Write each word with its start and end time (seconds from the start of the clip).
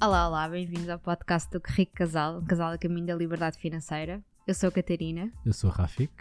Olá, 0.00 0.28
olá, 0.28 0.48
bem-vindos 0.48 0.88
ao 0.88 0.98
podcast 1.00 1.50
do 1.50 1.60
Rico 1.64 1.92
Casal, 1.92 2.38
um 2.38 2.44
casal 2.44 2.70
a 2.70 2.78
caminho 2.78 3.08
da 3.08 3.16
liberdade 3.16 3.58
financeira. 3.58 4.22
Eu 4.46 4.54
sou 4.54 4.68
a 4.68 4.72
Catarina 4.72 5.28
Eu 5.44 5.52
sou 5.52 5.68
o 5.68 5.72
Rafik, 5.72 6.12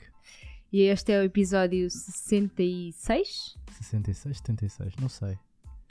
e 0.73 0.81
este 0.81 1.11
é 1.11 1.19
o 1.19 1.23
episódio 1.23 1.87
66? 1.87 3.55
66, 3.73 4.37
76, 4.37 4.93
não 4.99 5.07
sei. 5.07 5.37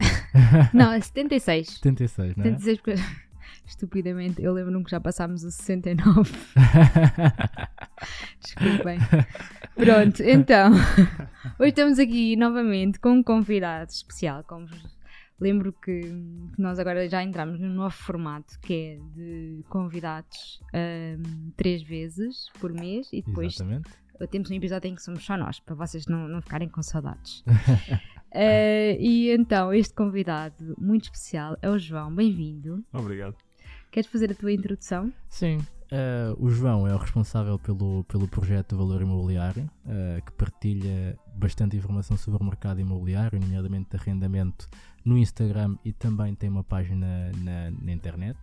Não, 0.74 0.92
é 0.92 1.00
76. 1.00 1.68
76, 1.68 2.36
não 2.36 2.45
é? 2.45 2.59
76 2.59 2.78
porque, 2.78 2.95
estupidamente, 3.64 4.42
eu 4.42 4.52
lembro-me 4.52 4.84
que 4.84 4.91
já 4.91 5.00
passámos 5.00 5.45
o 5.45 5.50
69. 5.52 6.32
Desculpem. 8.42 8.98
Pronto, 9.77 10.23
então, 10.24 10.73
hoje 11.59 11.68
estamos 11.68 12.00
aqui 12.00 12.34
novamente 12.34 12.98
com 12.98 13.10
um 13.10 13.23
convidado 13.23 13.92
especial. 13.92 14.42
Como 14.42 14.66
vos 14.66 14.95
lembro 15.40 15.72
que, 15.72 16.00
que 16.00 16.60
nós 16.60 16.78
agora 16.78 17.08
já 17.08 17.22
entramos 17.22 17.60
num 17.60 17.68
novo 17.74 17.94
formato 17.94 18.58
que 18.60 18.74
é 18.74 19.14
de 19.14 19.64
convidados 19.68 20.60
ahm, 20.72 21.50
três 21.56 21.82
vezes 21.82 22.50
por 22.60 22.72
mês 22.72 23.08
e 23.12 23.22
depois 23.22 23.54
Exatamente. 23.54 23.91
temos 24.30 24.50
um 24.50 24.54
episódio 24.54 24.88
em 24.88 24.94
que 24.94 25.02
somos 25.02 25.24
só 25.24 25.36
nós, 25.36 25.60
para 25.60 25.74
vocês 25.74 26.06
não, 26.06 26.28
não 26.28 26.41
ficarem 26.41 26.68
com 26.68 26.82
saudades. 26.82 27.44
Eh, 28.38 28.98
e 29.00 29.30
então, 29.30 29.72
este 29.72 29.94
convidado 29.94 30.74
muito 30.77 31.04
especial 31.04 31.56
é 31.62 31.70
o 31.70 31.78
João. 31.78 32.14
Bem-vindo. 32.14 32.84
Obrigado. 32.92 33.34
Queres 33.91 34.10
fazer 34.10 34.30
a 34.30 34.34
tua 34.34 34.52
introdução? 34.52 35.10
Sim, 35.27 35.58
eh, 35.90 36.34
o 36.38 36.50
João 36.50 36.86
é 36.86 36.95
o 36.95 36.98
responsável 36.98 37.58
pelo, 37.58 38.02
pelo 38.04 38.27
projeto 38.27 38.77
Valor 38.77 39.02
Imobiliário, 39.02 39.70
eh, 39.86 40.20
que 40.24 40.32
partilha 40.32 41.16
bastante 41.36 41.77
informação 41.77 42.16
sobre 42.16 42.42
o 42.42 42.44
mercado 42.44 42.80
imobiliário, 42.80 43.38
nomeadamente 43.38 43.91
de 43.91 43.96
arrendamento, 43.96 44.68
no 45.04 45.16
Instagram 45.16 45.77
e 45.84 45.92
também 45.92 46.34
tem 46.34 46.48
uma 46.50 46.64
página 46.64 47.30
na, 47.36 47.70
na 47.70 47.92
internet. 47.92 48.38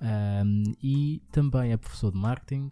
Ahm, 0.00 0.74
e 0.82 1.22
também 1.32 1.72
é 1.72 1.76
professor 1.76 2.12
de 2.12 2.18
marketing, 2.18 2.68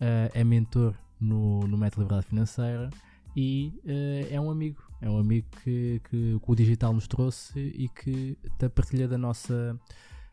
eh, 0.00 0.30
é 0.34 0.42
mentor 0.42 0.94
no, 1.20 1.60
no 1.60 1.78
Método 1.78 2.02
Liberdade 2.02 2.26
Financeira 2.26 2.90
e 3.36 3.72
é 4.30 4.40
um 4.40 4.50
amigo. 4.50 4.82
É 5.00 5.08
um 5.08 5.18
amigo 5.18 5.48
que, 5.62 6.00
que, 6.10 6.38
que 6.38 6.50
o 6.50 6.54
digital 6.54 6.92
nos 6.92 7.08
trouxe 7.08 7.58
e 7.58 7.88
que 7.88 8.36
partilha 8.74 9.08
da 9.08 9.18
nossa, 9.18 9.78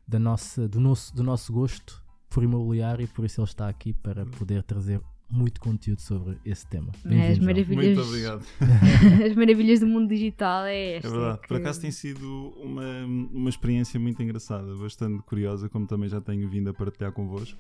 da 0.08 0.20
nossa, 0.20 0.68
do, 0.68 0.80
nosso, 0.80 1.16
do 1.16 1.24
nosso 1.24 1.52
gosto 1.54 2.04
por 2.30 2.44
imobiliário 2.44 3.04
e 3.04 3.08
por 3.08 3.26
isso 3.26 3.42
ele 3.42 3.48
está 3.48 3.68
aqui 3.68 3.94
para 3.94 4.26
poder 4.26 4.64
trazer 4.64 5.02
muito 5.32 5.60
conteúdo 5.62 6.02
sobre 6.02 6.38
esse 6.44 6.66
tema. 6.66 6.92
É, 7.06 7.30
as 7.34 7.40
maravilhas, 7.40 7.86
Muito 7.98 8.02
obrigado. 8.02 8.44
as 9.30 9.36
maravilhas 9.36 9.80
do 9.80 9.86
mundo 9.88 10.10
digital 10.10 10.66
é 10.66 10.76
É 10.76 10.96
esta. 10.98 11.10
verdade. 11.10 11.42
que- 11.42 11.48
Por 11.48 11.58
acaso 11.58 11.82
tem 11.82 11.92
sido 11.92 12.54
uma, 12.64 13.06
uma 13.32 13.50
experiência 13.50 14.00
muito 14.00 14.22
engraçada, 14.24 14.76
bastante 14.76 15.22
curiosa, 15.24 15.70
como 15.70 15.86
também 15.86 16.10
já 16.10 16.20
tenho 16.20 16.50
vindo 16.50 16.70
a 16.70 16.74
partilhar 16.74 17.12
convosco. 17.12 17.60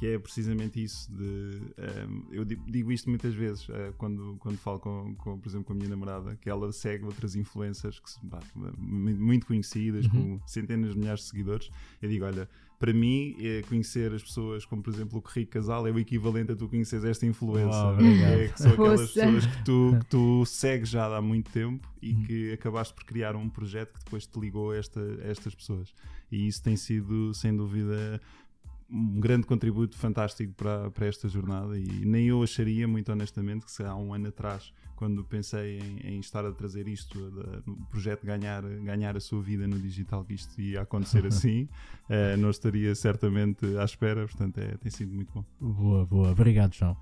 Que 0.00 0.06
é 0.14 0.18
precisamente 0.18 0.82
isso 0.82 1.12
de. 1.12 1.60
ehm, 1.76 2.22
eu 2.32 2.42
di- 2.44 2.56
digo 2.66 2.90
isto 2.90 3.08
muitas 3.10 3.34
vezes 3.34 3.68
eh, 3.68 3.92
quando, 3.98 4.36
quando 4.40 4.56
falo 4.56 4.80
com, 4.80 5.14
com, 5.16 5.38
por 5.38 5.48
exemplo, 5.48 5.66
com 5.66 5.74
a 5.74 5.76
minha 5.76 5.90
namorada, 5.90 6.36
que 6.40 6.48
ela 6.48 6.72
segue 6.72 7.04
outras 7.04 7.36
influencers 7.36 8.00
que, 8.00 8.10
mu- 8.78 9.14
muito 9.16 9.46
conhecidas, 9.46 10.06
Uhum. 10.06 10.38
com 10.38 10.46
centenas 10.48 10.94
de 10.94 10.98
milhares 10.98 11.20
de 11.20 11.26
seguidores. 11.28 11.70
Eu 12.00 12.08
digo, 12.08 12.24
olha, 12.24 12.48
para 12.78 12.94
mim, 12.94 13.36
eh, 13.38 13.62
conhecer 13.68 14.10
as 14.14 14.22
pessoas 14.22 14.64
como, 14.64 14.82
por 14.82 14.90
exemplo, 14.90 15.22
o 15.22 15.28
Rico 15.28 15.52
Casal 15.52 15.86
é 15.86 15.90
o 15.90 15.98
equivalente 15.98 16.52
a 16.52 16.56
tu 16.56 16.66
conheceres 16.66 17.04
esta 17.04 17.26
influencer. 17.26 17.68
Uau, 17.68 17.96
não 17.96 18.06
é? 18.06 18.44
É 18.44 18.48
que 18.48 18.58
são 18.58 18.72
aquelas 18.72 19.10
pessoas 19.12 19.44
que 19.44 19.64
tu, 19.66 19.96
que 20.00 20.06
tu 20.06 20.46
segues 20.46 20.88
já 20.88 21.14
há 21.14 21.20
muito 21.20 21.50
tempo 21.52 21.86
e 22.00 22.14
Uhum. 22.14 22.22
que 22.24 22.52
acabaste 22.54 22.94
por 22.94 23.04
criar 23.04 23.36
um 23.36 23.50
projeto 23.50 23.92
que 23.98 24.04
depois 24.06 24.26
te 24.26 24.40
ligou 24.40 24.70
a, 24.70 24.78
esta, 24.78 24.98
a 24.98 25.26
estas 25.26 25.54
pessoas. 25.54 25.92
E 26.32 26.46
isso 26.46 26.62
tem 26.62 26.74
sido, 26.76 27.34
sem 27.34 27.54
dúvida, 27.54 28.18
um 28.92 29.20
grande 29.20 29.46
contributo 29.46 29.96
fantástico 29.96 30.52
para, 30.54 30.90
para 30.90 31.06
esta 31.06 31.28
jornada. 31.28 31.78
E 31.78 32.04
nem 32.04 32.26
eu 32.26 32.42
acharia, 32.42 32.86
muito 32.88 33.10
honestamente, 33.12 33.64
que 33.64 33.70
se 33.72 33.82
há 33.84 33.94
um 33.94 34.12
ano 34.12 34.28
atrás, 34.28 34.72
quando 34.96 35.24
pensei 35.24 35.78
em, 35.78 36.14
em 36.16 36.20
estar 36.20 36.44
a 36.44 36.52
trazer 36.52 36.86
isto, 36.88 37.18
no 37.66 37.76
projeto 37.86 38.26
ganhar, 38.26 38.62
ganhar 38.62 39.16
a 39.16 39.20
sua 39.20 39.40
vida 39.40 39.66
no 39.66 39.78
digital, 39.78 40.24
que 40.24 40.34
isto 40.34 40.60
ia 40.60 40.82
acontecer 40.82 41.24
assim, 41.26 41.68
eh, 42.08 42.36
não 42.36 42.50
estaria 42.50 42.94
certamente 42.94 43.64
à 43.78 43.84
espera. 43.84 44.26
Portanto, 44.26 44.58
é, 44.58 44.76
tem 44.76 44.90
sido 44.90 45.14
muito 45.14 45.32
bom. 45.32 45.44
Boa, 45.60 46.04
boa. 46.04 46.30
Obrigado, 46.32 46.74
João. 46.74 46.96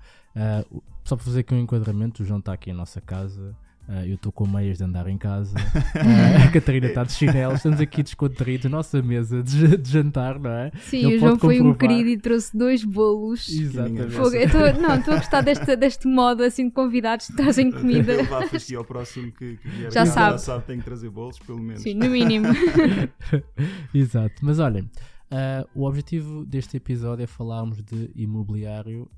O- 0.71 0.81
só 1.03 1.15
para 1.15 1.25
fazer 1.25 1.39
aqui 1.39 1.53
um 1.53 1.59
enquadramento, 1.59 2.21
o 2.21 2.25
João 2.25 2.39
está 2.39 2.53
aqui 2.53 2.69
em 2.69 2.73
nossa 2.73 3.01
casa. 3.01 3.57
Ah, 3.91 4.05
eu 4.05 4.13
estou 4.15 4.31
com 4.31 4.45
meias 4.47 4.77
de 4.77 4.83
andar 4.83 5.07
em 5.07 5.17
casa. 5.17 5.55
Ah, 5.95 6.45
a 6.45 6.51
Catarina 6.51 6.87
está 6.87 7.03
de 7.03 7.11
chinelos. 7.11 7.55
Estamos 7.57 7.81
aqui 7.81 8.03
descontraídos. 8.03 8.69
Nossa 8.71 9.01
mesa 9.01 9.41
de, 9.43 9.77
de 9.77 9.89
jantar, 9.91 10.39
não 10.39 10.51
é? 10.51 10.71
Sim, 10.81 11.05
Ele 11.05 11.15
o 11.15 11.19
João 11.19 11.39
foi 11.39 11.59
um 11.61 11.73
querido 11.73 12.09
e 12.09 12.17
trouxe 12.17 12.55
dois 12.55 12.83
bolos. 12.83 13.49
Exatamente. 13.49 14.11
Fogo, 14.11 14.35
eu 14.35 14.49
tô- 14.49 14.79
não, 14.81 14.95
estou 14.95 15.13
a 15.13 15.17
gostar 15.17 15.41
deste, 15.41 15.75
deste 15.75 16.07
modo 16.07 16.43
assim 16.43 16.65
de 16.67 16.71
convidados 16.71 17.27
que 17.27 17.35
trazem 17.35 17.71
comida. 17.71 18.23
Vá 18.23 18.39
aqui 18.45 18.75
ao 18.75 18.85
próximo 18.85 19.31
que, 19.31 19.57
que 19.57 19.67
vier 19.67 19.91
Já 19.91 20.05
sabe. 20.05 20.31
já 20.33 20.37
sabe, 20.37 20.65
tem 20.65 20.77
que 20.79 20.85
trazer 20.85 21.09
bolos, 21.09 21.39
pelo 21.39 21.59
menos. 21.59 21.81
Sim, 21.81 21.95
no 21.95 22.09
mínimo. 22.09 22.47
Exato. 23.93 24.35
Mas 24.41 24.59
olhem, 24.59 24.89
ah, 25.31 25.65
o 25.75 25.85
objetivo 25.85 26.45
deste 26.45 26.77
episódio 26.77 27.23
é 27.23 27.27
falarmos 27.27 27.81
de 27.83 28.11
imobiliário 28.15 29.09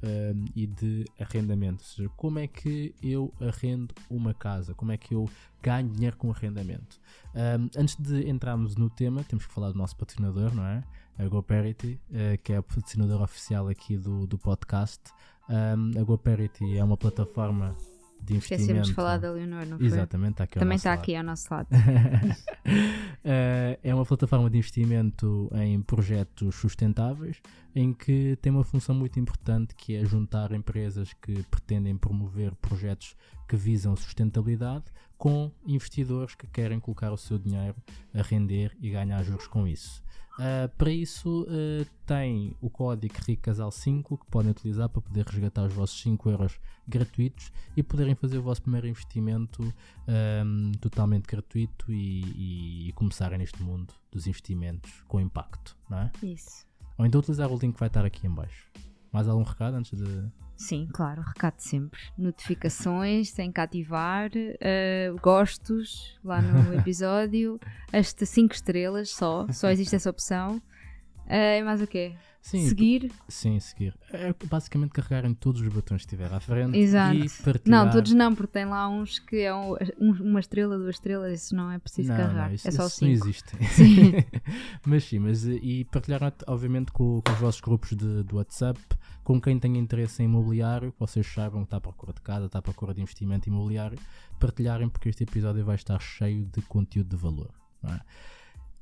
e 0.56 0.68
de 0.68 1.06
arrendamento. 1.20 1.84
Ou 1.84 1.86
seja, 1.86 2.10
como 2.18 2.40
é 2.40 2.48
que 2.48 2.94
eu 3.02 3.34
arrendo 3.40 3.94
uma 4.10 4.34
casa? 4.34 4.74
Como 4.74 4.92
é 4.92 4.98
que 4.98 5.14
eu 5.14 5.30
ganho 5.62 5.90
dinheiro 5.90 6.18
com 6.18 6.32
arrendamento? 6.32 7.00
Antes 7.78 7.96
de 7.96 8.30
entrarmos 8.30 8.76
no 8.76 8.90
tema, 8.90 9.24
temos 9.24 9.46
que 9.46 9.54
falar 9.54 9.72
do 9.72 9.78
nosso 9.78 9.96
patrocinador, 9.96 10.54
não 10.54 10.66
é? 10.66 10.84
A 11.18 11.28
GoParity, 11.28 12.00
ah, 12.14 12.38
que 12.38 12.54
é 12.54 12.60
o 12.60 12.64
patrocinador 12.64 13.22
oficial 13.22 13.68
aqui 13.68 13.98
do, 13.98 14.26
do 14.26 14.38
podcast. 14.38 15.02
Ah, 15.48 15.76
a 16.00 16.04
GoParity 16.04 16.78
é 16.78 16.84
uma 16.84 16.98
plataforma 16.98 17.76
de 18.24 18.36
investimento. 18.36 18.62
Esquecemos 18.62 18.88
de 18.88 18.94
falar 18.94 19.18
da 19.18 19.32
Leonor, 19.32 19.66
não 19.66 19.78
foi? 19.78 19.88
Exatamente, 19.88 20.32
está 20.32 20.44
aqui 20.44 20.60
Também 20.60 20.76
está 20.76 20.90
lado. 20.92 21.00
aqui 21.00 21.16
ao 21.16 21.24
nosso 21.24 21.54
lado. 21.54 21.68
Eh, 23.24 23.80
é 23.84 23.94
uma 23.94 24.04
plataforma 24.04 24.50
de 24.50 24.58
investimento 24.58 25.48
em 25.54 25.80
projetos 25.80 26.56
sustentáveis 26.56 27.40
em 27.76 27.94
que 27.94 28.36
tem 28.42 28.52
uma 28.52 28.64
função 28.64 28.96
muito 28.96 29.20
importante 29.20 29.76
que 29.76 29.96
é 29.96 30.04
juntar 30.04 30.52
empresas 30.54 31.14
que 31.14 31.44
pretendem 31.44 31.96
promover 31.96 32.56
projetos 32.56 33.16
que 33.48 33.56
visam 33.56 33.96
sustentabilidade 33.96 34.86
com 35.18 35.52
investidores 35.68 36.34
que 36.34 36.48
querem 36.48 36.80
colocar 36.80 37.12
o 37.12 37.18
seu 37.18 37.38
dinheiro 37.38 37.76
a 38.12 38.24
render 38.24 38.76
e 38.82 38.90
ganhar 38.90 39.22
juros 39.22 39.46
com 39.46 39.68
isso. 39.68 40.02
Uh, 40.40 40.68
para 40.78 40.90
isso, 40.92 41.44
uh, 41.44 41.86
tem 42.06 42.56
o 42.62 42.70
código 42.70 43.14
RICASAL5 43.14 44.18
que 44.20 44.26
podem 44.32 44.52
utilizar 44.52 44.90
para 44.90 45.02
poder 45.02 45.26
resgatar 45.26 45.64
os 45.64 45.74
vossos 45.74 46.00
5 46.02 46.30
euros 46.30 46.60
gratuitos 46.88 47.52
e 47.76 47.84
poderem 47.84 48.16
fazer 48.16 48.38
o 48.38 48.42
vosso 48.42 48.62
primeiro 48.62 48.88
investimento 48.88 49.62
um, 50.08 50.72
totalmente 50.80 51.26
gratuito 51.28 51.92
e, 51.92 52.22
e- 52.24 52.90
e 52.90 52.94
começarem 52.94 53.38
neste 53.38 53.62
mundo 53.62 53.94
dos 54.12 54.26
investimentos 54.28 54.92
com 55.08 55.20
impacto, 55.20 55.76
não 55.90 56.00
é? 56.00 56.12
Isso. 56.24 56.66
Ou 56.98 57.06
então 57.06 57.20
utilizar 57.20 57.52
o 57.52 57.58
link 57.58 57.74
que 57.74 57.80
vai 57.80 57.88
estar 57.88 58.06
aqui 58.06 58.26
em 58.26 58.32
baixo. 58.32 58.68
Mais 59.12 59.28
algum 59.28 59.44
recado 59.44 59.76
antes 59.76 59.98
de... 59.98 60.32
Sim, 60.62 60.88
claro, 60.94 61.24
recado 61.24 61.58
sempre. 61.58 62.00
Notificações, 62.16 63.32
tem 63.32 63.52
que 63.52 63.60
ativar, 63.60 64.30
eh, 64.36 65.12
gostos 65.20 66.20
lá 66.24 66.40
no 66.40 66.74
episódio, 66.80 67.60
as 67.92 68.14
5 68.16 68.54
estrelas 68.54 69.10
só, 69.10 69.48
só 69.52 69.72
existe 69.72 69.96
essa 69.96 70.12
opção. 70.12 70.62
E 71.60 71.64
mais 71.64 71.82
o 71.82 71.88
quê? 71.88 72.14
Sim, 72.44 72.68
Seguir? 72.68 73.12
sim, 73.30 73.60
seguir. 73.60 73.94
É 74.12 74.34
basicamente 74.48 74.90
carregarem 74.94 75.32
todos 75.32 75.62
os 75.62 75.68
botões 75.68 76.02
que 76.02 76.08
estiver 76.08 76.34
à 76.34 76.40
frente 76.40 76.76
Exato. 76.76 77.16
e 77.16 77.30
partilhar. 77.44 77.86
Não, 77.86 77.92
todos 77.92 78.14
não, 78.14 78.34
porque 78.34 78.52
tem 78.54 78.66
lá 78.66 78.90
uns 78.90 79.20
que 79.20 79.42
é 79.42 79.54
um- 79.54 79.76
um- 80.00 80.24
uma 80.24 80.40
estrela, 80.40 80.76
duas 80.76 80.96
estrelas, 80.96 81.40
isso 81.40 81.56
não 81.56 81.70
é 81.72 81.78
preciso 81.78 82.10
Não, 82.10 82.18
carregar, 82.18 82.48
não, 82.48 82.56
isso, 82.56 82.68
é 82.68 82.72
só 82.72 82.88
isso 82.88 83.06
não 83.06 83.12
5. 83.16 83.24
existe. 83.28 83.56
Sim. 83.76 84.12
mas 84.84 85.04
sim, 85.04 85.20
mas 85.20 85.46
eh, 85.48 85.60
e 85.62 85.86
partilhar 85.86 86.22
obviamente 86.48 86.92
com, 86.92 87.22
com 87.22 87.32
os 87.32 87.38
vossos 87.40 87.62
grupos 87.62 87.90
de, 87.92 88.24
do 88.24 88.38
WhatsApp, 88.38 88.80
com 89.24 89.40
quem 89.40 89.60
tenha 89.60 89.80
interesse 89.80 90.24
em 90.24 90.26
imobiliário, 90.26 90.92
que 90.94 91.00
vocês 91.00 91.28
saibam 91.28 91.62
que 91.62 91.68
está 91.68 91.78
à 91.78 91.82
procura 91.82 92.12
de 92.12 92.22
casa, 92.22 92.48
está 92.48 92.58
à 92.58 92.62
procura 92.64 92.92
de 92.92 93.02
investimento 93.04 93.48
imobiliário, 93.48 94.00
partilharem 94.40 94.90
porque 94.90 95.10
este 95.10 95.24
episódio 95.26 95.64
vai 95.64 95.76
estar 95.76 96.00
cheio 96.02 96.44
de 96.46 96.60
conteúdo 96.64 97.10
de 97.10 97.16
valor. 97.18 97.52
não 97.84 97.94
é? 97.94 98.02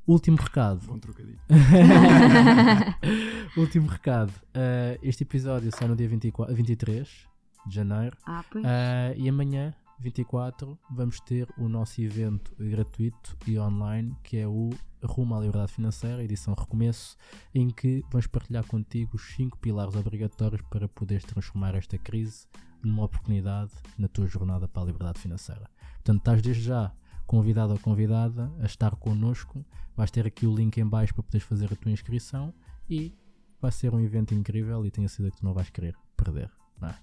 Último 0.10 0.38
recado. 0.38 0.88
Bom 0.88 0.98
trocadilho. 0.98 1.40
Último 3.56 3.88
recado. 3.88 4.34
eh, 4.56 4.98
este 5.04 5.22
episódio 5.22 5.70
sai 5.72 5.88
no 5.88 5.96
dia 5.96 6.10
24, 6.10 6.56
23 6.56 7.28
de 7.68 7.76
janeiro. 7.76 8.18
Ah, 8.26 8.44
pois. 8.50 8.66
Ah, 8.66 9.14
e 9.16 9.30
amanhã, 9.30 9.72
24, 10.00 10.76
vamos 10.90 11.20
ter 11.20 11.48
o 11.60 11.70
nosso 11.70 12.02
evento 12.02 12.56
gratuito 12.58 13.38
e 13.46 13.60
online, 13.60 14.18
que 14.24 14.38
é 14.38 14.48
o 14.48 14.72
Rumo 15.04 15.36
à 15.36 15.42
Liberdade 15.42 15.74
Financeira, 15.74 16.24
edição 16.24 16.56
Recomeço, 16.56 17.16
em 17.54 17.70
que 17.70 18.04
vamos 18.10 18.26
partilhar 18.26 18.66
contigo 18.66 19.16
os 19.16 19.36
5 19.36 19.60
pilares 19.60 19.96
obrigatórios 19.96 20.64
para 20.72 20.88
poderes 20.88 21.24
transformar 21.24 21.76
esta 21.76 22.00
crise 22.00 22.48
numa 22.82 23.04
oportunidade 23.04 23.74
na 23.96 24.08
tua 24.08 24.26
jornada 24.26 24.68
para 24.68 24.82
a 24.82 24.86
liberdade 24.86 25.20
financeira. 25.20 25.70
Portanto, 25.98 26.18
estás 26.18 26.42
desde 26.42 26.64
já 26.64 26.92
convidado 27.30 27.74
ou 27.74 27.80
convidada 27.80 28.52
a 28.60 28.66
estar 28.66 28.96
connosco. 28.96 29.64
Vais 29.96 30.10
ter 30.10 30.26
aqui 30.26 30.48
o 30.48 30.56
link 30.56 30.76
em 30.80 30.86
baixo 30.86 31.14
para 31.14 31.22
poderes 31.22 31.46
fazer 31.46 31.72
a 31.72 31.76
tua 31.76 31.92
inscrição 31.92 32.52
e 32.90 33.14
vai 33.62 33.72
ser 33.72 33.94
um 33.94 34.00
evento 34.00 34.34
incrível 34.34 34.84
e 34.84 34.90
tenho 34.90 35.06
a 35.06 35.10
certeza 35.10 35.30
que 35.30 35.38
tu 35.38 35.46
não 35.46 35.54
vais 35.54 35.70
querer 35.70 35.96
perder. 36.18 36.50
é? 36.82 36.96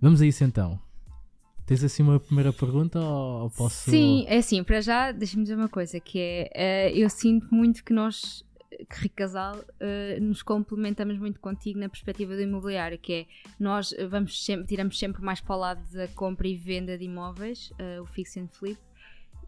Vamos 0.00 0.22
a 0.22 0.26
isso 0.26 0.44
então. 0.44 0.78
Tens 1.66 1.82
assim 1.82 2.00
uma 2.04 2.20
primeira 2.20 2.52
pergunta 2.52 3.00
ou 3.00 3.50
posso. 3.50 3.90
Sim, 3.90 4.24
é 4.28 4.36
assim, 4.36 4.62
para 4.62 4.80
já, 4.80 5.10
deixa-me 5.10 5.42
dizer 5.42 5.56
uma 5.56 5.68
coisa, 5.68 5.98
que 5.98 6.18
é, 6.20 6.50
eh, 6.54 6.92
eu 6.96 7.10
sinto 7.10 7.52
muito 7.52 7.82
que 7.82 7.92
nós, 7.92 8.44
que 8.88 9.02
Rico 9.02 9.16
Casal, 9.16 9.56
eh, 9.80 10.20
nos 10.20 10.44
complementamos 10.44 11.18
muito 11.18 11.40
contigo 11.40 11.80
na 11.80 11.88
perspectiva 11.88 12.36
do 12.36 12.42
imobiliário, 12.42 12.98
que 12.98 13.12
é, 13.12 13.26
nós 13.58 13.92
vamos 14.08 14.44
sempre, 14.44 14.66
tiramos 14.66 14.96
sempre 14.96 15.20
mais 15.22 15.40
para 15.40 15.56
o 15.56 15.58
lado 15.58 15.82
da 15.92 16.06
compra 16.08 16.46
e 16.46 16.56
venda 16.56 16.96
de 16.96 17.04
imóveis, 17.04 17.72
eh, 17.78 18.00
o 18.00 18.06
fix 18.06 18.36
and 18.36 18.48
flip, 18.48 18.78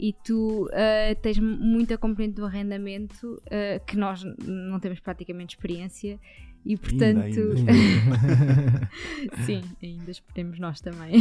e 0.02 0.12
tu 0.12 0.68
eh, 0.72 1.14
tens 1.14 1.38
muita 1.38 1.96
componente 1.96 2.34
do 2.34 2.44
arrendamento, 2.44 3.40
eh, 3.48 3.80
que 3.86 3.96
nós 3.96 4.24
não 4.44 4.80
temos 4.80 4.98
praticamente 4.98 5.54
experiência, 5.54 6.18
e 6.66 6.76
portanto... 6.76 7.38
ainda. 7.68 8.90
Sim, 9.46 9.62
ainda 9.80 10.10
esperemos 10.10 10.58
nós 10.58 10.80
também. 10.80 11.14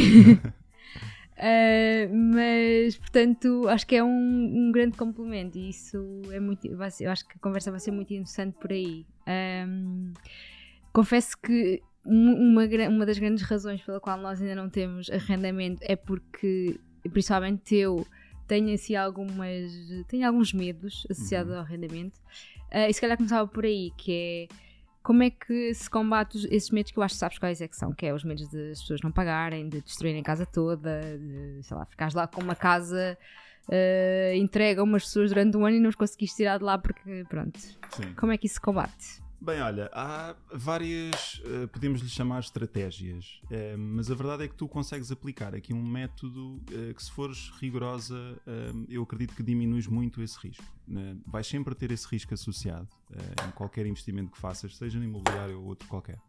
Uh, 1.37 2.09
mas, 2.33 2.97
portanto, 2.97 3.67
acho 3.69 3.85
que 3.85 3.95
é 3.95 4.03
um, 4.03 4.67
um 4.67 4.71
grande 4.71 4.97
complemento 4.97 5.59
e 5.59 5.69
isso 5.69 6.23
é 6.31 6.39
muito. 6.39 6.75
Vai 6.75 6.89
ser, 6.89 7.05
eu 7.05 7.11
acho 7.11 7.27
que 7.27 7.33
a 7.37 7.39
conversa 7.39 7.69
vai 7.69 7.79
ser 7.79 7.91
muito 7.91 8.11
interessante 8.11 8.55
por 8.59 8.71
aí. 8.71 9.05
Um, 9.67 10.11
confesso 10.91 11.37
que 11.37 11.83
um- 12.03 12.51
uma, 12.51 12.63
uma 12.89 13.05
das 13.05 13.19
grandes 13.19 13.43
razões 13.43 13.79
pela 13.83 13.99
qual 13.99 14.17
nós 14.17 14.41
ainda 14.41 14.55
não 14.55 14.71
temos 14.71 15.07
arrendamento 15.11 15.83
é 15.83 15.95
porque, 15.95 16.79
principalmente 17.11 17.75
eu, 17.75 18.07
tenho 18.51 18.73
assim 18.73 18.95
algumas. 18.95 19.71
tenho 20.09 20.27
alguns 20.27 20.51
medos 20.53 21.07
associados 21.09 21.51
Uhum. 21.53 21.57
ao 21.59 21.63
arrendamento. 21.63 22.17
Uh, 22.69 22.89
e 22.89 22.93
se 22.93 22.99
calhar 22.99 23.15
começava 23.15 23.47
por 23.47 23.63
aí, 23.63 23.91
que 23.97 24.11
é 24.51 24.55
como 25.01 25.23
é 25.23 25.29
que 25.29 25.73
se 25.73 25.89
combate 25.89 26.35
os- 26.37 26.45
esses 26.45 26.69
medos 26.69 26.91
que 26.91 26.99
eu 26.99 27.03
acho 27.03 27.15
que 27.15 27.19
sabes 27.19 27.37
quais 27.39 27.61
é 27.61 27.67
que 27.67 27.75
são, 27.77 27.93
que 27.93 28.05
é 28.05 28.13
os 28.13 28.23
medos 28.25 28.47
de 28.49 28.71
as 28.71 28.81
pessoas 28.81 29.01
não 29.01 29.11
pagarem, 29.11 29.69
de 29.69 29.81
destruírem 29.81 30.19
a 30.19 30.23
casa 30.23 30.45
toda, 30.45 30.99
de, 31.17 31.63
sei 31.63 31.77
lá, 31.77 31.85
ficares 31.85 32.13
lá 32.13 32.27
com 32.27 32.41
uma 32.41 32.55
casa 32.55 33.17
uh, 33.69 34.35
entregue 34.35 34.79
a 34.79 34.83
umas 34.83 35.03
pessoas 35.05 35.29
durante 35.29 35.55
um 35.57 35.65
ano 35.65 35.77
e 35.77 35.79
não 35.79 35.89
os 35.89 35.95
conseguiste 35.95 36.35
tirar 36.37 36.57
de 36.57 36.63
lá 36.65 36.77
porque, 36.77 37.23
pronto, 37.29 37.57
Sim. 37.57 38.13
como 38.19 38.31
é 38.33 38.37
que 38.37 38.45
isso 38.47 38.55
se 38.55 38.61
combate? 38.61 39.20
Bem, 39.43 39.59
olha, 39.59 39.89
há 39.91 40.35
várias, 40.53 41.41
eh, 41.43 41.65
podemos 41.65 41.99
lhe 41.99 42.07
chamar 42.07 42.41
estratégias, 42.41 43.41
eh, 43.49 43.75
mas 43.75 44.11
a 44.11 44.13
verdade 44.13 44.43
é 44.43 44.47
que 44.47 44.53
tu 44.53 44.67
consegues 44.67 45.11
aplicar 45.11 45.55
aqui 45.55 45.73
um 45.73 45.83
método 45.83 46.61
eh, 46.71 46.93
que, 46.93 47.01
se 47.01 47.11
fores 47.11 47.49
rigorosa, 47.59 48.39
eu 48.87 49.01
acredito 49.01 49.33
que 49.33 49.41
diminuis 49.41 49.87
muito 49.87 50.21
esse 50.21 50.37
risco. 50.37 50.63
né? 50.87 51.17
Vais 51.25 51.47
sempre 51.47 51.73
ter 51.73 51.89
esse 51.91 52.07
risco 52.07 52.35
associado 52.35 52.87
em 53.47 53.51
qualquer 53.51 53.87
investimento 53.87 54.31
que 54.31 54.37
faças, 54.37 54.77
seja 54.77 54.99
no 54.99 55.05
imobiliário 55.05 55.59
ou 55.59 55.65
outro 55.65 55.87
qualquer. 55.87 56.19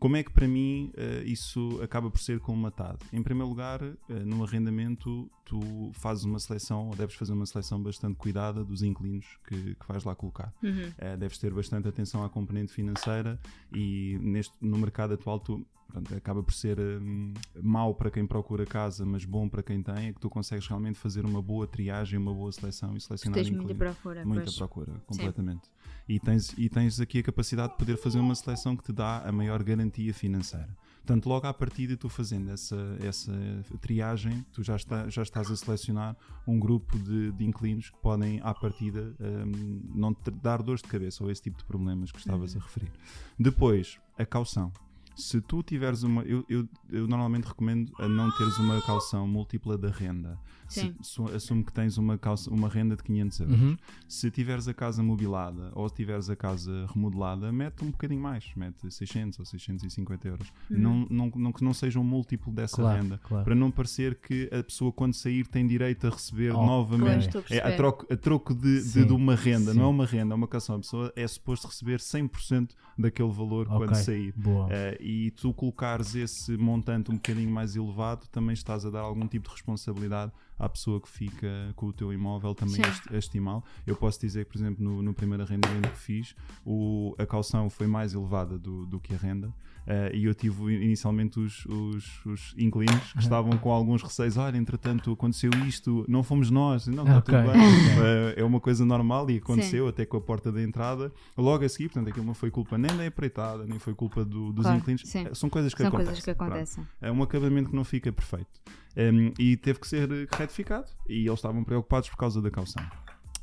Como 0.00 0.16
é 0.16 0.22
que 0.22 0.32
para 0.32 0.48
mim 0.48 0.90
eh, 0.96 1.22
isso 1.26 1.78
acaba 1.82 2.10
por 2.10 2.18
ser 2.18 2.40
colmatado? 2.40 2.98
Em 3.12 3.22
primeiro 3.22 3.50
lugar, 3.50 3.82
eh, 3.82 3.96
no 4.24 4.42
arrendamento, 4.42 5.30
tu 5.44 5.92
fazes 5.92 6.24
uma 6.24 6.38
seleção, 6.38 6.88
ou 6.88 6.96
deves 6.96 7.14
fazer 7.14 7.34
uma 7.34 7.44
seleção 7.44 7.82
bastante 7.82 8.16
cuidada 8.16 8.64
dos 8.64 8.82
inquilinos 8.82 9.26
que, 9.46 9.74
que 9.74 9.86
vais 9.86 10.02
lá 10.02 10.14
colocar. 10.14 10.54
Uhum. 10.62 10.90
Eh, 10.96 11.18
deves 11.18 11.36
ter 11.36 11.52
bastante 11.52 11.86
atenção 11.86 12.24
à 12.24 12.30
componente 12.30 12.72
financeira 12.72 13.38
e 13.74 14.18
neste, 14.22 14.54
no 14.58 14.78
mercado 14.78 15.12
atual 15.12 15.38
tu, 15.38 15.66
pronto, 15.90 16.14
acaba 16.14 16.42
por 16.42 16.54
ser 16.54 16.78
hum, 16.78 17.34
mau 17.62 17.94
para 17.94 18.10
quem 18.10 18.26
procura 18.26 18.64
casa, 18.64 19.04
mas 19.04 19.24
bom 19.24 19.48
para 19.48 19.62
quem 19.62 19.82
tem, 19.82 20.08
é 20.08 20.12
que 20.12 20.20
tu 20.20 20.30
consegues 20.30 20.66
realmente 20.66 20.98
fazer 20.98 21.24
uma 21.24 21.42
boa 21.42 21.66
triagem, 21.66 22.18
uma 22.18 22.32
boa 22.32 22.50
seleção 22.52 22.96
e 22.96 23.00
selecionar 23.00 23.34
Tens 23.34 23.48
inquilino. 23.48 23.64
muita 23.64 23.84
procura. 23.84 24.24
Muita 24.24 24.44
pois. 24.44 24.56
procura, 24.56 24.92
completamente. 25.06 25.68
E 26.08 26.18
tens, 26.18 26.54
e 26.56 26.68
tens 26.68 27.00
aqui 27.00 27.18
a 27.18 27.22
capacidade 27.22 27.72
de 27.72 27.78
poder 27.78 27.96
fazer 27.96 28.18
uma 28.18 28.34
seleção 28.34 28.76
que 28.76 28.82
te 28.82 28.92
dá 28.92 29.18
a 29.20 29.30
maior 29.30 29.62
garantia 29.62 30.12
financeira. 30.14 30.76
Portanto, 30.98 31.28
logo 31.28 31.46
à 31.46 31.54
partida, 31.54 31.96
tu 31.96 32.08
fazendo 32.08 32.50
essa, 32.50 32.96
essa 33.00 33.32
triagem, 33.80 34.44
tu 34.52 34.62
já, 34.62 34.76
está, 34.76 35.08
já 35.08 35.22
estás 35.22 35.50
a 35.50 35.56
selecionar 35.56 36.16
um 36.46 36.58
grupo 36.58 36.98
de, 36.98 37.32
de 37.32 37.44
inquilinos 37.44 37.90
que 37.90 37.98
podem, 37.98 38.40
à 38.42 38.54
partida, 38.54 39.14
hum, 39.20 39.82
não 39.94 40.14
te 40.14 40.30
dar 40.30 40.62
dores 40.62 40.82
de 40.82 40.88
cabeça 40.88 41.24
ou 41.24 41.30
esse 41.30 41.42
tipo 41.42 41.58
de 41.58 41.64
problemas 41.64 42.12
que 42.12 42.18
estavas 42.18 42.54
a 42.54 42.60
referir. 42.60 42.92
Depois, 43.38 43.98
a 44.18 44.26
caução. 44.26 44.72
Se 45.16 45.40
tu 45.40 45.62
tiveres 45.62 46.02
uma. 46.02 46.22
Eu, 46.22 46.44
eu, 46.48 46.68
eu 46.90 47.06
normalmente 47.06 47.44
recomendo 47.44 47.92
a 47.98 48.08
não 48.08 48.30
teres 48.36 48.56
uma 48.58 48.80
calção 48.82 49.26
múltipla 49.28 49.76
da 49.76 49.90
renda. 49.90 50.38
Se, 50.68 50.82
Sim. 50.82 50.94
su- 51.02 51.24
assume 51.34 51.64
que 51.64 51.72
tens 51.72 51.98
uma, 51.98 52.16
calça, 52.16 52.48
uma 52.48 52.68
renda 52.68 52.94
de 52.94 53.02
500 53.02 53.40
euros. 53.40 53.60
Uhum. 53.60 53.76
Se 54.06 54.30
tiveres 54.30 54.68
a 54.68 54.72
casa 54.72 55.02
mobilada 55.02 55.72
ou 55.74 55.88
se 55.88 55.96
tiveres 55.96 56.30
a 56.30 56.36
casa 56.36 56.86
remodelada, 56.94 57.50
mete 57.50 57.84
um 57.84 57.90
bocadinho 57.90 58.20
mais, 58.20 58.52
mete 58.54 58.88
600 58.88 59.40
ou 59.40 59.44
650 59.44 60.28
euros. 60.28 60.52
Uhum. 60.70 60.78
Não, 60.78 61.06
não, 61.10 61.32
não, 61.34 61.52
que 61.52 61.64
não 61.64 61.74
seja 61.74 61.98
um 61.98 62.04
múltiplo 62.04 62.52
dessa 62.52 62.76
Claro, 62.76 63.02
renda. 63.02 63.18
claro. 63.24 63.44
Para 63.44 63.54
não 63.56 63.68
parecer 63.68 64.14
que 64.14 64.48
a 64.52 64.62
pessoa, 64.62 64.92
quando 64.92 65.12
sair, 65.14 65.44
tem 65.48 65.66
direito 65.66 66.06
a 66.06 66.10
receber 66.10 66.52
Ok. 66.54 66.64
novamente. 66.64 67.36
A 67.36 67.42
É 67.50 67.74
a 67.74 67.76
troco, 67.76 68.06
a 68.12 68.16
troco 68.16 68.54
de, 68.54 68.92
de, 68.92 69.04
de 69.04 69.12
uma 69.12 69.34
renda, 69.34 69.72
sim. 69.72 69.78
não 69.78 69.86
é 69.86 69.88
uma 69.88 70.06
renda, 70.06 70.34
é 70.34 70.36
uma 70.36 70.46
calção. 70.46 70.76
A 70.76 70.78
pessoa 70.78 71.12
é 71.16 71.26
suposto 71.26 71.66
receber 71.66 71.98
100% 71.98 72.70
daquele 72.96 73.30
valor 73.32 73.66
Ok, 73.66 73.78
quando 73.88 73.94
sair. 73.96 74.32
Boa. 74.36 74.68
Eh, 74.70 74.98
e 75.00 75.30
tu 75.32 75.52
colocares 75.52 76.14
esse 76.14 76.56
montante 76.56 77.10
um 77.10 77.14
bocadinho 77.14 77.50
mais 77.50 77.76
elevado, 77.76 78.26
também 78.28 78.54
estás 78.54 78.84
a 78.84 78.90
dar 78.90 79.00
algum 79.00 79.26
tipo 79.26 79.48
de 79.48 79.54
responsabilidade 79.54 80.32
à 80.58 80.68
pessoa 80.68 81.00
que 81.00 81.08
fica 81.08 81.72
com 81.74 81.86
o 81.86 81.92
teu 81.92 82.12
imóvel 82.12 82.54
também 82.54 82.80
a 83.10 83.16
estimá-lo. 83.16 83.64
Eu 83.86 83.96
posso 83.96 84.20
dizer 84.20 84.44
que, 84.44 84.52
por 84.52 84.58
exemplo, 84.58 84.84
no, 84.84 85.02
no 85.02 85.14
primeiro 85.14 85.42
arrendamento 85.42 85.90
que 85.90 85.98
fiz, 85.98 86.34
o, 86.64 87.14
a 87.18 87.26
calção 87.26 87.70
foi 87.70 87.86
mais 87.86 88.14
elevada 88.14 88.58
do, 88.58 88.86
do 88.86 89.00
que 89.00 89.14
a 89.14 89.16
renda. 89.16 89.52
Eh, 89.86 90.12
e 90.14 90.24
eu 90.24 90.34
tive 90.34 90.72
inicialmente 90.74 91.38
os, 91.40 91.64
os, 91.66 92.24
os 92.26 92.54
inquilinos 92.58 93.12
que 93.12 93.18
estavam 93.20 93.56
com 93.58 93.70
alguns 93.72 94.02
receios. 94.02 94.36
Olha, 94.36 94.56
entretanto, 94.56 95.12
aconteceu 95.12 95.50
isto, 95.66 96.04
não 96.08 96.22
fomos 96.22 96.50
nós. 96.50 96.86
Não, 96.86 97.02
está 97.04 97.18
Ok, 97.18 97.34
tudo 97.38 97.52
bem. 97.52 97.60
Eh, 98.00 98.34
é 98.40 98.44
uma 98.44 98.60
coisa 98.60 98.84
normal 98.84 99.28
e 99.30 99.36
aconteceu 99.38 99.86
até 99.88 100.04
com 100.06 100.16
a 100.16 100.20
porta 100.20 100.50
da 100.52 100.62
entrada. 100.62 101.12
Logo 101.36 101.64
a 101.64 101.68
seguir, 101.68 101.88
portanto, 101.88 102.08
aquilo 102.10 102.24
não 102.26 102.34
foi 102.34 102.50
culpa 102.50 102.78
nem 102.78 102.94
da 102.96 103.04
empreitada, 103.06 103.64
nem 103.66 103.78
foi 103.78 103.94
culpa 103.94 104.24
do- 104.24 104.52
dos 104.52 104.62
Claro, 104.64 104.78
inquilinos. 104.78 105.02
sim. 105.04 105.26
Eh, 105.26 105.34
São 105.34 105.48
coisas 105.50 105.72
que 105.74 105.78
São 105.82 105.88
acontecem. 105.88 106.06
coisas 106.12 106.24
que 106.24 106.30
acontecem. 106.30 106.86
É 107.00 107.10
um 107.10 107.22
acabamento 107.22 107.70
que 107.70 107.76
não 107.76 107.84
fica 107.84 108.10
perfeito. 108.12 108.60
Um, 108.96 109.32
e 109.38 109.56
teve 109.56 109.78
que 109.78 109.86
ser 109.86 110.08
retificado 110.36 110.86
e 111.08 111.20
eles 111.26 111.34
estavam 111.38 111.62
preocupados 111.62 112.08
por 112.08 112.16
causa 112.16 112.42
da 112.42 112.50
calção. 112.50 112.82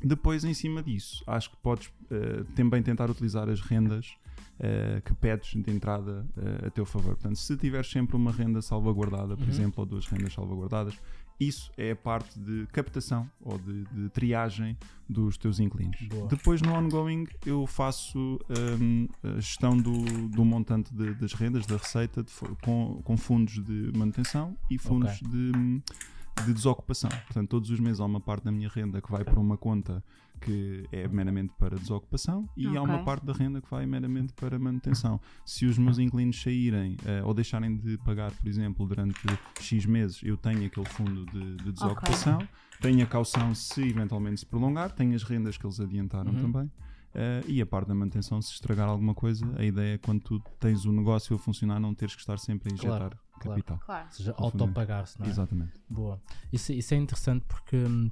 Depois, 0.02 0.44
em 0.44 0.54
cima 0.54 0.82
disso, 0.82 1.24
acho 1.26 1.50
que 1.50 1.56
podes 1.56 1.90
eh, 2.10 2.44
também 2.54 2.82
tentar 2.82 3.10
utilizar 3.10 3.48
as 3.48 3.60
rendas 3.60 4.14
eh, 4.60 5.00
que 5.04 5.14
pedes 5.14 5.50
de 5.62 5.70
entrada 5.70 6.26
eh, 6.36 6.66
a 6.66 6.70
teu 6.70 6.84
favor. 6.84 7.14
Portanto, 7.14 7.36
se 7.36 7.56
tiveres 7.56 7.90
sempre 7.90 8.16
uma 8.16 8.32
renda 8.32 8.60
salvaguardada, 8.62 9.36
por 9.36 9.44
Uhum. 9.44 9.50
exemplo, 9.50 9.74
ou 9.80 9.86
duas 9.86 10.06
rendas 10.06 10.32
salvaguardadas, 10.32 10.94
isso 11.40 11.70
é 11.76 11.92
a 11.92 11.96
parte 11.96 12.36
de 12.40 12.66
captação 12.72 13.30
ou 13.40 13.56
de, 13.58 13.84
de 13.84 14.08
triagem 14.08 14.76
dos 15.08 15.36
teus 15.38 15.60
inquilinos. 15.60 15.96
Boa. 16.08 16.26
Depois, 16.26 16.60
no 16.60 16.72
ongoing, 16.74 17.26
eu 17.46 17.64
faço 17.66 18.40
hum, 18.80 19.06
a 19.22 19.36
gestão 19.40 19.76
do, 19.76 20.02
do 20.28 20.44
montante 20.44 20.92
de- 20.92 21.14
das 21.14 21.32
rendas, 21.34 21.64
da 21.64 21.76
receita, 21.76 22.24
de 22.24 22.32
com, 22.62 23.00
com 23.04 23.16
fundos 23.16 23.62
de 23.64 23.92
manutenção 23.96 24.56
e 24.68 24.76
fundos 24.78 25.12
Ok. 25.22 25.28
de, 25.28 25.82
de 26.44 26.52
desocupação. 26.54 27.08
Portanto, 27.26 27.48
todos 27.48 27.70
os 27.70 27.78
meses 27.78 28.00
há 28.00 28.04
uma 28.04 28.20
parte 28.20 28.44
da 28.44 28.50
minha 28.50 28.68
renda 28.68 29.00
que 29.00 29.10
vai 29.10 29.22
para 29.24 29.38
uma 29.38 29.56
conta 29.56 30.02
que 30.38 30.86
é 30.92 31.06
meramente 31.08 31.52
para 31.58 31.78
desocupação 31.78 32.48
e 32.56 32.76
há 32.76 32.82
uma 32.82 33.04
parte 33.04 33.26
da 33.26 33.32
renda 33.32 33.60
que 33.60 33.70
vai 33.70 33.84
meramente 33.86 34.32
para 34.34 34.58
manutenção. 34.58 35.20
Se 35.44 35.66
os 35.66 35.76
meus 35.78 35.98
inquilinos 35.98 36.40
saírem 36.40 36.96
eh, 37.04 37.22
ou 37.24 37.34
deixarem 37.34 37.76
de 37.76 37.98
pagar, 37.98 38.32
por 38.32 38.46
exemplo, 38.48 38.86
durante 38.86 39.38
X 39.58 39.84
meses, 39.86 40.20
eu 40.22 40.36
tenho 40.36 40.66
aquele 40.66 40.86
fundo 40.86 41.26
de, 41.26 41.58
de 41.58 41.72
desocupação, 41.72 42.48
tenho 42.80 43.02
a 43.04 43.06
caução 43.06 43.54
se 43.54 43.88
eventualmente 43.88 44.40
se 44.40 44.46
prolongar, 44.46 44.90
tenho 44.92 45.14
as 45.14 45.22
rendas 45.22 45.56
que 45.56 45.66
eles 45.66 45.80
adiantaram 45.80 46.32
Uhum. 46.32 46.52
também. 46.52 46.72
eh, 47.14 47.42
e 47.46 47.60
a 47.62 47.66
parte 47.66 47.88
da 47.88 47.94
manutenção, 47.94 48.40
se 48.42 48.52
estragar 48.52 48.88
alguma 48.88 49.14
coisa, 49.14 49.44
a 49.58 49.64
ideia 49.64 49.94
é 49.94 49.98
quando 49.98 50.20
tu 50.20 50.40
tens 50.60 50.84
o 50.84 50.92
negócio 50.92 51.34
a 51.34 51.38
funcionar, 51.38 51.80
não 51.80 51.94
teres 51.94 52.14
que 52.14 52.20
estar 52.20 52.38
sempre 52.38 52.70
a 52.70 52.74
injetar 52.74 52.98
Claro, 52.98 53.18
claro. 53.40 53.50
capital. 53.50 53.78
Claro. 53.78 54.04
Ou 54.06 54.12
seja, 54.12 54.32
Confundem. 54.34 54.66
autopagar-se, 54.68 55.18
não 55.18 55.26
é? 55.26 55.30
Exatamente. 55.30 55.72
Boa. 55.88 56.20
Isso, 56.52 56.70
isso 56.72 56.92
é 56.94 56.96
interessante 56.98 57.44
porque, 57.48 57.76
hum, 57.76 58.10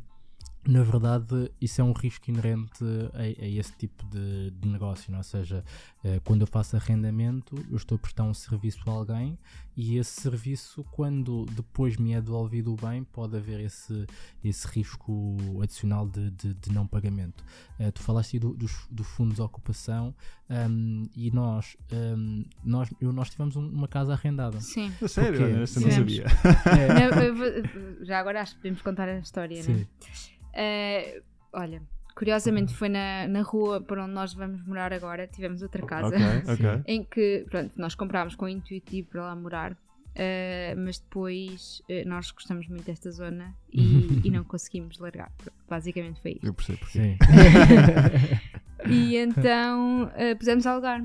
na 0.69 0.83
verdade, 0.83 1.51
isso 1.61 1.81
é 1.81 1.85
um 1.85 1.93
risco 1.93 2.29
inerente 2.31 2.83
a, 3.15 3.21
a 3.23 3.49
esse 3.49 3.73
tipo 3.77 4.05
de, 4.07 4.51
de 4.51 4.69
negócio, 4.69 5.11
não 5.11 5.19
é? 5.19 5.21
Ou 5.21 5.25
seja, 5.25 5.65
eh, 6.03 6.21
quando 6.25 6.41
eu 6.41 6.47
faço 6.47 6.77
arrendamento, 6.77 7.55
eu 7.71 7.77
estou 7.77 7.97
a 7.97 7.99
prestar 7.99 8.25
um 8.25 8.35
serviço 8.35 8.81
a 8.89 8.93
alguém 8.93 9.39
e 9.77 9.97
esse 9.99 10.21
serviço, 10.23 10.83
quando 10.91 11.45
depois 11.53 11.97
me 11.99 12.13
é 12.15 12.21
devolvido 12.21 12.73
o 12.73 12.77
bem, 12.77 13.05
pode 13.05 13.37
haver 13.37 13.61
esse, 13.61 14.07
esse 14.43 14.67
risco 14.69 15.37
adicional 15.63 16.09
de, 16.09 16.31
de, 16.31 16.55
de 16.55 16.73
não 16.73 16.87
pagamento. 16.87 17.45
Eh, 17.79 17.91
tu 17.91 18.03
falaste 18.03 18.35
aí 18.35 18.41
do, 18.41 18.55
dos, 18.55 18.87
do 18.91 19.05
fundo 19.05 19.35
de 19.35 19.43
ocupação 19.43 20.15
hum, 20.51 21.03
e 21.15 21.31
nós, 21.31 21.77
hum, 21.93 22.45
nós, 22.65 22.89
eu, 23.01 23.13
nós 23.13 23.31
tivemos 23.31 23.55
um- 23.55 23.69
uma 23.69 23.87
casa 23.87 24.15
arrendada. 24.15 24.61
Sim. 24.61 24.91
A 25.03 25.07
sério? 25.09 25.45
Ana, 25.45 25.61
essa 25.63 25.79
eu 25.79 25.83
não 25.87 25.91
sabia. 25.93 26.25
É, 26.25 26.95
Não, 26.95 28.03
já 28.05 28.19
agora 28.19 28.41
acho 28.43 28.53
que 28.55 28.63
podemos 28.63 28.83
contar 28.83 29.09
a 29.09 29.19
história, 29.19 29.63
sim. 29.63 29.87
Eh, 30.57 31.21
olha, 31.53 31.83
curiosamente 32.15 32.75
foi 32.75 32.89
na, 32.89 33.29
na 33.29 33.43
rua 33.43 33.81
para 33.81 34.03
onde 34.03 34.15
nós 34.15 34.33
vamos 34.33 34.67
morar 34.67 34.93
agora, 34.93 35.27
tivemos 35.27 35.61
outra 35.63 35.85
casa. 35.85 36.17
Ok, 36.17 36.55
ok. 36.55 36.83
em 36.87 37.05
que 37.05 37.45
pronto, 37.51 37.73
nós 37.77 37.95
comprámos 37.95 38.35
com 38.35 38.47
o 38.47 38.49
intuito 38.49 38.91
de 38.91 38.99
ir 38.99 39.03
para 39.03 39.23
lá 39.23 39.37
morar, 39.37 39.77
eh, 40.15 40.75
mas 40.79 40.99
depois 40.99 41.83
eh, 41.91 42.05
nós 42.07 42.31
gostamos 42.31 42.67
muito 42.69 42.85
desta 42.85 43.11
zona 43.11 43.55
e, 43.71 44.23
e 44.25 44.31
não 44.31 44.45
conseguimos 44.45 44.99
largar. 44.99 45.31
Pronto, 45.37 45.53
Basicamente 45.69 46.23
foi 46.23 46.33
isto. 46.33 46.47
Eu 46.47 46.55
percebo 46.55 46.79
porque. 46.79 46.99
Sim. 46.99 47.19
E 48.89 49.17
então 49.17 50.13
eh, 50.15 50.35
pusemos 50.37 50.65
a 50.67 50.73
alugar. 50.73 51.03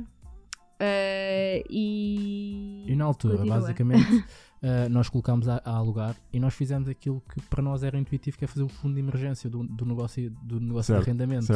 E. 1.70 2.86
E 2.88 2.96
na 2.96 3.06
altura, 3.06 3.38
Continua. 3.38 3.60
basicamente, 3.60 4.26
eh, 4.64 4.88
nós 4.90 5.10
colocámos 5.10 5.48
a, 5.48 5.62
a 5.66 5.72
alugar 5.76 6.16
e 6.32 6.40
nós 6.40 6.54
fizemos 6.54 6.88
aquilo 6.88 7.22
que 7.34 7.42
para 7.50 7.62
nós 7.64 7.84
era 7.84 7.98
intuitivo, 7.98 8.38
que 8.38 8.46
é 8.46 8.48
fazer 8.48 8.64
um 8.64 8.70
fundo 8.70 8.94
de 8.94 9.00
emergência 9.00 9.50
do, 9.50 9.64
do 9.64 9.86
negócio, 9.86 10.30
do 10.44 10.60
negócio 10.60 10.94
Certo, 10.94 11.04
de 11.06 11.10
arrendamento. 11.10 11.48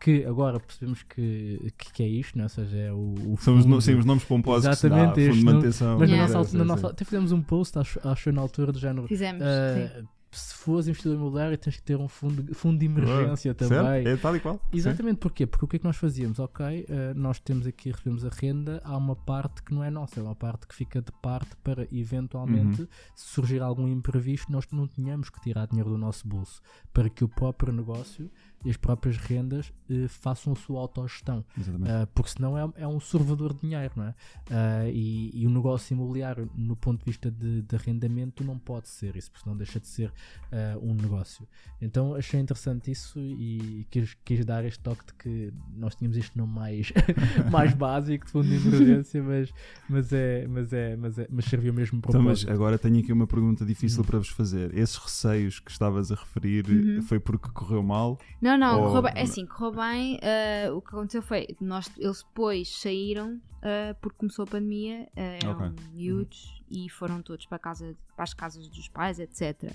Que 0.00 0.24
agora 0.24 0.58
percebemos 0.58 1.02
que, 1.02 1.72
que, 1.76 1.92
que 1.92 2.02
é 2.02 2.08
isto, 2.08 2.36
né? 2.38 2.44
ou 2.44 2.48
seja, 2.48 2.76
é 2.78 2.92
o, 2.92 3.14
o 3.14 3.36
Somos 3.38 3.62
fundo- 3.64 3.68
no, 3.76 3.82
sim, 3.82 3.94
os 3.94 4.04
nomes 4.04 4.24
pomposos 4.24 4.66
Exatamente, 4.66 5.14
que 5.14 5.20
se 5.20 5.26
dá, 5.26 5.26
fundo 5.26 5.30
este 5.30 5.38
de 5.38 5.44
manutenção. 5.44 5.98
Mas 5.98 6.08
na 6.10 6.16
Yeah. 6.16 6.32
nossa, 6.34 6.38
altura- 6.38 6.58
na 6.58 6.64
nossa, 6.74 6.86
até 6.88 7.04
fizemos 7.04 7.32
um 7.32 7.42
post, 7.42 7.78
acho, 7.78 8.08
acho 8.08 8.32
na 8.32 8.40
altura 8.40 8.72
do 8.72 8.78
género. 8.78 9.06
Fizemos. 9.06 9.42
sim. 9.42 10.06
Se 10.38 10.54
fores 10.54 10.86
investidor 10.88 11.16
imobiliário, 11.16 11.56
tens 11.58 11.76
que 11.76 11.82
ter 11.82 11.96
um 11.96 12.08
fundo, 12.08 12.42
de- 12.42 12.54
fundo 12.54 12.78
de 12.78 12.86
emergência 12.86 13.54
Certo? 13.58 13.68
também. 13.68 14.06
É 14.06 14.16
tal 14.16 14.36
e 14.36 14.40
qual. 14.40 14.54
Sim. 14.56 14.60
Exatamente, 14.78 15.18
porquê? 15.18 15.46
Porque 15.46 15.64
o 15.64 15.68
que 15.68 15.76
é 15.76 15.78
que 15.78 15.84
nós 15.84 15.96
fazíamos? 15.96 16.38
Ok, 16.38 16.86
eh, 16.88 17.14
nós 17.14 17.38
temos 17.40 17.66
aqui, 17.66 17.90
recebemos 17.90 18.24
a 18.24 18.28
renda, 18.30 18.80
há 18.84 18.96
uma 18.96 19.16
parte 19.16 19.62
que 19.62 19.74
não 19.74 19.82
é 19.84 19.90
nossa, 19.90 20.20
é 20.20 20.22
uma 20.22 20.34
parte 20.34 20.66
que 20.66 20.74
fica 20.74 21.00
de 21.00 21.12
parte 21.22 21.56
para 21.64 21.86
eventualmente, 21.92 22.82
Uhum. 22.82 22.88
se 23.14 23.28
surgir 23.34 23.60
algum 23.62 23.86
imprevisto, 23.88 24.50
nós 24.50 24.66
não 24.72 24.86
tenhamos 24.86 25.30
que 25.30 25.40
tirar 25.40 25.66
dinheiro 25.66 25.90
do 25.90 25.98
nosso 25.98 26.26
bolso, 26.26 26.60
para 26.92 27.08
que 27.10 27.24
o 27.24 27.28
próprio 27.28 27.72
negócio 27.72 28.30
e 28.64 28.70
as 28.70 28.76
próprias 28.76 29.16
rendas 29.16 29.72
eh, 29.88 30.08
façam 30.08 30.52
a 30.52 30.56
sua 30.56 30.80
autogestão. 30.80 31.44
Exatamente. 31.58 31.90
Uh, 31.90 32.06
porque 32.14 32.30
senão 32.30 32.58
é, 32.58 32.68
é 32.76 32.88
um 32.88 32.98
servador 32.98 33.54
de 33.54 33.60
dinheiro, 33.60 33.92
não 33.96 34.04
é? 34.04 34.10
Uh, 34.50 34.90
e, 34.92 35.30
e 35.42 35.46
o 35.46 35.50
negócio 35.50 35.94
imobiliário, 35.94 36.50
no 36.54 36.74
ponto 36.74 37.00
de 37.00 37.04
vista 37.04 37.30
de, 37.30 37.62
de 37.62 37.76
arrendamento, 37.76 38.42
não 38.42 38.58
pode 38.58 38.88
ser 38.88 39.14
isso, 39.16 39.30
porque 39.30 39.44
senão 39.44 39.56
deixa 39.56 39.78
de 39.78 39.86
ser 39.86 40.08
uh, 40.52 40.78
um 40.82 40.94
negócio. 40.94 41.46
Então 41.80 42.14
achei 42.14 42.40
interessante 42.40 42.90
isso 42.90 43.18
e 43.20 43.86
quis, 43.90 44.14
quis 44.24 44.44
dar 44.44 44.64
este 44.64 44.80
toque 44.80 45.06
de 45.06 45.14
que 45.14 45.52
nós 45.76 45.94
tínhamos 45.94 46.16
este 46.16 46.36
nome 46.36 46.52
mais, 46.52 46.92
mais 47.52 47.72
básico 47.74 48.24
de 48.26 48.32
fundo 48.32 48.48
de 48.48 48.54
emergência, 48.56 49.22
mas, 49.22 49.52
mas, 49.88 50.12
é, 50.12 50.46
mas, 50.48 50.72
é, 50.72 50.96
mas, 50.96 51.18
é, 51.18 51.28
mas 51.30 51.44
serviu 51.44 51.72
mesmo 51.72 52.00
para 52.00 52.10
Então, 52.10 52.22
mas 52.22 52.46
agora 52.48 52.78
tenho 52.78 52.98
aqui 52.98 53.12
uma 53.12 53.26
pergunta 53.26 53.64
difícil 53.64 54.02
Hum. 54.02 54.06
para 54.06 54.18
vos 54.18 54.28
fazer. 54.28 54.76
Esses 54.76 54.96
receios 54.96 55.60
que 55.60 55.70
estavas 55.70 56.10
a 56.10 56.14
referir 56.14 56.66
Uhum. 56.68 57.02
foi 57.02 57.18
porque 57.20 57.48
correu 57.50 57.82
mal? 57.82 58.18
Não, 58.40 58.45
não, 58.58 58.80
Ou- 58.80 58.86
correu 58.88 59.02
bem. 59.02 59.12
É 59.16 59.22
assim, 59.22 59.46
correu 59.46 59.72
bem. 59.72 60.18
eh, 60.22 60.70
o 60.70 60.80
que 60.82 60.88
aconteceu 60.88 61.22
foi, 61.22 61.46
nós, 61.60 61.90
eles 61.96 62.22
depois 62.22 62.68
saíram 62.80 63.40
eh, 63.62 63.94
porque 64.00 64.18
começou 64.18 64.42
a 64.44 64.46
pandemia, 64.46 65.08
eh, 65.16 65.38
eram 65.42 65.52
Ok. 65.68 65.70
miúdos 65.94 66.62
e 66.70 66.88
foram 66.90 67.22
todos 67.22 67.46
para, 67.46 67.58
casa, 67.58 67.96
para 68.14 68.24
as 68.24 68.34
casas 68.34 68.68
dos 68.68 68.88
pais, 68.88 69.18
etc. 69.18 69.72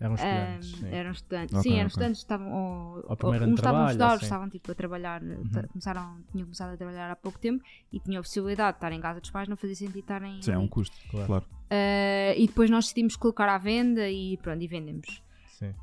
Eram 0.00 0.14
Um, 0.14 0.16
estudantes. 0.16 0.78
sim. 0.80 0.86
eram 0.94 1.10
estudantes. 1.12 1.54
Ok, 1.54 1.62
Sim, 1.62 1.70
eram 1.74 1.80
ok. 1.80 1.86
estudantes, 1.88 2.18
estavam 2.20 2.52
ou, 2.52 2.96
ano 3.32 3.46
uns 3.52 3.58
estavam 3.60 3.82
a 3.82 3.86
estudar, 3.86 4.14
assim. 4.14 4.24
estavam 4.24 4.48
tipo 4.50 4.72
a 4.72 4.74
trabalhar, 4.74 5.22
Uhum. 5.22 5.62
começaram, 5.68 6.18
tinham 6.32 6.46
começado 6.46 6.72
a 6.72 6.76
trabalhar 6.76 7.10
há 7.10 7.16
pouco 7.16 7.38
tempo 7.38 7.62
e 7.92 8.00
tinham 8.00 8.20
a 8.20 8.22
possibilidade 8.22 8.72
de 8.72 8.76
estar 8.78 8.92
em 8.92 9.00
casa 9.00 9.20
dos 9.20 9.30
pais, 9.30 9.46
não 9.48 9.56
fazia 9.56 9.76
sentido 9.76 9.98
estarem. 10.00 10.42
Sim, 10.42 10.52
é 10.52 10.58
um 10.58 10.66
custo, 10.68 10.96
Claro. 11.08 11.44
Eh, 11.70 12.34
e 12.36 12.46
depois 12.48 12.68
nós 12.68 12.84
decidimos 12.86 13.14
colocar 13.14 13.48
à 13.48 13.56
venda 13.58 14.08
e 14.10 14.36
pronto, 14.38 14.60
e 14.62 14.66
vendemos. 14.66 15.22
Sim. 15.60 15.74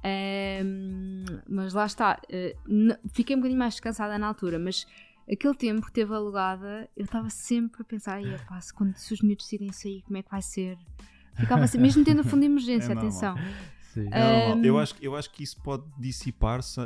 Mas 1.47 1.73
lá 1.73 1.85
está, 1.85 2.19
n- 2.67 2.97
fiquei 3.13 3.35
um 3.35 3.39
bocadinho 3.39 3.59
mais 3.59 3.75
descansada 3.75 4.17
na 4.17 4.27
altura, 4.27 4.57
mas 4.59 4.85
aquele 5.31 5.53
tempo 5.55 5.85
que 5.85 5.91
teve 5.91 6.13
alugada, 6.13 6.89
eu 6.95 7.05
estava 7.05 7.29
sempre 7.29 7.81
a 7.81 7.85
pensar, 7.85 8.21
"Ia, 8.21 8.37
quando, 8.75 8.95
se 8.95 9.13
os 9.13 9.21
miúdos 9.21 9.45
decidem 9.45 9.71
sair, 9.71 10.01
como 10.03 10.17
é 10.17 10.23
que 10.23 10.31
vai 10.31 10.41
ser? 10.41 10.77
Ficava 11.35 11.63
assim, 11.65 11.77
mesmo 11.77 12.03
tendo 12.03 12.23
fundo 12.23 12.39
de 12.41 12.45
emergência, 12.47 12.91
É 12.91 12.95
normal. 12.95 13.11
Sim. 13.93 14.07
É. 14.11 14.53
Um, 14.53 14.63
eu, 14.63 14.77
acho, 14.79 14.95
que- 14.95 15.05
eu 15.07 15.15
acho 15.15 15.31
que 15.31 15.43
isso 15.43 15.59
pode 15.61 15.83
dissipar-se, 15.97 16.79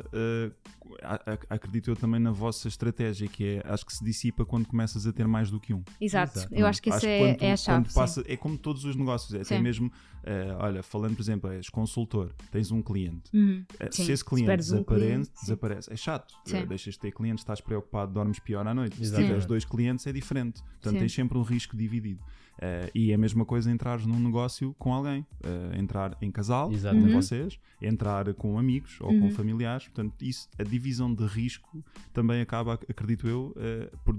a- 1.01 1.37
acredito 1.49 1.89
eu 1.89 1.95
também 1.95 2.19
na 2.19 2.31
vossa 2.31 2.67
estratégia, 2.67 3.27
que 3.27 3.43
é, 3.57 3.63
acho 3.65 3.85
que 3.85 3.93
se 3.93 4.03
dissipa 4.03 4.45
quando 4.45 4.67
começas 4.67 5.05
a 5.07 5.13
ter 5.13 5.27
mais 5.27 5.49
do 5.49 5.59
que 5.59 5.73
um. 5.73 5.83
Exato, 5.99 6.37
Exato. 6.39 6.53
eu 6.55 6.65
acho 6.67 6.81
que 6.81 6.89
essa 6.89 7.07
é, 7.07 7.19
quando- 7.35 7.43
é 7.43 7.51
a 7.51 7.57
chave. 7.57 7.93
passa- 7.93 8.23
é 8.27 8.35
como 8.37 8.57
todos 8.57 8.85
os 8.85 8.95
negócios, 8.95 9.33
é 9.33 9.41
até 9.41 9.59
mesmo, 9.59 9.91
eh, 10.23 10.55
olha, 10.59 10.83
falando 10.83 11.15
por 11.15 11.21
exemplo, 11.21 11.49
és 11.51 11.69
consultor, 11.69 12.31
tens 12.51 12.71
um 12.71 12.81
cliente. 12.81 13.29
Uhum. 13.33 13.63
Sim, 13.91 14.03
Se 14.05 14.11
esse 14.11 14.23
cliente 14.25 14.45
esperes 14.45 14.71
um 14.71 14.75
desaparece, 14.75 15.05
cliente, 15.07 15.31
desaparece, 15.41 15.93
é 15.93 15.95
chato. 15.95 16.33
Deixas 16.67 16.93
de 16.95 16.99
ter 16.99 17.11
clientes, 17.11 17.41
estás 17.41 17.61
preocupado, 17.61 18.13
dormes 18.13 18.39
pior 18.39 18.65
à 18.67 18.73
noite. 18.73 18.95
Se 18.95 19.03
Exatamente. 19.03 19.27
tiveres 19.27 19.45
dois 19.45 19.65
clientes, 19.65 20.05
é 20.07 20.11
diferente. 20.13 20.61
Portanto, 20.63 20.93
Sim. 20.93 20.99
tens 20.99 21.13
sempre 21.13 21.37
um 21.37 21.41
risco 21.43 21.75
dividido. 21.75 22.21
Eh, 22.61 22.91
e 22.93 23.11
é 23.11 23.15
a 23.15 23.17
mesma 23.17 23.43
coisa 23.43 23.71
entrares 23.71 24.05
num 24.05 24.19
negócio 24.19 24.75
com 24.77 24.93
alguém. 24.93 25.25
Eh, 25.43 25.79
entrar 25.79 26.15
em 26.21 26.29
casal, 26.31 26.71
Exatamente. 26.71 27.05
com 27.07 27.15
Uhum. 27.15 27.21
vocês, 27.21 27.59
entrar 27.81 28.31
com 28.35 28.59
amigos 28.59 28.99
ou 29.01 29.07
com 29.17 29.25
Uhum. 29.25 29.31
familiares. 29.31 29.87
Portanto, 29.87 30.13
isso, 30.21 30.47
a 30.59 30.63
divisão 30.63 31.11
de 31.13 31.25
risco 31.25 31.83
também 32.13 32.39
acaba, 32.39 32.73
acredito 32.75 33.27
eu, 33.27 33.53
eh, 33.57 33.89
por 34.05 34.15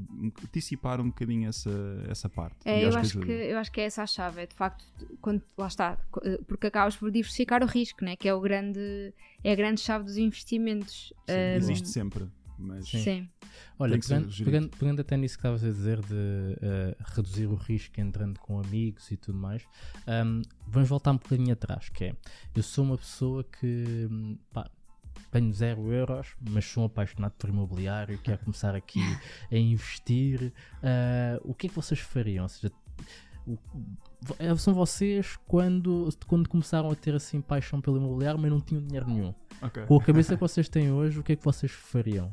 dissipar 0.52 1.00
um 1.00 1.06
bocadinho 1.06 1.48
essa, 1.48 1.70
essa 2.08 2.28
parte. 2.28 2.56
É, 2.64 2.80
E 2.80 2.82
eu, 2.82 2.88
acho 2.88 2.98
ajuda. 2.98 3.26
que, 3.26 3.32
eu 3.32 3.58
acho 3.58 3.70
que 3.70 3.80
é 3.80 3.84
essa 3.84 4.02
a 4.02 4.06
chave, 4.06 4.40
é 4.42 4.46
de 4.46 4.54
facto, 4.56 4.84
quando, 5.20 5.40
lá 5.56 5.68
está, 5.68 5.96
porque 6.48 6.66
acabas 6.66 6.96
por 6.96 7.10
diversificar 7.12 7.62
o 7.62 7.66
risco, 7.66 8.04
né? 8.04 8.16
que 8.16 8.28
é, 8.28 8.34
o 8.34 8.40
grande, 8.40 9.14
é 9.44 9.52
a 9.52 9.54
grande 9.54 9.80
chave 9.80 10.04
dos 10.04 10.16
investimentos. 10.16 11.12
Sim, 11.28 11.34
existe 11.56 11.88
sempre. 11.88 12.26
Mas 12.58 12.88
Sim. 12.88 13.02
Sim. 13.02 13.28
Olha, 13.78 13.92
pegando, 14.08 14.26
pegando- 14.44 14.68
pegando 14.78 15.00
até 15.00 15.16
nisso 15.16 15.34
que 15.36 15.40
estavas 15.40 15.64
a 15.64 15.68
dizer 15.68 16.00
de 16.00 16.56
eh, 16.62 16.96
reduzir 17.14 17.46
o 17.46 17.54
risco 17.54 18.00
entrando 18.00 18.38
com 18.38 18.60
amigos 18.60 19.10
e 19.10 19.16
tudo 19.16 19.36
mais, 19.38 19.62
ahm, 20.06 20.42
vamos 20.68 20.88
voltar 20.88 21.10
um 21.12 21.16
bocadinho 21.16 21.52
atrás, 21.52 21.88
que 21.88 22.04
é, 22.04 22.16
eu 22.54 22.62
sou 22.62 22.84
uma 22.84 22.96
pessoa 22.98 23.42
que, 23.44 24.06
hum, 24.10 24.38
pá, 24.52 24.70
tenho 25.30 25.52
zero 25.52 25.90
euros, 25.92 26.34
mas 26.50 26.64
sou 26.64 26.82
um 26.82 26.86
apaixonado 26.86 27.32
por 27.32 27.48
imobiliário, 27.50 28.18
quero 28.18 28.38
começar 28.44 28.74
aqui 28.74 29.00
a 29.50 29.56
investir, 29.56 30.52
ah, 30.82 31.40
o 31.42 31.54
que 31.54 31.66
é 31.66 31.68
que 31.70 31.74
vocês 31.76 31.98
fariam? 32.00 32.44
Ou 32.44 32.48
seja, 32.48 32.72
o- 33.46 33.58
são 34.56 34.72
vocês 34.72 35.36
quando, 35.48 36.08
quando 36.28 36.48
começaram 36.48 36.90
a 36.90 36.94
ter 36.94 37.14
assim 37.14 37.40
paixão 37.40 37.80
pelo 37.80 37.96
imobiliário, 37.96 38.38
mas 38.40 38.50
não 38.50 38.60
tinham 38.60 38.82
dinheiro 38.84 39.08
nenhum. 39.08 39.34
Ok. 39.60 39.84
Com 39.86 39.96
a 39.96 40.02
cabeça 40.04 40.34
que 40.36 40.40
vocês 40.40 40.68
têm 40.68 40.92
hoje, 40.92 41.18
o 41.18 41.22
que 41.24 41.32
é 41.32 41.36
que 41.36 41.44
vocês 41.44 41.72
fariam? 41.72 42.32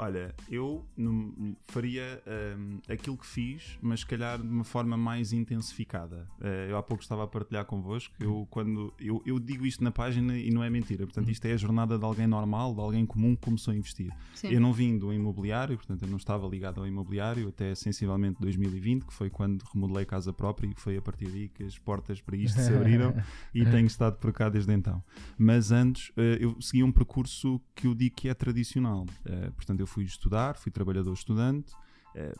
Olha, 0.00 0.32
eu 0.48 0.86
não- 0.96 1.56
faria 1.66 2.22
hum, 2.56 2.78
aquilo 2.88 3.16
que 3.16 3.26
fiz, 3.26 3.76
mas 3.82 4.00
se 4.00 4.06
calhar 4.06 4.40
de 4.40 4.46
uma 4.46 4.62
forma 4.62 4.96
mais 4.96 5.32
intensificada. 5.32 6.28
Eh, 6.40 6.68
eu 6.70 6.76
há 6.76 6.82
pouco 6.84 7.02
estava 7.02 7.24
a 7.24 7.26
partilhar 7.26 7.64
convosco. 7.64 8.14
Eu, 8.20 8.46
quando, 8.48 8.94
eu, 9.00 9.20
eu 9.26 9.40
digo 9.40 9.66
isto 9.66 9.82
na 9.82 9.90
página 9.90 10.38
e 10.38 10.50
não 10.50 10.62
é 10.62 10.70
mentira. 10.70 11.04
Portanto, 11.04 11.28
isto 11.30 11.44
é 11.46 11.52
a 11.52 11.56
jornada 11.56 11.98
de 11.98 12.04
alguém 12.04 12.28
normal, 12.28 12.74
de 12.74 12.80
alguém 12.80 13.04
comum 13.04 13.34
que 13.34 13.42
começou 13.42 13.72
a 13.72 13.76
investir. 13.76 14.12
Sim. 14.36 14.52
Eu 14.52 14.60
não 14.60 14.72
vim 14.72 14.96
do 14.96 15.12
imobiliário, 15.12 15.76
portanto, 15.76 16.02
eu 16.02 16.08
não 16.08 16.16
estava 16.16 16.46
ligado 16.46 16.80
ao 16.80 16.86
imobiliário 16.86 17.48
até 17.48 17.74
sensivelmente 17.74 18.40
2020, 18.40 19.04
que 19.04 19.12
foi 19.12 19.28
quando 19.28 19.62
remodelei 19.74 20.04
casa 20.04 20.32
própria 20.32 20.68
e 20.68 20.74
foi 20.76 20.96
a 20.96 21.02
partir 21.02 21.26
daí 21.28 21.48
que 21.48 21.64
as 21.64 21.76
portas 21.76 22.20
para 22.20 22.36
isto 22.36 22.60
se 22.60 22.72
abriram 22.72 23.12
e 23.52 23.64
tenho 23.66 23.86
estado 23.86 24.16
por 24.18 24.32
cá 24.32 24.48
desde 24.48 24.72
então. 24.72 25.02
Mas 25.36 25.72
antes 25.72 26.12
eh, 26.16 26.38
eu 26.40 26.56
segui 26.60 26.84
um 26.84 26.92
percurso 26.92 27.60
que 27.74 27.88
eu 27.88 27.94
digo 27.96 28.14
que 28.14 28.28
é 28.28 28.34
tradicional. 28.34 29.04
Eh, 29.24 29.50
portanto, 29.56 29.80
eu 29.80 29.87
fui 29.88 30.04
estudar, 30.04 30.56
fui 30.56 30.70
trabalhador 30.70 31.12
estudante, 31.12 31.72
eh, 32.14 32.34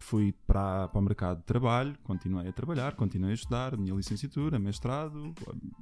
fui 0.00 0.34
para, 0.46 0.86
para 0.88 0.98
o 0.98 1.02
mercado 1.02 1.38
de 1.38 1.44
trabalho, 1.44 1.94
continuei 2.04 2.46
a 2.46 2.52
trabalhar, 2.52 2.92
continuei 2.94 3.30
a 3.30 3.34
estudar, 3.34 3.72
a 3.72 3.76
minha 3.78 3.94
licenciatura, 3.94 4.58
mestrado, 4.58 5.32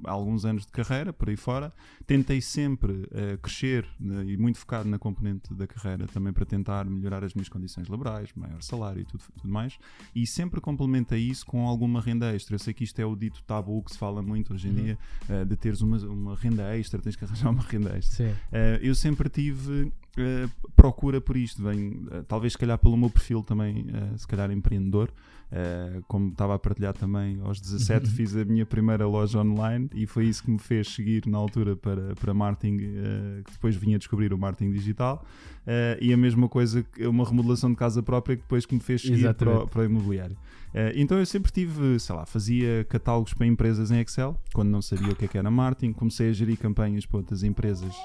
alguns 0.05 0.45
anos 0.45 0.65
de 0.65 0.71
carreira 0.71 1.11
por 1.11 1.27
aí 1.27 1.35
fora. 1.35 1.73
Tentei 2.07 2.39
sempre 2.39 3.05
eh, 3.11 3.37
crescer 3.41 3.85
né, 3.99 4.23
e 4.23 4.37
muito 4.37 4.59
focado 4.59 4.87
na 4.87 4.97
componente 4.97 5.53
da 5.53 5.67
carreira 5.67 6.07
também 6.07 6.31
para 6.31 6.45
tentar 6.45 6.85
melhorar 6.85 7.21
as 7.25 7.33
minhas 7.33 7.49
condições 7.49 7.89
laborais, 7.89 8.29
maior 8.33 8.61
salário 8.61 9.01
e 9.01 9.05
tudo, 9.05 9.23
tudo 9.41 9.51
mais. 9.51 9.77
E 10.15 10.25
sempre 10.25 10.61
complementei 10.61 11.19
isso 11.19 11.45
com 11.45 11.67
alguma 11.67 11.99
renda 11.99 12.33
extra. 12.33 12.55
Eu 12.55 12.59
sei 12.59 12.73
que 12.73 12.85
isto 12.85 12.97
é 13.01 13.05
o 13.05 13.17
dito 13.17 13.43
tabu 13.43 13.83
que 13.83 13.91
se 13.91 13.97
fala 13.97 14.21
muito 14.21 14.53
hoje 14.53 14.69
em 14.69 14.71
Uhum. 14.71 14.83
dia, 14.85 14.97
eh, 15.27 15.43
de 15.43 15.57
teres 15.57 15.81
uma, 15.81 15.97
uma 15.97 16.35
renda 16.35 16.77
extra, 16.77 17.01
tens 17.01 17.17
que 17.17 17.25
arranjar 17.25 17.49
uma 17.49 17.63
renda 17.63 17.97
extra. 17.97 18.39
Eu 18.81 18.95
sempre 18.95 19.27
tive 19.27 19.91
procura 20.75 21.19
por 21.19 21.35
isto, 21.35 21.63
vem, 21.63 22.05
eh, 22.11 22.23
talvez 22.27 22.53
se 22.53 22.59
calhar 22.59 22.77
pelo 22.77 22.97
meu 22.97 23.09
perfil 23.09 23.43
também, 23.43 23.85
eh, 23.93 24.17
se 24.17 24.27
calhar 24.27 24.51
empreendedor, 24.51 25.09
Uh, 25.53 26.03
como 26.07 26.29
estava 26.29 26.55
a 26.55 26.59
partilhar 26.59 26.93
também, 26.93 27.39
aos 27.43 27.61
17 27.61 28.07
Uhum. 28.07 28.11
fiz 28.11 28.35
a 28.35 28.43
minha 28.43 28.65
primeira 28.65 29.05
loja 29.05 29.39
online 29.39 29.87
e 29.93 30.07
foi 30.07 30.25
isso 30.25 30.43
que 30.43 30.49
me 30.49 30.57
fez 30.57 30.87
seguir 30.87 31.27
na 31.27 31.37
altura 31.37 31.75
para, 31.75 32.15
para 32.15 32.33
marketing, 32.33 32.77
uh, 32.77 33.43
que 33.43 33.51
depois 33.51 33.75
vinha 33.75 33.99
descobrir 33.99 34.33
o 34.33 34.37
marketing 34.37 34.71
digital. 34.71 35.23
Uh, 35.59 36.01
e 36.01 36.11
a 36.11 36.17
mesma 36.17 36.49
coisa, 36.49 36.81
que 36.81 37.05
uma 37.05 37.23
remodelação 37.23 37.69
de 37.69 37.75
casa 37.75 38.01
própria 38.01 38.35
que 38.35 38.41
depois 38.41 38.65
que 38.65 38.73
me 38.73 38.81
fez 38.81 39.03
seguir 39.03 39.31
para 39.35 39.59
o, 39.59 39.67
para 39.67 39.81
o 39.81 39.85
imobiliário. 39.85 40.35
Então 40.95 41.19
eu 41.19 41.25
sempre 41.27 41.51
tive, 41.51 41.99
sei 41.99 42.15
lá, 42.15 42.25
fazia 42.25 42.83
catálogos 42.89 43.31
para 43.35 43.45
empresas 43.45 43.91
em 43.91 43.99
Excel, 43.99 44.35
quando 44.55 44.69
não 44.69 44.81
sabia 44.81 45.09
o 45.09 45.15
que, 45.15 45.25
é 45.25 45.27
que 45.27 45.37
era 45.37 45.51
marketing. 45.51 45.93
Comecei 45.93 46.31
a 46.31 46.33
gerir 46.33 46.57
campanhas 46.57 47.05
para 47.05 47.17
outras 47.17 47.43
empresas 47.43 47.95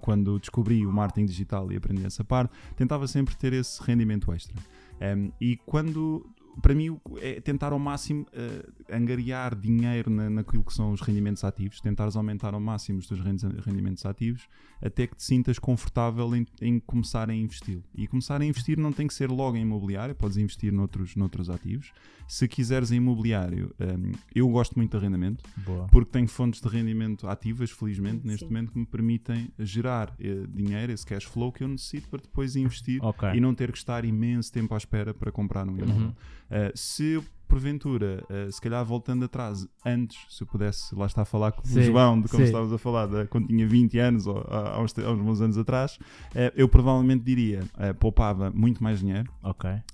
quando 0.00 0.36
descobri 0.40 0.84
o 0.84 0.92
marketing 0.92 1.26
digital 1.26 1.70
e 1.70 1.76
aprendi 1.76 2.04
essa 2.04 2.24
parte. 2.24 2.52
Tentava 2.74 3.06
sempre 3.06 3.36
ter 3.36 3.52
esse 3.52 3.80
rendimento 3.80 4.32
extra. 4.32 4.60
Um, 5.00 5.30
e 5.40 5.56
quando 5.56 6.26
para 6.62 6.74
mim 6.74 6.98
é 7.18 7.40
tentar 7.40 7.72
ao 7.72 7.78
máximo 7.78 8.26
eh, 8.32 8.66
angariar 8.90 9.54
dinheiro 9.54 10.10
na, 10.10 10.30
naquilo 10.30 10.64
que 10.64 10.72
são 10.72 10.92
os 10.92 11.00
rendimentos 11.00 11.44
ativos, 11.44 11.80
tentares 11.80 12.16
aumentar 12.16 12.54
ao 12.54 12.60
máximo 12.60 12.98
os 12.98 13.06
teus 13.06 13.20
rendi- 13.20 13.46
rendimentos 13.64 14.04
ativos, 14.06 14.48
até 14.82 15.06
que 15.06 15.16
te 15.16 15.22
sintas 15.22 15.58
confortável 15.58 16.34
em, 16.34 16.46
em 16.60 16.78
começar 16.80 17.28
a 17.30 17.34
investir. 17.34 17.80
E 17.94 18.06
começar 18.06 18.40
a 18.40 18.44
investir 18.44 18.78
não 18.78 18.92
tem 18.92 19.06
que 19.06 19.14
ser 19.14 19.30
logo 19.30 19.56
em 19.56 19.62
imobiliário, 19.62 20.14
podes 20.14 20.36
investir 20.36 20.72
noutros, 20.72 21.14
noutros 21.16 21.50
ativos. 21.50 21.92
Se 22.28 22.48
quiseres 22.48 22.90
em 22.90 22.96
imobiliário, 22.96 23.74
eh, 23.78 23.96
eu 24.34 24.48
gosto 24.48 24.74
muito 24.76 24.90
de 24.90 24.96
arrendamento, 24.96 25.44
Boa. 25.58 25.86
porque 25.92 26.10
tenho 26.10 26.26
fontes 26.28 26.60
de 26.60 26.68
rendimento 26.68 27.28
ativas, 27.28 27.70
felizmente, 27.70 28.22
Sim. 28.22 28.28
neste 28.28 28.44
momento, 28.46 28.72
que 28.72 28.78
me 28.78 28.86
permitem 28.86 29.50
gerar 29.58 30.14
eh, 30.18 30.44
dinheiro, 30.48 30.92
esse 30.92 31.06
cash 31.06 31.24
flow 31.24 31.52
que 31.52 31.62
eu 31.62 31.68
necessito 31.68 32.08
para 32.08 32.20
depois 32.20 32.56
investir 32.56 33.02
Ok. 33.04 33.28
e 33.34 33.40
não 33.40 33.54
ter 33.54 33.70
que 33.70 33.78
estar 33.78 34.04
imenso 34.04 34.52
tempo 34.52 34.74
à 34.74 34.76
espera 34.76 35.14
para 35.14 35.30
comprar 35.30 35.66
um 35.68 35.76
imóvel. 35.76 36.06
Uhum. 36.06 36.14
Uh, 36.50 36.70
se 36.76 37.12
eu, 37.12 37.24
porventura, 37.48 38.24
uh, 38.28 38.50
se 38.52 38.60
calhar 38.60 38.84
voltando 38.84 39.24
atrás, 39.24 39.66
antes, 39.84 40.18
se 40.28 40.42
eu 40.42 40.46
pudesse, 40.46 40.94
lá 40.94 41.06
está 41.06 41.22
a 41.22 41.24
falar 41.24 41.52
com 41.52 41.64
Sim, 41.64 41.78
o 41.80 41.82
João, 41.82 42.20
de 42.20 42.28
como 42.28 42.42
sim. 42.42 42.46
estávamos 42.46 42.72
a 42.72 42.78
falar, 42.78 43.06
de, 43.06 43.26
quando 43.28 43.46
tinha 43.48 43.66
20 43.66 43.98
anos 43.98 44.26
ou 44.26 44.38
há, 44.48 44.80
uns, 44.80 44.94
uns 44.98 45.40
anos 45.40 45.58
atrás, 45.58 45.96
uh, 45.96 46.52
eu 46.56 46.68
provavelmente 46.68 47.24
diria, 47.24 47.62
poupava 48.00 48.50
muito 48.50 48.82
mais 48.82 49.00
dinheiro, 49.00 49.30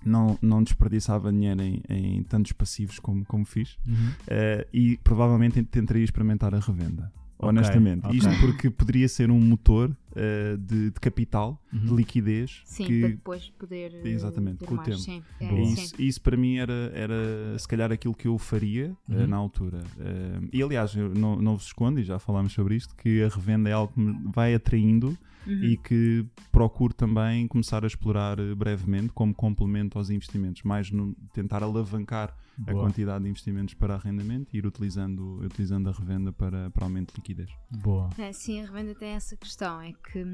não, 0.04 0.38
não 0.40 0.62
desperdiçava 0.62 1.30
dinheiro 1.30 1.61
em, 1.62 1.82
em 1.88 2.23
tantos 2.23 2.52
passivos 2.52 2.99
como, 2.99 3.25
como 3.26 3.44
fiz, 3.44 3.76
Uhum. 3.87 3.94
uh, 3.94 4.66
e 4.73 4.97
provavelmente 4.99 5.62
tentaria 5.64 6.04
experimentar 6.04 6.54
a 6.54 6.59
revenda. 6.59 7.12
Honestamente, 7.49 8.07
ok. 8.07 8.17
isto 8.19 8.31
porque 8.41 8.71
poderia 8.71 9.09
ser 9.09 9.31
um 9.31 9.41
motor 9.41 9.91
uh, 10.13 10.57
de, 10.59 10.91
de 10.91 11.01
capital, 11.01 11.61
de 11.73 11.89
Uhum. 11.91 11.97
liquidez, 11.97 12.63
Sim, 12.65 12.85
que 12.87 13.01
para 13.01 13.09
depois 13.11 13.49
poder. 13.51 13.93
eh, 13.95 14.09
Exatamente, 14.09 14.59
ter 14.59 14.67
com 14.67 14.75
o 14.75 14.77
mais. 14.77 14.89
tempo. 14.89 15.01
Sim, 15.03 15.23
é, 15.41 15.49
sim. 15.49 15.73
isso, 15.83 16.03
isso 16.03 16.21
para 16.21 16.37
mim 16.37 16.57
era, 16.59 16.93
era 16.95 17.59
se 17.59 17.67
calhar 17.67 17.91
aquilo 17.91 18.15
que 18.15 18.29
eu 18.29 18.39
faria 18.39 18.97
eh, 19.11 19.15
Uhum. 19.23 19.27
na 19.27 19.37
altura. 19.37 19.81
Eh, 19.99 20.41
e 20.53 20.63
aliás, 20.63 20.95
eu 20.95 21.09
não, 21.15 21.37
não 21.37 21.57
vos 21.57 21.67
escondo, 21.67 21.99
e 22.01 22.05
já 22.05 22.19
falámos 22.19 22.53
sobre 22.53 22.77
isto, 22.77 22.95
que 22.97 23.23
a 23.23 23.29
revenda 23.29 23.69
é 23.69 23.73
algo 23.73 23.93
que 23.93 24.01
me 24.01 24.31
vai 24.35 24.55
atraindo 24.55 25.17
Uhum. 25.45 25.65
e 25.65 25.77
que 25.77 26.25
procuro 26.53 26.95
também 26.95 27.49
começar 27.49 27.83
a 27.83 27.87
explorar 27.89 28.37
brevemente 28.55 29.09
como 29.13 29.35
complemento 29.35 29.99
aos 29.99 30.09
investimentos, 30.09 30.63
mais 30.63 30.91
no 30.93 31.15
tentar 31.35 31.65
alavancar 31.65 32.33
a 32.66 32.71
Boa. 32.73 32.85
quantidade 32.85 33.25
de 33.25 33.30
investimentos 33.30 33.75
para 33.75 33.94
arrendamento 33.94 34.54
e 34.54 34.59
ir 34.59 34.66
utilizando, 34.66 35.38
utilizando 35.44 35.88
a 35.88 35.92
revenda 35.92 36.32
para, 36.32 36.71
para 36.71 36.85
aumento 36.85 37.11
de 37.12 37.16
liquidez. 37.16 37.50
Boa. 37.71 38.11
É, 38.18 38.32
sim, 38.32 38.61
a 38.62 38.66
revenda 38.66 38.94
tem 38.94 39.11
essa 39.11 39.37
questão, 39.37 39.80
é 39.80 39.92
que 39.92 40.25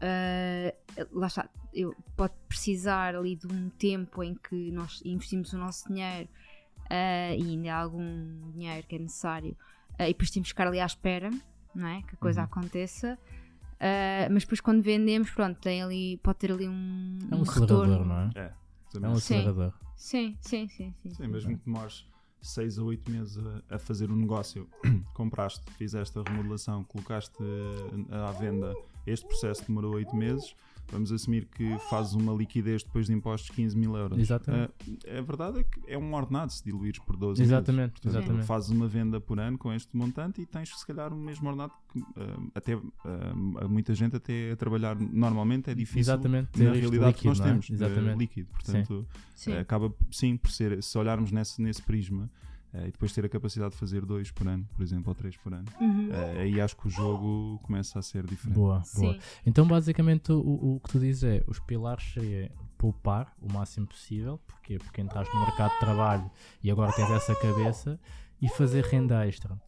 ah, 0.00 0.74
lá 1.12 1.26
está, 1.26 1.48
eu, 1.72 1.94
pode 2.16 2.34
precisar 2.48 3.14
ali 3.14 3.36
de 3.36 3.46
um 3.46 3.70
tempo 3.70 4.22
em 4.22 4.34
que 4.34 4.70
nós 4.72 5.00
investimos 5.04 5.52
o 5.52 5.58
nosso 5.58 5.88
dinheiro 5.88 6.28
ah, 6.90 7.34
e 7.36 7.42
ainda 7.42 7.74
há 7.74 7.78
algum 7.82 8.50
dinheiro 8.52 8.86
que 8.86 8.96
é 8.96 8.98
necessário 8.98 9.56
ah, 9.98 10.08
e 10.08 10.12
depois 10.12 10.30
temos 10.30 10.48
que 10.48 10.52
ficar 10.54 10.66
ali 10.68 10.80
à 10.80 10.86
espera, 10.86 11.30
não 11.74 11.86
é? 11.88 12.02
Que 12.02 12.14
a 12.14 12.18
coisa 12.18 12.40
Uhum. 12.40 12.46
aconteça. 12.46 13.18
Ah, 13.80 14.28
mas 14.30 14.42
depois 14.42 14.60
quando 14.60 14.82
vendemos, 14.82 15.30
pronto, 15.30 15.58
tem 15.60 15.82
ali, 15.82 16.16
pode 16.18 16.38
ter 16.38 16.52
ali 16.52 16.68
um, 16.68 17.18
É 17.30 17.34
um 17.34 17.38
um 17.38 17.42
acelerador, 17.42 17.86
retorno. 17.88 18.04
não 18.06 18.20
é? 18.20 18.30
É, 18.34 18.52
É 18.96 19.08
um 19.08 19.18
Sim. 19.18 19.36
acelerador. 19.36 19.72
Sim, 19.96 20.36
sim, 20.40 20.68
sim, 20.68 20.94
sim. 21.02 21.10
Sim, 21.10 21.26
mesmo 21.26 21.58
que 21.58 21.64
demores 21.64 22.06
6 22.40 22.78
a 22.78 22.82
8 22.82 23.10
meses 23.10 23.38
a, 23.38 23.74
a 23.74 23.78
fazer 23.78 24.10
um 24.10 24.16
negócio, 24.16 24.68
compraste, 25.14 25.70
fizeste 25.72 26.18
a 26.18 26.22
remodelação, 26.22 26.84
colocaste 26.84 27.36
eh, 27.42 28.14
à 28.14 28.30
venda, 28.32 28.74
este 29.06 29.26
processo 29.26 29.66
demorou 29.66 29.94
8 29.94 30.14
meses, 30.14 30.54
vamos 30.90 31.12
assumir 31.12 31.46
que 31.46 31.78
fazes 31.90 32.14
uma 32.14 32.32
liquidez 32.32 32.82
depois 32.82 33.06
de 33.06 33.12
impostos 33.12 33.50
de 33.50 33.56
15 33.56 33.76
mil 33.76 33.96
euros. 33.96 34.18
Exatamente. 34.18 34.72
Eh, 35.04 35.18
a 35.18 35.22
verdade 35.22 35.60
é 35.60 35.62
que 35.64 35.80
é 35.86 35.98
um 35.98 36.14
ordenado 36.14 36.52
se 36.52 36.64
diluires 36.64 36.98
por 37.00 37.16
12 37.16 37.42
Exatamente, 37.42 37.78
meses. 37.78 37.92
Portanto, 38.00 38.16
exatamente. 38.22 38.46
Fazes 38.46 38.70
uma 38.70 38.88
venda 38.88 39.20
por 39.20 39.38
ano 39.38 39.58
com 39.58 39.72
este 39.72 39.96
montante 39.96 40.40
e 40.40 40.46
tens 40.46 40.70
se 40.78 40.86
calhar 40.86 41.12
o 41.12 41.16
mesmo 41.16 41.48
ordenado 41.48 41.72
que 41.92 41.98
eh, 42.00 42.36
até 42.54 42.72
eh, 42.72 43.68
muita 43.68 43.94
gente 43.94 44.16
até 44.16 44.52
a 44.52 44.56
trabalhar 44.56 44.96
normalmente 44.98 45.70
é 45.70 45.74
difícil 45.74 46.00
Exatamente, 46.00 46.62
na 46.62 46.72
realidade 46.72 47.14
que 47.14 47.28
líquido, 47.28 47.28
nós 47.28 47.38
não 47.38 47.46
é? 47.46 47.48
temos, 47.50 47.70
eh, 47.70 47.74
Exatamente. 47.74 48.18
líquido. 48.18 48.48
Portanto, 48.50 49.06
Sim. 49.34 49.52
acaba 49.54 49.92
sim 50.10 50.36
por 50.36 50.50
ser, 50.50 50.82
se 50.82 50.98
olharmos 50.98 51.30
nesse, 51.32 51.60
nesse 51.60 51.82
prisma 51.82 52.30
eh, 52.74 52.88
e 52.88 52.90
depois 52.92 53.12
ter 53.12 53.24
a 53.24 53.28
capacidade 53.28 53.72
de 53.72 53.76
fazer 53.76 54.04
dois 54.04 54.30
por 54.30 54.46
ano, 54.48 54.66
por 54.76 54.82
exemplo, 54.82 55.08
ou 55.08 55.14
três 55.14 55.36
por 55.36 55.52
ano, 55.52 55.66
Uhum. 55.80 56.08
eh, 56.12 56.40
aí 56.42 56.60
acho 56.60 56.76
que 56.76 56.86
o 56.86 56.90
jogo 56.90 57.58
começa 57.62 57.98
a 57.98 58.02
ser 58.02 58.26
diferente. 58.26 58.54
Boa, 58.56 58.82
boa. 58.94 59.14
Sim. 59.14 59.20
Então, 59.46 59.66
basicamente, 59.66 60.32
o, 60.32 60.38
o 60.76 60.80
que 60.84 60.88
tu 60.90 60.98
dizes 60.98 61.22
é: 61.24 61.44
os 61.46 61.58
pilares 61.60 62.04
seria 62.12 62.50
poupar 62.76 63.32
o 63.40 63.52
máximo 63.52 63.86
possível, 63.86 64.38
porquê? 64.46 64.78
Porque 64.78 65.00
entraste 65.00 65.34
no 65.34 65.40
mercado 65.40 65.72
de 65.72 65.80
trabalho 65.80 66.30
e 66.62 66.70
agora 66.70 66.92
tens 66.92 67.10
essa 67.10 67.34
cabeça, 67.34 67.98
e 68.40 68.48
fazer 68.48 68.84
renda 68.84 69.26
extra. 69.26 69.58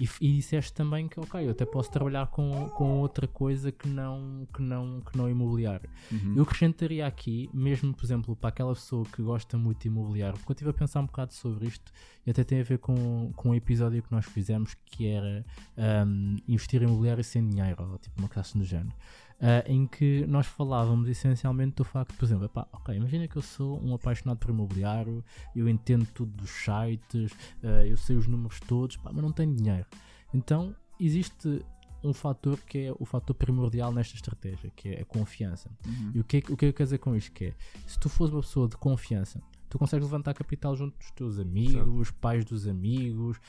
E, 0.00 0.08
e 0.20 0.32
disseste 0.36 0.72
também 0.72 1.08
que, 1.08 1.18
ok, 1.18 1.44
eu 1.44 1.50
até 1.50 1.64
posso 1.64 1.90
trabalhar 1.90 2.26
com, 2.28 2.68
com 2.70 2.98
outra 3.00 3.26
coisa 3.26 3.72
que 3.72 3.88
não, 3.88 4.46
que 4.52 4.62
não, 4.62 5.00
que 5.00 5.16
não 5.16 5.28
imobiliário. 5.28 5.88
Uhum. 6.10 6.34
Eu 6.36 6.42
acrescentaria 6.42 7.06
aqui, 7.06 7.50
mesmo 7.52 7.92
por 7.94 8.04
exemplo, 8.04 8.36
para 8.36 8.48
aquela 8.48 8.74
pessoa 8.74 9.04
que 9.04 9.22
gosta 9.22 9.58
muito 9.58 9.82
de 9.82 9.88
imobiliário, 9.88 10.38
porque 10.38 10.52
eu 10.52 10.54
estive 10.54 10.70
a 10.70 10.74
pensar 10.74 11.00
um 11.00 11.06
bocado 11.06 11.34
sobre 11.34 11.66
isto 11.66 11.92
e 12.26 12.30
até 12.30 12.44
tem 12.44 12.60
a 12.60 12.64
ver 12.64 12.78
com, 12.78 13.32
com 13.34 13.50
um 13.50 13.54
episódio 13.54 14.02
que 14.02 14.12
nós 14.12 14.24
fizemos 14.24 14.74
que 14.86 15.06
era 15.06 15.44
ahm, 15.76 16.36
investir 16.46 16.82
em 16.82 16.86
imobiliário 16.86 17.24
sem 17.24 17.48
dinheiro, 17.48 17.90
ou 17.90 17.98
tipo 17.98 18.18
uma 18.18 18.28
classe 18.28 18.56
do 18.56 18.64
género. 18.64 18.94
Ah, 19.40 19.62
em 19.66 19.86
que 19.86 20.26
nós 20.26 20.46
falávamos 20.46 21.08
essencialmente 21.08 21.76
do 21.76 21.84
facto, 21.84 22.14
por 22.14 22.24
exemplo, 22.24 22.44
epá, 22.46 22.66
ok, 22.72 22.94
imagina 22.94 23.26
que 23.28 23.36
eu 23.36 23.42
sou 23.42 23.80
um 23.82 23.94
apaixonado 23.94 24.38
por 24.38 24.50
imobiliário, 24.50 25.24
eu 25.54 25.68
entendo 25.68 26.06
tudo 26.14 26.32
dos 26.36 26.50
sites, 26.50 27.32
ah, 27.62 27.86
eu 27.86 27.96
sei 27.96 28.16
os 28.16 28.26
números 28.26 28.58
todos, 28.60 28.96
pá, 28.96 29.10
mas 29.12 29.22
não 29.22 29.32
tenho 29.32 29.54
dinheiro. 29.54 29.86
Então 30.34 30.74
existe 31.00 31.64
um 32.02 32.12
fator 32.12 32.58
que 32.60 32.78
é 32.86 32.94
o 32.98 33.04
fator 33.04 33.34
primordial 33.34 33.92
nesta 33.92 34.14
estratégia, 34.14 34.70
que 34.76 34.88
é 34.90 35.00
a 35.00 35.04
confiança. 35.04 35.68
Uhum. 35.84 36.12
E 36.14 36.20
o 36.20 36.24
que, 36.24 36.36
é, 36.36 36.40
que- 36.40 36.52
o 36.52 36.56
que 36.56 36.66
eu 36.66 36.72
quero 36.72 36.84
dizer 36.86 36.98
com 36.98 37.14
isto? 37.16 37.32
Que 37.32 37.46
é, 37.46 37.54
se 37.86 37.98
tu 37.98 38.08
fores 38.08 38.32
uma 38.32 38.40
pessoa 38.40 38.68
de 38.68 38.76
confiança, 38.76 39.42
tu 39.68 39.78
consegues 39.78 40.06
levantar 40.06 40.32
capital 40.34 40.76
junto 40.76 40.96
dos 40.96 41.10
teus 41.10 41.38
amigos, 41.40 42.10
pais 42.12 42.44
dos 42.44 42.68
amigos, 42.68 43.40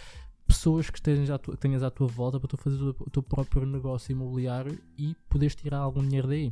pessoas 0.50 0.90
que, 0.90 0.98
estejam 0.98 1.34
à 1.34 1.38
tua, 1.38 1.54
que 1.54 1.62
tenhas 1.62 1.84
à 1.84 1.92
tua 1.92 2.08
volta 2.08 2.40
para 2.40 2.48
tu 2.50 2.58
fazer 2.58 2.82
o, 2.82 2.94
teu 3.12 3.22
próprio 3.22 3.66
negócio 3.68 4.12
imobiliário 4.12 4.78
e 4.98 5.16
poderes 5.30 5.54
tirar 5.56 5.78
algum 5.78 6.02
dinheiro 6.02 6.28
daí. 6.28 6.52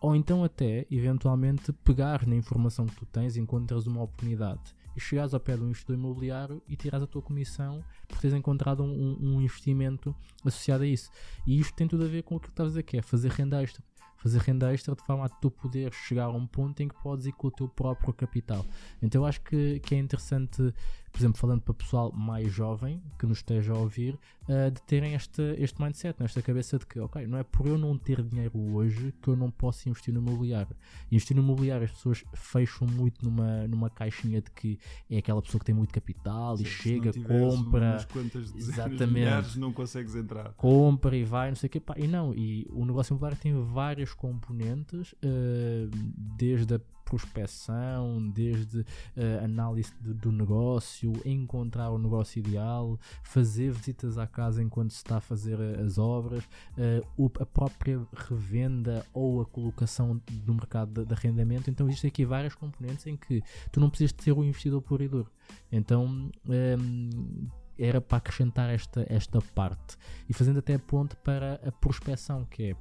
Ou 0.00 0.16
então 0.16 0.42
até, 0.42 0.84
eventualmente, 0.90 1.72
pegar 1.72 2.26
na 2.26 2.34
informação 2.34 2.86
que 2.86 2.96
tu 2.96 3.06
tens, 3.06 3.36
encontras 3.36 3.86
uma 3.86 4.02
oportunidade 4.02 4.74
e 4.96 5.00
chegares 5.00 5.32
ao 5.32 5.38
pé 5.40 5.56
de 5.56 5.62
um 5.62 5.66
investidor 5.66 5.96
imobiliário 5.96 6.60
e 6.68 6.74
tirares 6.74 7.04
a 7.04 7.06
tua 7.06 7.22
comissão 7.22 7.84
por 8.08 8.18
teres 8.18 8.36
encontrado 8.36 8.82
um, 8.82 9.16
um- 9.20 9.40
investimento 9.40 10.14
associado 10.44 10.82
a 10.82 10.86
isso. 10.86 11.08
E 11.46 11.58
isto 11.60 11.72
tem 11.74 11.86
tudo 11.86 12.04
a 12.04 12.08
ver 12.08 12.22
com 12.24 12.36
o 12.36 12.40
que 12.40 12.48
estavas 12.48 12.72
a 12.72 12.74
dizer, 12.74 12.82
que 12.82 12.96
é 12.96 13.02
fazer 13.02 13.30
renda 13.30 13.62
extra. 13.62 13.82
Fazer 14.16 14.40
renda 14.40 14.72
extra 14.72 14.94
de 14.96 15.02
forma 15.04 15.26
a 15.26 15.28
tu 15.28 15.50
poder 15.50 15.92
chegar 15.92 16.24
a 16.24 16.30
um 16.30 16.46
ponto 16.46 16.82
em 16.82 16.88
que 16.88 16.94
podes 17.02 17.26
ir 17.26 17.32
com 17.32 17.46
o 17.48 17.50
teu 17.50 17.68
próprio 17.68 18.12
capital. 18.14 18.64
Então 19.00 19.22
eu 19.22 19.26
acho 19.26 19.40
que, 19.42 19.78
que 19.80 19.94
é 19.94 19.98
interessante, 19.98 20.74
por 21.16 21.22
exemplo, 21.22 21.40
falando 21.40 21.62
para 21.62 21.72
pessoal 21.72 22.12
mais 22.12 22.52
jovem 22.52 23.02
que 23.18 23.24
nos 23.24 23.38
esteja 23.38 23.72
a 23.72 23.78
ouvir, 23.78 24.18
uh, 24.42 24.70
de 24.70 24.82
terem 24.82 25.14
este, 25.14 25.40
este 25.56 25.80
mindset, 25.80 26.20
nesta 26.20 26.42
cabeça 26.42 26.78
de 26.78 26.84
que, 26.84 27.00
ok, 27.00 27.26
não 27.26 27.38
é 27.38 27.42
por 27.42 27.66
eu 27.66 27.78
não 27.78 27.96
ter 27.96 28.22
dinheiro 28.22 28.58
hoje 28.74 29.14
que 29.22 29.28
eu 29.28 29.34
não 29.34 29.50
posso 29.50 29.88
investir 29.88 30.12
no 30.12 30.20
imobiliário. 30.20 30.76
Investir 31.10 31.34
no 31.34 31.42
imobiliário, 31.42 31.86
as 31.86 31.90
pessoas 31.90 32.22
fecham 32.34 32.86
muito 32.86 33.24
numa, 33.24 33.66
numa 33.66 33.88
caixinha 33.88 34.42
de 34.42 34.50
que 34.50 34.78
é 35.08 35.16
aquela 35.16 35.40
pessoa 35.40 35.58
que 35.58 35.64
tem 35.64 35.74
muito 35.74 35.94
capital 35.94 36.56
e 36.56 36.58
Sim, 36.58 36.64
se 36.64 36.70
chega, 36.70 37.12
compra 37.14 38.06
Exatamente. 38.54 39.06
milhares, 39.06 39.56
não 39.56 39.72
consegues 39.72 40.14
entrar. 40.14 40.52
compra 40.52 41.16
e 41.16 41.24
vai, 41.24 41.48
não 41.48 41.56
sei 41.56 41.68
o 41.68 41.70
quê. 41.70 41.80
Pá, 41.80 41.94
e 41.96 42.06
não, 42.06 42.34
e 42.34 42.66
o 42.68 42.84
negócio 42.84 43.12
imobiliário 43.12 43.38
tem 43.38 43.58
várias 43.64 44.12
componentes, 44.12 45.14
eh, 45.22 45.88
desde 46.36 46.74
a 46.74 46.80
prospecção, 47.06 48.28
desde 48.30 48.80
uh, 48.80 49.44
análise 49.44 49.92
de, 50.00 50.12
do 50.12 50.32
negócio, 50.32 51.12
encontrar 51.24 51.90
o 51.90 51.98
negócio 51.98 52.40
ideal, 52.40 52.98
fazer 53.22 53.70
visitas 53.70 54.18
à 54.18 54.26
casa 54.26 54.62
enquanto 54.62 54.90
se 54.90 54.96
está 54.96 55.18
a 55.18 55.20
fazer 55.20 55.58
as 55.78 55.96
obras, 55.96 56.44
uh, 56.76 57.30
a 57.40 57.46
própria 57.46 58.04
revenda 58.28 59.06
ou 59.14 59.40
a 59.40 59.46
colocação 59.46 60.20
no 60.44 60.54
mercado 60.54 60.92
de, 60.92 61.06
de 61.06 61.14
arrendamento. 61.14 61.70
Então 61.70 61.86
existem 61.86 62.08
aqui 62.08 62.26
várias 62.26 62.54
componentes 62.54 63.06
em 63.06 63.16
que 63.16 63.42
tu 63.70 63.78
não 63.78 63.88
precisas 63.88 64.12
de 64.12 64.24
ser 64.24 64.32
o 64.32 64.44
investidor 64.44 64.82
puro. 64.82 65.30
Então 65.70 66.30
um, 66.48 67.48
era 67.78 68.00
para 68.00 68.18
acrescentar 68.18 68.70
esta, 68.70 69.06
esta 69.08 69.40
parte 69.54 69.96
e 70.28 70.32
fazendo 70.32 70.58
até 70.58 70.76
ponto 70.78 71.16
para 71.18 71.60
a 71.64 71.70
prospecção, 71.70 72.44
que 72.46 72.70
é 72.70 72.76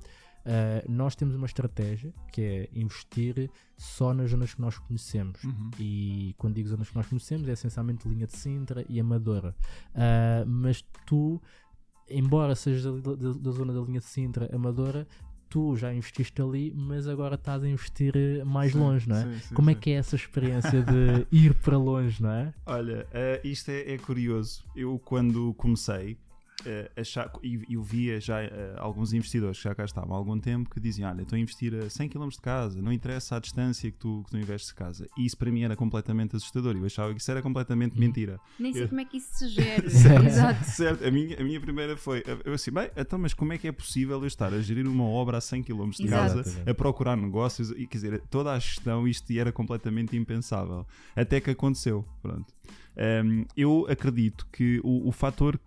Uh, 0.46 0.92
nós 0.92 1.16
temos 1.16 1.36
uma 1.36 1.48
estratégia 1.48 2.14
que 2.32 2.42
é 2.42 2.70
investir 2.72 3.50
só 3.76 4.14
nas 4.14 4.30
zonas 4.30 4.54
que 4.54 4.62
nós 4.62 4.78
conhecemos. 4.78 5.44
Uhum. 5.44 5.72
E 5.80 6.36
quando 6.38 6.54
digo 6.54 6.70
zonas 6.70 6.90
que 6.90 6.96
nós 6.96 7.08
conhecemos, 7.08 7.48
é 7.50 7.54
essencialmente 7.54 8.08
linha 8.08 8.28
de 8.28 8.38
Sintra 8.38 8.86
e 8.88 9.00
Amadora. 9.00 9.56
Uh, 9.96 10.48
mas 10.48 10.84
tu, 11.06 11.42
embora 12.10 12.56
sejas 12.56 12.84
da, 12.84 13.16
da, 13.16 13.34
da, 13.34 13.52
zona 13.52 13.74
da 13.74 13.82
linha 13.82 14.00
de 14.00 14.06
Sintra, 14.06 14.48
Amadora, 14.54 15.08
tu 15.50 15.76
já 15.76 15.92
investiste 15.92 16.40
ali, 16.42 16.72
mas 16.76 17.08
agora 17.08 17.36
estás 17.36 17.64
a 17.64 17.68
investir 17.68 18.14
mais 18.46 18.72
sim, 18.74 18.80
longe, 18.80 19.10
não 19.10 19.16
é? 19.16 19.24
Sim, 19.24 19.40
sim, 19.40 19.56
Como 19.56 19.70
é 19.72 19.76
que 19.76 19.90
é 19.90 19.94
essa 19.94 20.16
experiência 20.16 20.84
de 20.84 21.26
ir 21.36 21.56
para 21.56 21.78
longe, 21.78 22.22
não 22.22 22.30
é? 22.30 22.54
Olha, 22.68 23.08
uh, 23.12 23.48
isto 23.48 23.70
é, 23.72 23.94
é 23.94 23.98
curioso. 23.98 24.64
Eu, 24.76 25.00
quando 25.00 25.56
comecei, 25.56 26.18
uh, 26.66 27.00
achar, 27.00 27.32
e 27.44 27.62
eu 27.70 27.82
via 27.82 28.20
já 28.20 28.44
uh, 28.44 28.48
alguns 28.78 29.14
investidores 29.14 29.58
que 29.58 29.64
já 29.64 29.76
cá 29.76 29.86
estavam 29.86 30.14
há 30.14 30.18
algum 30.18 30.40
tempo 30.40 30.70
que 30.70 30.80
diziam: 30.80 31.10
Olha, 31.10 31.22
estou 31.22 31.38
a 31.38 31.40
investir 31.40 31.74
a 31.76 31.90
100 31.90 32.10
km 32.10 32.30
de 32.30 32.42
casa, 32.42 32.82
não 32.82 32.92
interessa 32.92 33.36
a 33.36 33.40
distância 33.40 33.92
que 33.92 33.98
tu, 33.98 34.24
que 34.26 34.32
tu 34.32 34.38
investes 34.38 34.70
de 34.70 34.76
casa. 34.76 35.08
E 35.18 35.26
isso 35.26 35.38
para 35.38 35.52
mim 35.52 35.64
era 35.64 35.76
completamente 35.76 36.36
assustador. 36.36 36.76
Eu 36.76 36.86
achava 36.86 37.14
que 37.14 37.22
isso 37.22 37.32
era 37.32 37.42
completamente 37.42 37.94
uhum. 37.94 38.00
mentira. 38.00 38.40
Nem 38.60 38.74
sei 38.74 38.84
eu... 38.84 38.90
como 38.90 39.02
é 39.02 39.06
que 39.06 39.18
isso 39.18 39.38
se 39.38 39.48
gera. 39.50 39.86
Exato. 40.26 40.64
Certo, 40.66 41.06
a 41.06 41.12
minha, 41.12 41.40
a 41.40 41.44
minha 41.44 41.60
primeira 41.60 41.96
foi: 41.96 42.24
eu 42.44 42.54
assim, 42.54 42.72
bem, 42.72 42.90
então, 42.96 43.20
mas 43.20 43.34
como 43.34 43.54
é 43.54 43.58
que 43.58 43.68
é 43.68 43.72
possível 43.72 44.20
eu 44.20 44.28
estar 44.28 44.54
a 44.54 44.62
gerir 44.62 44.88
uma 44.88 45.06
obra 45.06 45.38
a 45.38 45.42
100 45.42 45.64
km 45.64 45.90
de 45.90 46.06
Exato. 46.06 46.44
casa, 46.44 46.64
a 46.70 46.74
procurar 46.74 47.16
negócios 47.16 47.72
e 47.72 47.86
quer 47.88 47.98
dizer, 47.98 48.22
toda 48.30 48.52
a 48.52 48.60
gestão, 48.60 49.08
isto 49.08 49.32
era 49.34 49.52
completamente 49.52 50.16
impensável. 50.16 50.86
Até 51.16 51.40
que 51.40 51.50
aconteceu. 51.50 52.06
Pronto. 52.22 52.54
Um, 52.98 53.46
eu 53.58 53.86
acredito 53.90 54.48
que 54.52 54.80
o, 54.84 55.10
o 55.10 55.12
fator 55.12 55.60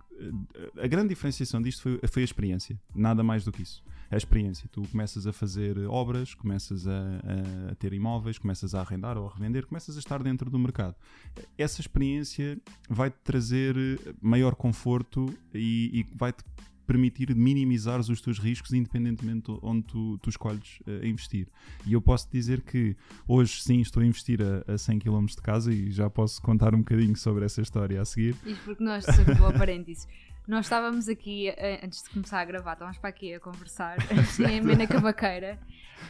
a 0.76 0.87
grande 0.87 1.11
diferenciação 1.11 1.61
disto 1.62 1.83
foi, 1.83 2.00
foi, 2.09 2.22
a 2.22 2.24
experiência, 2.24 2.78
nada 2.94 3.22
mais 3.22 3.44
do 3.44 3.52
que 3.52 3.62
isso. 3.62 3.83
A 4.11 4.16
experiência. 4.16 4.68
Tu 4.72 4.83
começas 4.88 5.26
a 5.26 5.33
fazer 5.33 5.78
obras, 5.87 6.35
começas 6.35 6.87
a, 6.87 7.00
a, 7.70 7.74
ter 7.74 7.92
imóveis, 7.92 8.38
começas 8.38 8.74
a 8.74 8.81
arrendar 8.81 9.18
ou 9.18 9.28
a 9.28 9.33
revender, 9.33 9.66
começas 9.66 9.96
a 9.96 9.98
estar 9.98 10.22
dentro 10.22 10.50
do 10.50 10.59
mercado. 10.59 10.94
Essa 11.57 11.81
experiência 11.81 12.59
vai-te 12.88 13.18
trazer 13.22 13.76
maior 14.20 14.54
conforto 14.54 15.26
e, 15.54 16.00
e 16.00 16.16
vai-te 16.16 16.42
permitir 16.88 17.35
minimizar 17.37 18.01
os 18.01 18.20
teus 18.20 18.38
riscos 18.38 18.72
independentemente 18.72 19.53
de 19.53 19.59
onde 19.62 19.83
tu, 19.83 20.18
tu 20.18 20.31
escolhes 20.31 20.81
uh, 20.87 21.05
investir. 21.05 21.46
E 21.87 21.92
eu 21.92 22.01
posso 22.01 22.27
dizer 22.33 22.62
que 22.62 22.96
hoje 23.27 23.62
sim 23.62 23.81
estou 23.81 24.03
a 24.03 24.07
investir 24.07 24.40
a, 24.42 24.72
a 24.72 24.79
100 24.79 25.01
km 25.01 25.27
de 25.27 25.42
casa 25.42 25.70
e 25.70 25.90
já 25.90 26.09
posso 26.09 26.40
contar 26.40 26.74
um 26.74 26.79
bocadinho 26.79 27.14
sobre 27.14 27.44
essa 27.44 27.61
história 27.61 28.01
a 28.01 28.05
seguir. 28.07 28.35
Isto 28.46 28.64
porque 28.64 28.83
nós, 28.83 29.05
sobre 29.05 29.35
o 29.35 29.53
parênteses, 29.53 30.09
nós 30.46 30.64
estávamos 30.64 31.11
aqui, 31.11 31.48
eh, 31.48 31.81
antes 31.85 32.03
de 32.03 32.09
começar 32.09 32.40
a 32.40 32.44
gravar, 32.46 32.72
estávamos 32.72 32.96
para 32.96 33.11
aqui 33.11 33.35
a 33.35 33.40
conversar, 33.40 33.98
assim, 34.18 34.44
em 34.44 34.61
na 34.62 34.87
cavaqueira, 34.87 35.59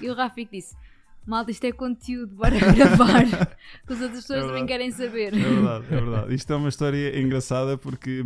e 0.00 0.08
o 0.08 0.14
Rafik 0.14 0.52
disse: 0.52 0.76
Malta, 1.26 1.50
isto 1.50 1.64
é 1.64 1.72
conteúdo, 1.72 2.36
bora 2.36 2.56
gravar, 2.72 3.26
que 3.84 3.92
as 3.92 4.00
outras 4.00 4.20
pessoas 4.20 4.44
é 4.44 4.46
também 4.46 4.64
querem 4.64 4.92
saber. 4.92 5.34
É 5.34 5.38
verdade, 5.38 5.84
é 5.86 6.00
verdade. 6.00 6.34
Isto 6.34 6.52
é 6.52 6.56
uma 6.56 6.68
história 6.68 7.20
engraçada 7.20 7.76
porque. 7.76 8.22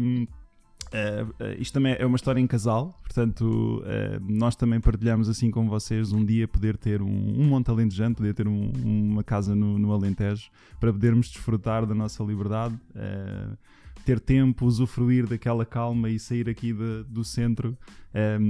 Uh, 0.93 1.55
isto 1.59 1.73
também 1.73 1.97
é 1.99 2.05
uma 2.05 2.17
história 2.17 2.39
em 2.39 2.47
casal, 2.47 3.01
portanto, 3.03 3.83
uh, 3.83 4.21
nós 4.21 4.55
também 4.55 4.79
partilhamos 4.79 5.27
assim 5.27 5.51
com 5.51 5.67
vocês 5.67 6.13
um 6.13 6.23
dia 6.23 6.47
poder 6.47 6.77
ter 6.77 7.01
um, 7.01 7.09
um 7.09 7.45
monte 7.45 7.71
alentejante, 7.71 8.17
poder 8.17 8.35
ter 8.35 8.47
um, 8.47 8.71
uma 8.85 9.25
casa 9.25 9.55
no, 9.55 9.79
no, 9.79 9.91
Alentejo 9.91 10.51
para 10.79 10.93
podermos 10.93 11.31
desfrutar 11.31 11.87
da 11.87 11.95
nossa 11.95 12.23
liberdade, 12.23 12.75
uh, 12.75 13.57
ter 14.05 14.21
tempo, 14.21 14.67
usufruir 14.67 15.27
daquela 15.27 15.65
calma 15.65 16.11
e 16.11 16.19
sair 16.19 16.47
aqui 16.51 16.75
de, 16.75 17.05
do 17.05 17.25
centro 17.25 17.79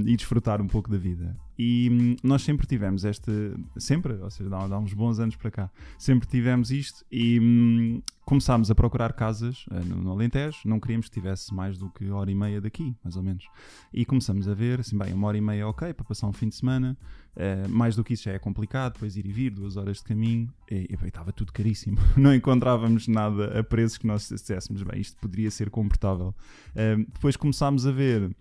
e 0.05 0.17
desfrutar 0.17 0.61
um 0.61 0.67
pouco 0.67 0.91
da 0.91 0.97
vida. 0.97 1.37
E 1.57 1.89
hum, 1.89 2.15
nós 2.21 2.41
sempre 2.41 2.67
tivemos 2.67 3.05
este, 3.05 3.31
sempre, 3.77 4.13
ou 4.13 4.29
seja, 4.29 4.49
dá, 4.49 4.67
dá, 4.67 4.77
uns 4.77 4.93
bons 4.93 5.19
anos 5.19 5.35
para 5.35 5.51
cá, 5.51 5.71
sempre 5.97 6.27
tivemos 6.27 6.71
isto 6.71 7.05
e 7.09 7.39
hum, 7.39 8.01
começámos 8.25 8.71
a 8.71 8.75
procurar 8.75 9.13
casas 9.13 9.65
uh, 9.67 9.85
no, 9.85 10.11
Alentejo, 10.11 10.59
não 10.65 10.79
queríamos 10.79 11.07
que 11.07 11.13
tivesse 11.13 11.53
mais 11.53 11.77
do 11.77 11.89
que 11.89 12.09
hora 12.09 12.31
e 12.31 12.35
meia 12.35 12.61
daqui, 12.61 12.95
mais 13.03 13.15
ou 13.15 13.23
menos. 13.23 13.45
E 13.93 14.05
começamos 14.05 14.47
a 14.47 14.53
ver, 14.53 14.79
assim, 14.79 14.97
bem, 14.97 15.13
uma 15.13 15.27
hora 15.27 15.37
e 15.37 15.41
meia 15.41 15.67
ok 15.67 15.93
para 15.93 16.05
passar 16.05 16.27
um 16.27 16.33
fim 16.33 16.49
de 16.49 16.55
semana, 16.55 16.97
uh, 17.35 17.69
mais 17.69 17.95
do 17.95 18.03
que 18.03 18.13
isso 18.13 18.23
já 18.23 18.33
é 18.33 18.39
complicado, 18.39 18.93
depois 18.93 19.15
ir 19.15 19.25
e 19.25 19.31
vir, 19.31 19.51
duas 19.51 19.77
horas 19.77 19.97
de 19.97 20.03
caminho, 20.03 20.51
e, 20.69 20.87
e 20.89 20.97
bem, 20.97 21.07
estava 21.07 21.31
tudo 21.31 21.51
caríssimo, 21.51 21.97
não 22.17 22.33
encontrávamos 22.33 23.07
nada 23.07 23.59
a 23.59 23.63
preços 23.63 23.97
que 23.97 24.07
nós 24.07 24.27
dissessemos, 24.27 24.83
bem, 24.83 24.99
isto 24.99 25.17
poderia 25.19 25.51
ser 25.51 25.69
comportável. 25.69 26.33
Uh, 26.69 27.05
depois 27.13 27.35
começámos 27.35 27.85
a 27.85 27.91
ver 27.91 28.35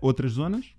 outras 0.00 0.32
zonas, 0.32 0.74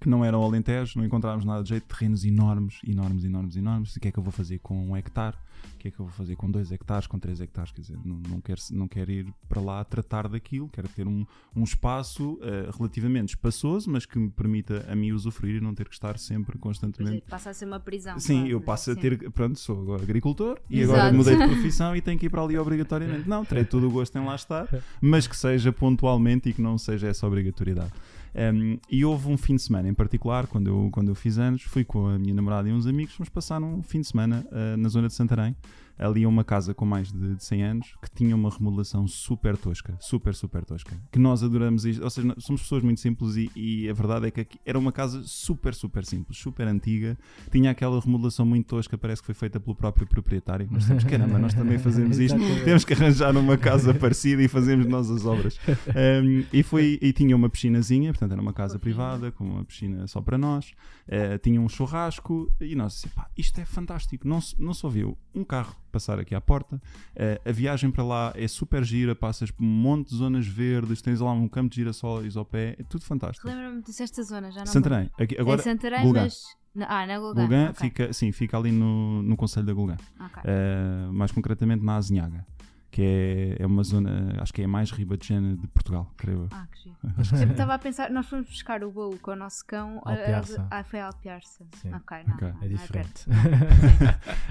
que 0.00 0.08
não 0.08 0.24
eram 0.24 0.42
Alentejo, 0.42 0.98
não 0.98 1.04
encontrávamos 1.04 1.44
nada 1.44 1.62
de 1.62 1.70
jeito, 1.70 1.84
terrenos 1.86 2.24
enormes, 2.24 2.80
enormes, 2.86 3.24
enormes, 3.24 3.56
enormes. 3.56 3.96
O 3.96 4.00
que 4.00 4.08
é 4.08 4.12
que 4.12 4.18
eu 4.18 4.22
vou 4.22 4.32
fazer 4.32 4.58
com 4.58 4.90
um 4.90 4.96
hectare? 4.96 5.36
O 5.74 5.78
que 5.78 5.88
é 5.88 5.90
que 5.90 6.00
eu 6.00 6.06
vou 6.06 6.14
fazer 6.14 6.36
com 6.36 6.50
dois 6.50 6.70
hectares, 6.72 7.06
com 7.06 7.18
três 7.18 7.40
hectares? 7.40 7.70
Quer 7.70 7.80
dizer, 7.80 7.98
não, 8.04 8.16
não, 8.28 8.40
quero, 8.40 8.60
não 8.72 8.88
quero 8.88 9.10
ir 9.10 9.34
para 9.48 9.60
lá 9.60 9.84
tratar 9.84 10.28
daquilo, 10.28 10.68
quero 10.68 10.88
ter 10.88 11.06
um, 11.06 11.24
um 11.54 11.64
espaço 11.64 12.34
uh, 12.34 12.76
relativamente 12.76 13.30
espaçoso, 13.30 13.90
mas 13.90 14.06
que 14.06 14.18
me 14.18 14.30
permita 14.30 14.84
a 14.88 14.94
mim 14.94 15.12
usufruir 15.12 15.56
e 15.56 15.60
não 15.60 15.74
ter 15.74 15.88
que 15.88 15.94
estar 15.94 16.18
sempre 16.18 16.58
constantemente. 16.58 17.24
É, 17.26 17.30
passa 17.30 17.50
a 17.50 17.54
ser 17.54 17.66
uma 17.66 17.80
prisão. 17.80 18.18
Sim, 18.18 18.40
claro, 18.40 18.50
eu 18.50 18.60
passo 18.60 18.90
a 18.90 18.96
ter. 18.96 19.30
Pronto, 19.30 19.58
sou 19.58 19.80
agora 19.80 20.02
agricultor 20.02 20.58
e 20.68 20.80
Exato. 20.80 20.98
agora 20.98 21.16
mudei 21.16 21.36
de 21.36 21.46
profissão 21.54 21.94
e 21.94 22.00
tenho 22.00 22.18
que 22.18 22.26
ir 22.26 22.30
para 22.30 22.42
ali 22.42 22.58
obrigatoriamente. 22.58 23.28
Não, 23.28 23.44
terei 23.44 23.64
todo 23.64 23.86
o 23.86 23.90
gosto 23.90 24.16
em 24.18 24.24
lá 24.24 24.34
estar, 24.34 24.68
mas 25.00 25.26
que 25.26 25.36
seja 25.36 25.72
pontualmente 25.72 26.48
e 26.48 26.52
que 26.52 26.62
não 26.62 26.78
seja 26.78 27.08
essa 27.08 27.26
obrigatoriedade. 27.26 27.92
Um, 28.34 28.78
e 28.90 29.04
houve 29.04 29.28
um 29.28 29.36
fim 29.36 29.56
de 29.56 29.62
semana 29.62 29.88
em 29.88 29.94
particular, 29.94 30.46
quando 30.46 30.68
eu, 30.68 30.88
quando 30.92 31.08
eu 31.08 31.14
fiz 31.14 31.38
anos, 31.38 31.62
fui 31.62 31.84
com 31.84 32.06
a 32.06 32.18
minha 32.18 32.34
namorada 32.34 32.68
e 32.68 32.72
uns 32.72 32.86
amigos, 32.86 33.14
fomos 33.14 33.28
passar 33.28 33.62
um 33.62 33.82
fim 33.82 34.00
de 34.00 34.06
semana 34.06 34.46
uh, 34.50 34.76
na 34.76 34.88
zona 34.88 35.08
de 35.08 35.14
Santarém 35.14 35.56
ali 35.98 36.24
a 36.24 36.28
uma 36.28 36.44
casa 36.44 36.74
com 36.74 36.84
mais 36.84 37.10
de, 37.10 37.36
de 37.36 37.44
100 37.44 37.62
anos 37.62 37.94
que 38.02 38.10
tinha 38.10 38.34
uma 38.34 38.50
remodelação 38.50 39.06
super 39.06 39.56
tosca, 39.56 39.96
super, 40.00 40.34
super 40.34 40.64
tosca. 40.64 40.96
Que 41.10 41.18
nós 41.18 41.42
adoramos 41.42 41.84
isto, 41.84 42.02
ou 42.02 42.10
seja, 42.10 42.34
somos 42.38 42.62
pessoas 42.62 42.82
muito 42.82 43.00
simples 43.00 43.36
e, 43.36 43.50
e 43.56 43.88
a 43.88 43.92
verdade 43.92 44.26
é 44.26 44.30
que 44.30 44.46
era 44.64 44.78
uma 44.78 44.92
casa 44.92 45.22
super, 45.24 45.74
super 45.74 46.04
simples, 46.04 46.38
super 46.38 46.66
antiga, 46.66 47.16
tinha 47.50 47.70
aquela 47.70 48.00
remodelação 48.00 48.44
muito 48.44 48.66
tosca, 48.66 48.98
parece 48.98 49.22
que 49.22 49.26
foi 49.26 49.34
feita 49.34 49.58
pelo 49.58 49.74
próprio 49.74 50.06
proprietário. 50.06 50.68
Nós 50.70 50.86
temos, 50.86 51.04
caramba, 51.04 51.38
nós 51.38 51.54
também 51.54 51.78
fazemos 51.78 52.18
isto, 52.18 52.38
temos 52.64 52.84
que 52.84 52.92
arranjar 52.92 53.36
uma 53.36 53.56
casa 53.56 53.94
parecida 53.94 54.42
e 54.42 54.48
fazemos 54.48 54.86
nós 54.86 55.10
as 55.10 55.24
obras. 55.24 55.58
Um, 55.66 56.44
e, 56.52 56.62
foi, 56.62 56.98
e 57.00 57.12
tinha 57.12 57.34
uma 57.34 57.48
piscinazinha, 57.48 58.12
portanto 58.12 58.32
era 58.32 58.40
uma 58.40 58.52
casa 58.52 58.78
privada 58.78 59.32
com 59.32 59.44
uma 59.44 59.64
piscina 59.64 60.06
só 60.06 60.20
para 60.20 60.36
nós, 60.36 60.72
uh, 61.08 61.38
tinha 61.42 61.60
um 61.60 61.68
churrasco 61.68 62.50
e 62.60 62.74
nós 62.74 62.98
assim, 62.98 63.08
pá, 63.08 63.28
isto 63.36 63.60
é 63.60 63.64
fantástico, 63.64 64.26
não, 64.26 64.40
não 64.58 64.74
só 64.74 64.88
viu 64.88 65.16
um 65.34 65.44
carro 65.44 65.76
passar 65.88 66.18
aqui 66.18 66.34
à 66.34 66.40
porta. 66.40 66.76
Uh, 66.76 67.48
a 67.48 67.52
viagem 67.52 67.90
para 67.90 68.04
lá 68.04 68.32
é 68.34 68.46
super 68.48 68.84
gira, 68.84 69.14
passas 69.14 69.50
por 69.50 69.64
um 69.64 69.66
monte 69.66 70.10
de 70.10 70.16
zonas 70.16 70.46
verdes, 70.46 71.00
tens 71.02 71.20
lá 71.20 71.32
um 71.32 71.48
campo 71.48 71.70
de 71.70 71.76
girassóis 71.76 72.36
ao 72.36 72.44
pé, 72.44 72.76
é 72.78 72.82
tudo 72.84 73.04
fantástico. 73.04 73.46
Lembra-me 73.46 73.82
desta 73.82 74.22
zona, 74.22 74.50
já 74.50 74.60
não 74.60 74.66
Santarém. 74.66 75.10
Aqui, 75.18 75.36
agora, 75.38 75.60
é 75.60 75.64
Santarém, 75.64 76.12
mas... 76.12 76.42
Ah, 76.78 77.06
na 77.06 77.18
Gulgã. 77.18 77.40
Gulgã 77.40 77.70
okay. 77.70 77.88
fica, 77.88 78.12
sim, 78.12 78.30
fica 78.32 78.58
ali 78.58 78.70
no, 78.70 79.22
no 79.22 79.34
Conselho 79.34 79.64
da 79.64 79.72
Gulgã. 79.72 79.96
Okay. 80.14 80.42
Uh, 80.42 81.12
mais 81.12 81.32
concretamente 81.32 81.82
na 81.82 81.96
Azinhaga 81.96 82.44
que 82.90 83.02
é, 83.02 83.56
é 83.62 83.66
uma 83.66 83.82
zona, 83.82 84.34
acho 84.40 84.52
que 84.52 84.62
é 84.62 84.64
a 84.64 84.68
mais 84.68 84.90
ribadejana 84.90 85.56
de 85.56 85.66
Portugal, 85.68 86.12
creio 86.16 86.42
eu. 86.42 86.48
Ah, 86.50 86.66
que 86.72 86.82
giro. 86.82 87.24
Sempre 87.24 87.52
estava 87.52 87.74
a 87.74 87.78
pensar, 87.78 88.10
nós 88.10 88.26
fomos 88.26 88.46
buscar 88.48 88.82
o 88.82 88.90
bolo 88.90 89.18
com 89.18 89.32
o 89.32 89.36
nosso 89.36 89.64
cão. 89.66 90.00
Alpiarça. 90.04 90.66
Ah, 90.70 90.84
foi 90.84 91.00
a 91.00 91.06
Alpiarça. 91.06 91.64
Sim. 91.80 91.92
Ok, 91.92 92.16
não, 92.26 92.34
okay. 92.34 92.48
Não, 92.48 92.62
é 92.62 92.68
diferente. 92.68 93.26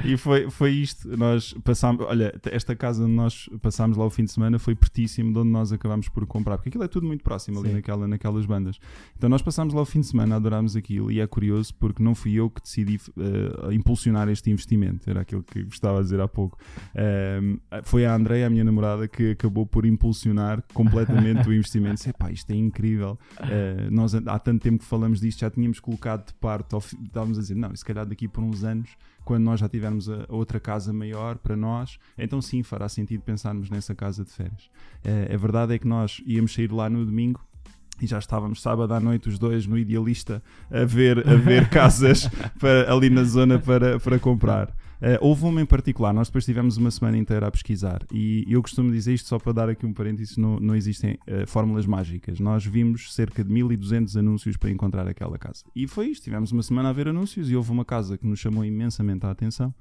É 0.03 0.07
e 0.07 0.17
foi, 0.17 0.49
foi 0.49 0.71
isto, 0.71 1.15
nós 1.17 1.53
passámos, 1.63 2.05
olha, 2.05 2.33
esta 2.51 2.75
casa 2.75 3.03
onde 3.03 3.13
nós 3.13 3.49
passámos 3.61 3.97
lá 3.97 4.05
o 4.05 4.09
fim 4.09 4.25
de 4.25 4.31
semana 4.31 4.59
foi 4.59 4.75
pertíssimo 4.75 5.33
de 5.33 5.39
onde 5.39 5.49
nós 5.49 5.71
acabámos 5.71 6.09
por 6.09 6.25
comprar, 6.25 6.57
porque 6.57 6.69
aquilo 6.69 6.83
é 6.83 6.87
tudo 6.87 7.07
muito 7.07 7.23
próximo 7.23 7.59
ali 7.59 7.73
naquela, 7.73 8.07
naquelas 8.07 8.45
bandas. 8.45 8.79
Então 9.15 9.29
nós 9.29 9.41
passámos 9.41 9.73
lá 9.73 9.81
o 9.81 9.85
fim 9.85 10.01
de 10.01 10.07
semana, 10.07 10.35
adorámos 10.35 10.75
aquilo 10.75 11.11
e 11.11 11.19
é 11.19 11.27
curioso 11.27 11.73
porque 11.75 12.01
não 12.03 12.13
fui 12.13 12.33
eu 12.33 12.49
que 12.49 12.61
decidi 12.61 12.97
uh, 12.97 13.71
impulsionar 13.71 14.29
este 14.29 14.51
investimento, 14.51 15.09
era 15.09 15.21
aquilo 15.21 15.43
que 15.43 15.63
gostava 15.63 15.97
de 15.97 16.03
dizer 16.03 16.21
há 16.21 16.27
pouco. 16.27 16.57
Uh, 16.93 17.59
foi 17.83 18.05
a 18.05 18.13
Andreia, 18.25 18.47
a 18.47 18.49
minha 18.49 18.63
namorada, 18.63 19.07
que 19.07 19.31
acabou 19.31 19.67
por 19.67 19.85
impulsionar 19.85 20.63
completamente 20.73 21.47
o 21.47 21.53
investimento. 21.53 21.97
Disse, 21.97 22.11
pá, 22.11 22.31
isto 22.31 22.51
é 22.51 22.55
incrível. 22.55 23.19
Uh, 23.39 23.91
nós 23.91 24.15
há 24.15 24.39
tanto 24.39 24.63
tempo 24.63 24.79
que 24.79 24.85
falamos 24.85 25.19
disto, 25.19 25.41
já 25.41 25.49
tínhamos 25.51 25.79
colocado 25.79 26.25
de 26.25 26.33
parte, 26.33 26.75
estávamos 26.75 27.37
a 27.37 27.41
dizer, 27.41 27.53
não, 27.53 27.75
se 27.75 27.85
calhar 27.85 28.03
daqui 28.03 28.27
por 28.27 28.43
uns 28.43 28.63
anos, 28.63 28.89
quando 29.23 29.43
nós 29.43 29.59
já 29.59 29.69
tivermos 29.69 30.09
a, 30.09 30.25
a 30.27 30.35
outra 30.35 30.59
casa 30.59 30.91
maior 30.91 31.37
para 31.37 31.55
nós, 31.55 31.99
então 32.17 32.41
sim 32.41 32.63
fará 32.63 32.89
sentido 32.89 33.21
pensarmos 33.21 33.69
nessa 33.69 33.93
casa 33.93 34.25
de 34.25 34.31
férias. 34.31 34.71
Uh, 35.05 35.31
a 35.31 35.37
verdade 35.37 35.75
é 35.75 35.77
que 35.77 35.87
nós 35.87 36.19
íamos 36.25 36.51
sair 36.51 36.71
lá 36.71 36.89
no 36.89 37.05
domingo 37.05 37.45
e 38.01 38.07
já 38.07 38.17
estávamos 38.17 38.59
sábado 38.59 38.91
à 38.91 38.99
noite 38.99 39.29
os 39.29 39.37
dois 39.37 39.67
no 39.67 39.77
Idealista 39.77 40.41
a 40.71 40.83
ver, 40.83 41.19
a 41.27 41.35
ver 41.35 41.69
casas 41.69 42.27
para, 42.59 42.91
ali 42.91 43.11
na 43.11 43.23
zona 43.23 43.59
para, 43.59 43.99
para 43.99 44.17
comprar. 44.17 44.75
Uh, 45.01 45.19
houve 45.19 45.43
uma 45.43 45.61
em 45.61 45.65
particular, 45.65 46.13
nós 46.13 46.27
depois 46.27 46.45
tivemos 46.45 46.77
uma 46.77 46.89
semana 46.89 47.17
inteira 47.17 47.47
a 47.47 47.51
pesquisar 47.51 48.01
e 48.11 48.45
eu 48.47 48.61
costumo 48.61 48.91
dizer 48.91 49.13
isto 49.13 49.27
só 49.27 49.37
para 49.37 49.51
dar 49.51 49.69
aqui 49.69 49.85
um 49.85 49.93
parênteses, 49.93 50.37
não, 50.37 50.59
não 50.59 50.75
existem 50.75 51.19
uh, 51.27 51.45
fórmulas 51.47 51.85
mágicas. 51.85 52.39
Nós 52.39 52.65
vimos 52.65 53.13
cerca 53.13 53.43
de 53.43 53.51
1200 53.51 54.15
anúncios 54.17 54.57
para 54.57 54.71
encontrar 54.71 55.07
aquela 55.07 55.37
casa. 55.37 55.63
E 55.75 55.87
foi 55.87 56.07
isto, 56.07 56.23
tivemos 56.23 56.51
uma 56.51 56.63
semana 56.63 56.89
a 56.89 56.93
ver 56.93 57.07
anúncios 57.07 57.49
e 57.49 57.55
houve 57.55 57.71
uma 57.71 57.83
casa 57.83 58.17
que 58.17 58.25
nos 58.25 58.39
chamou 58.39 58.63
imensamente 58.63 59.25
a 59.25 59.31
atenção 59.31 59.73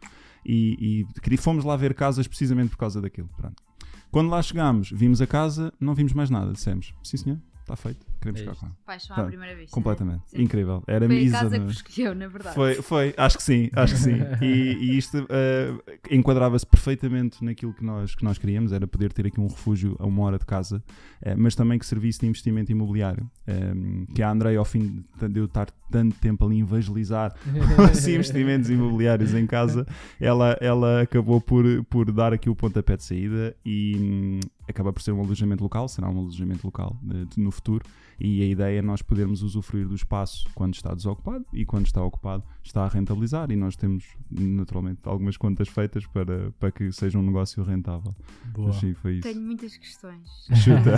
e, 0.44 1.06
e 1.30 1.36
fomos 1.36 1.64
lá 1.64 1.76
ver 1.76 1.94
casas 1.94 2.26
precisamente 2.26 2.70
por 2.70 2.78
causa 2.78 3.00
daquilo. 3.00 3.28
Pronto. 3.36 3.62
Quando 4.10 4.30
lá 4.30 4.40
chegámos, 4.42 4.90
vimos 4.92 5.20
a 5.20 5.26
casa, 5.26 5.72
não 5.80 5.94
vimos 5.94 6.12
mais 6.12 6.30
nada, 6.30 6.52
dissemos, 6.52 6.94
sim 7.02 7.16
senhor, 7.16 7.38
está 7.60 7.74
feito, 7.74 8.06
queremos 8.24 8.40
é 8.40 8.44
ficar 8.44 8.56
com 8.56 8.66
ela. 8.66 8.76
Paixão 8.86 9.16
à 9.16 9.24
primeira 9.24 9.54
vista. 9.56 9.74
Completamente, 9.74 10.22
né? 10.32 10.42
incrível. 10.42 10.82
Era 10.86 11.06
Foi 11.06 11.16
a 11.16 11.20
Misa, 11.20 11.38
casa 11.38 11.50
não 11.50 11.58
que 11.58 11.64
vos 11.64 11.76
escolheu, 11.76 12.14
na 12.14 12.28
verdade. 12.28 12.54
Foi, 12.54 12.74
foi, 12.76 13.14
acho 13.16 13.36
que 13.36 13.42
sim, 13.42 13.70
acho 13.74 13.94
que 13.94 14.00
sim. 14.00 14.16
E, 14.40 14.46
e 14.46 14.98
isto 14.98 15.26
eh, 15.28 15.74
enquadrava-se 16.10 16.66
perfeitamente 16.66 17.44
naquilo 17.44 17.72
que 17.72 17.84
nós, 17.84 18.14
que 18.14 18.24
nós 18.24 18.38
queríamos, 18.38 18.72
era 18.72 18.86
poder 18.86 19.12
ter 19.12 19.26
aqui 19.26 19.40
um 19.40 19.46
refúgio 19.46 19.96
a 19.98 20.06
uma 20.06 20.22
hora 20.22 20.38
de 20.38 20.46
casa, 20.46 20.82
eh, 21.22 21.34
mas 21.34 21.54
também 21.54 21.78
que 21.78 21.86
servisse 21.86 22.20
de 22.20 22.26
investimento 22.26 22.72
imobiliário. 22.72 23.30
Eh, 23.46 23.72
que 24.14 24.22
a 24.22 24.30
Andrei, 24.30 24.56
ao 24.56 24.64
fim 24.64 25.04
de 25.20 25.34
de 25.34 25.40
eu 25.40 25.46
estar 25.46 25.70
tanto 25.90 26.16
tempo 26.18 26.44
ali 26.46 26.56
a 26.56 26.60
evangelizar 26.60 27.34
os 27.92 28.08
investimentos 28.08 28.70
imobiliários 28.70 29.34
em 29.34 29.46
casa, 29.46 29.86
ela, 30.20 30.56
ela 30.60 31.02
acabou 31.02 31.40
por, 31.40 31.64
por 31.84 32.10
dar 32.10 32.32
aqui 32.32 32.48
o 32.48 32.56
pontapé 32.56 32.96
de 32.96 33.04
saída 33.04 33.54
e 33.64 33.96
hum, 33.96 34.40
acaba 34.68 34.92
por 34.92 35.02
ser 35.02 35.12
um 35.12 35.20
alojamento 35.20 35.62
local, 35.62 35.88
será 35.88 36.08
um 36.08 36.18
alojamento 36.18 36.66
local 36.66 36.96
eh, 37.10 37.26
no 37.36 37.50
futuro. 37.50 37.84
E 38.20 38.42
a 38.42 38.46
ideia 38.46 38.78
é 38.78 38.82
nós 38.82 39.02
podermos 39.02 39.42
usufruir 39.42 39.86
do 39.88 39.94
espaço 39.94 40.48
quando 40.54 40.74
está 40.74 40.94
desocupado 40.94 41.44
e 41.52 41.64
quando 41.64 41.86
está 41.86 42.02
ocupado 42.02 42.44
está 42.62 42.84
a 42.84 42.88
rentabilizar. 42.88 43.50
E 43.50 43.56
nós 43.56 43.76
temos 43.76 44.04
naturalmente 44.30 45.00
algumas 45.04 45.36
contas 45.36 45.68
feitas 45.68 46.06
para, 46.06 46.50
para 46.52 46.70
que 46.70 46.90
seja 46.92 47.18
um 47.18 47.22
negócio 47.22 47.62
rentável. 47.64 48.14
Boa. 48.46 48.68
Mas 48.68 48.76
sim, 48.76 48.94
foi 48.94 49.14
isso. 49.14 49.22
Tenho 49.22 49.40
muitas 49.40 49.76
questões. 49.76 50.28
Chuta. 50.62 50.94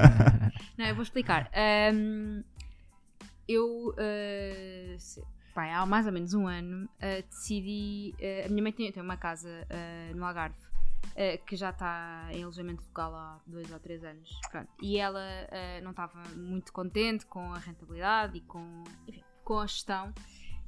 Não, 0.78 0.86
eu 0.86 0.94
vou 0.94 1.02
explicar. 1.02 1.50
Ahm, 1.54 2.42
eu, 3.48 3.94
ah, 3.98 4.94
se- 4.98 5.22
pá, 5.54 5.66
há 5.76 5.84
mais 5.86 6.06
ou 6.06 6.12
menos 6.12 6.34
um 6.34 6.46
ano, 6.46 6.88
ah, 7.00 7.22
decidi. 7.28 8.14
ah, 8.20 8.46
a 8.46 8.48
minha 8.48 8.62
mãe 8.62 8.72
tem, 8.72 8.90
tem 8.92 9.02
uma 9.02 9.16
casa 9.16 9.48
no 10.14 10.24
Algarve 10.24 10.56
ah, 11.16 11.38
que 11.46 11.56
já 11.56 11.70
está 11.70 12.28
em 12.32 12.42
alojamento 12.42 12.82
local 12.82 13.14
há 13.14 13.40
dois 13.46 13.70
ou 13.72 13.78
três 13.78 14.02
anos. 14.04 14.30
Pronto. 14.50 14.68
E 14.82 14.98
ela 14.98 15.20
ah, 15.50 15.80
não 15.82 15.90
estava 15.92 16.22
muito 16.36 16.72
contente 16.72 17.24
com 17.26 17.52
a 17.52 17.58
rentabilidade 17.58 18.38
e 18.38 18.40
com, 18.42 18.84
enfim, 19.08 19.22
com 19.44 19.58
a 19.58 19.66
gestão. 19.66 20.12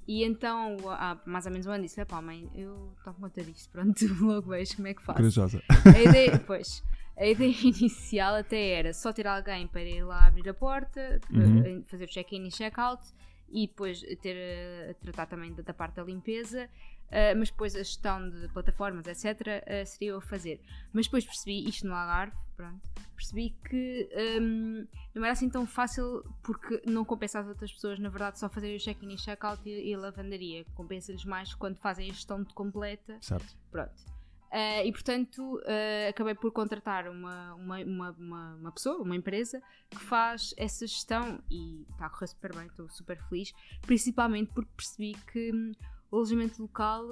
E 0.09 0.23
então, 0.23 0.77
há 0.89 1.19
mais 1.27 1.47
ou 1.47 1.53
menos 1.53 1.67
um 1.67 1.73
ano, 1.73 1.83
disse: 1.83 2.05
pá, 2.05 2.23
mãe, 2.23 2.49
eu 2.55 2.95
tomo 3.03 3.19
conta 3.21 3.43
disto. 3.43 3.71
Pronto, 3.71 3.99
logo 4.25 4.51
vejo 4.51 4.77
como 4.77 4.89
é 4.89 4.95
que 4.95 5.03
faço. 5.03 5.17
Corajosa. 5.19 5.63
A 5.93 6.01
ideia, 6.01 6.39
pois, 6.47 6.85
a 7.17 7.27
ideia 7.27 7.51
inicial 7.67 8.37
até 8.37 8.71
era 8.71 8.93
só 8.95 9.13
ter 9.13 9.27
alguém 9.27 9.67
para 9.67 9.83
ir 9.83 10.05
lá 10.05 10.27
abrir 10.27 10.49
a 10.49 10.55
porta, 10.55 11.21
Uhum. 11.29 11.83
fazer 11.87 12.05
o 12.05 12.09
check-in 12.09 12.47
e 12.47 12.51
check-out 12.51 13.03
e 13.49 13.67
depois 13.67 14.01
ter 14.23 14.37
eh, 14.37 14.91
a 14.91 14.95
tratar 14.95 15.27
também 15.27 15.53
da, 15.55 15.63
da 15.63 15.75
parte 15.75 15.97
da 15.97 16.05
limpeza, 16.05 16.69
eh, 17.11 17.35
mas 17.35 17.51
depois 17.51 17.75
a 17.75 17.79
gestão 17.79 18.29
de 18.29 18.49
plataformas, 18.49 19.07
etc., 19.07 19.63
eh, 19.67 19.85
seria 19.85 20.11
eu 20.11 20.19
a 20.19 20.21
fazer. 20.21 20.61
Mas 20.93 21.07
depois 21.07 21.25
percebi, 21.25 21.69
isto 21.69 21.87
no 21.87 21.95
Algarve, 21.95 22.37
pronto, 22.57 22.81
percebi 23.15 23.51
que 23.69 24.09
hum, 24.41 24.87
não 25.15 25.25
era 25.25 25.33
assim 25.33 25.49
tão 25.49 25.67
fácil 25.67 26.23
porque 26.43 26.83
não 26.87 27.05
compensa 27.05 27.41
às 27.41 27.47
outras 27.47 27.73
pessoas, 27.73 27.99
na 27.99 28.09
verdade, 28.09 28.39
só 28.39 28.49
fazerem 28.49 28.77
o 28.77 28.81
check-in 28.81 29.13
e 29.13 29.17
check-out 29.17 29.61
e, 29.69 29.91
e 29.91 29.95
a 29.95 29.99
lavandaria. 29.99 30.65
Compensa-lhes 30.75 31.25
mais 31.25 31.55
quando 31.55 31.77
fazem 31.77 32.11
a 32.11 32.13
gestão 32.13 32.43
de 32.43 32.53
completa 32.55 33.17
Certo. 33.21 33.57
Pronto. 33.71 34.17
Ah, 34.51 34.85
e 34.85 34.93
portanto 34.93 35.61
ah, 35.67 36.09
acabei 36.09 36.35
por 36.35 36.53
contratar 36.53 37.09
uma, 37.09 37.55
uma, 37.55 37.79
uma, 37.81 38.11
uma, 38.13 38.55
uma 38.55 38.73
pessoa, 38.73 39.03
uma 39.03 39.17
empresa 39.17 39.61
que 39.91 39.99
faz 39.99 40.55
essa 40.57 40.87
gestão 40.87 41.43
e 41.51 41.85
está 41.91 42.07
a 42.07 42.11
correr 42.11 42.29
super 42.29 42.55
bem, 42.55 42.67
estou 42.67 42.89
super 42.89 43.19
feliz, 43.29 43.53
principalmente 43.83 44.53
porque 44.55 44.71
percebi 44.77 45.15
que 45.33 45.53
hum, 45.53 45.73
o 46.11 46.17
alojamento 46.17 46.63
local, 46.63 47.05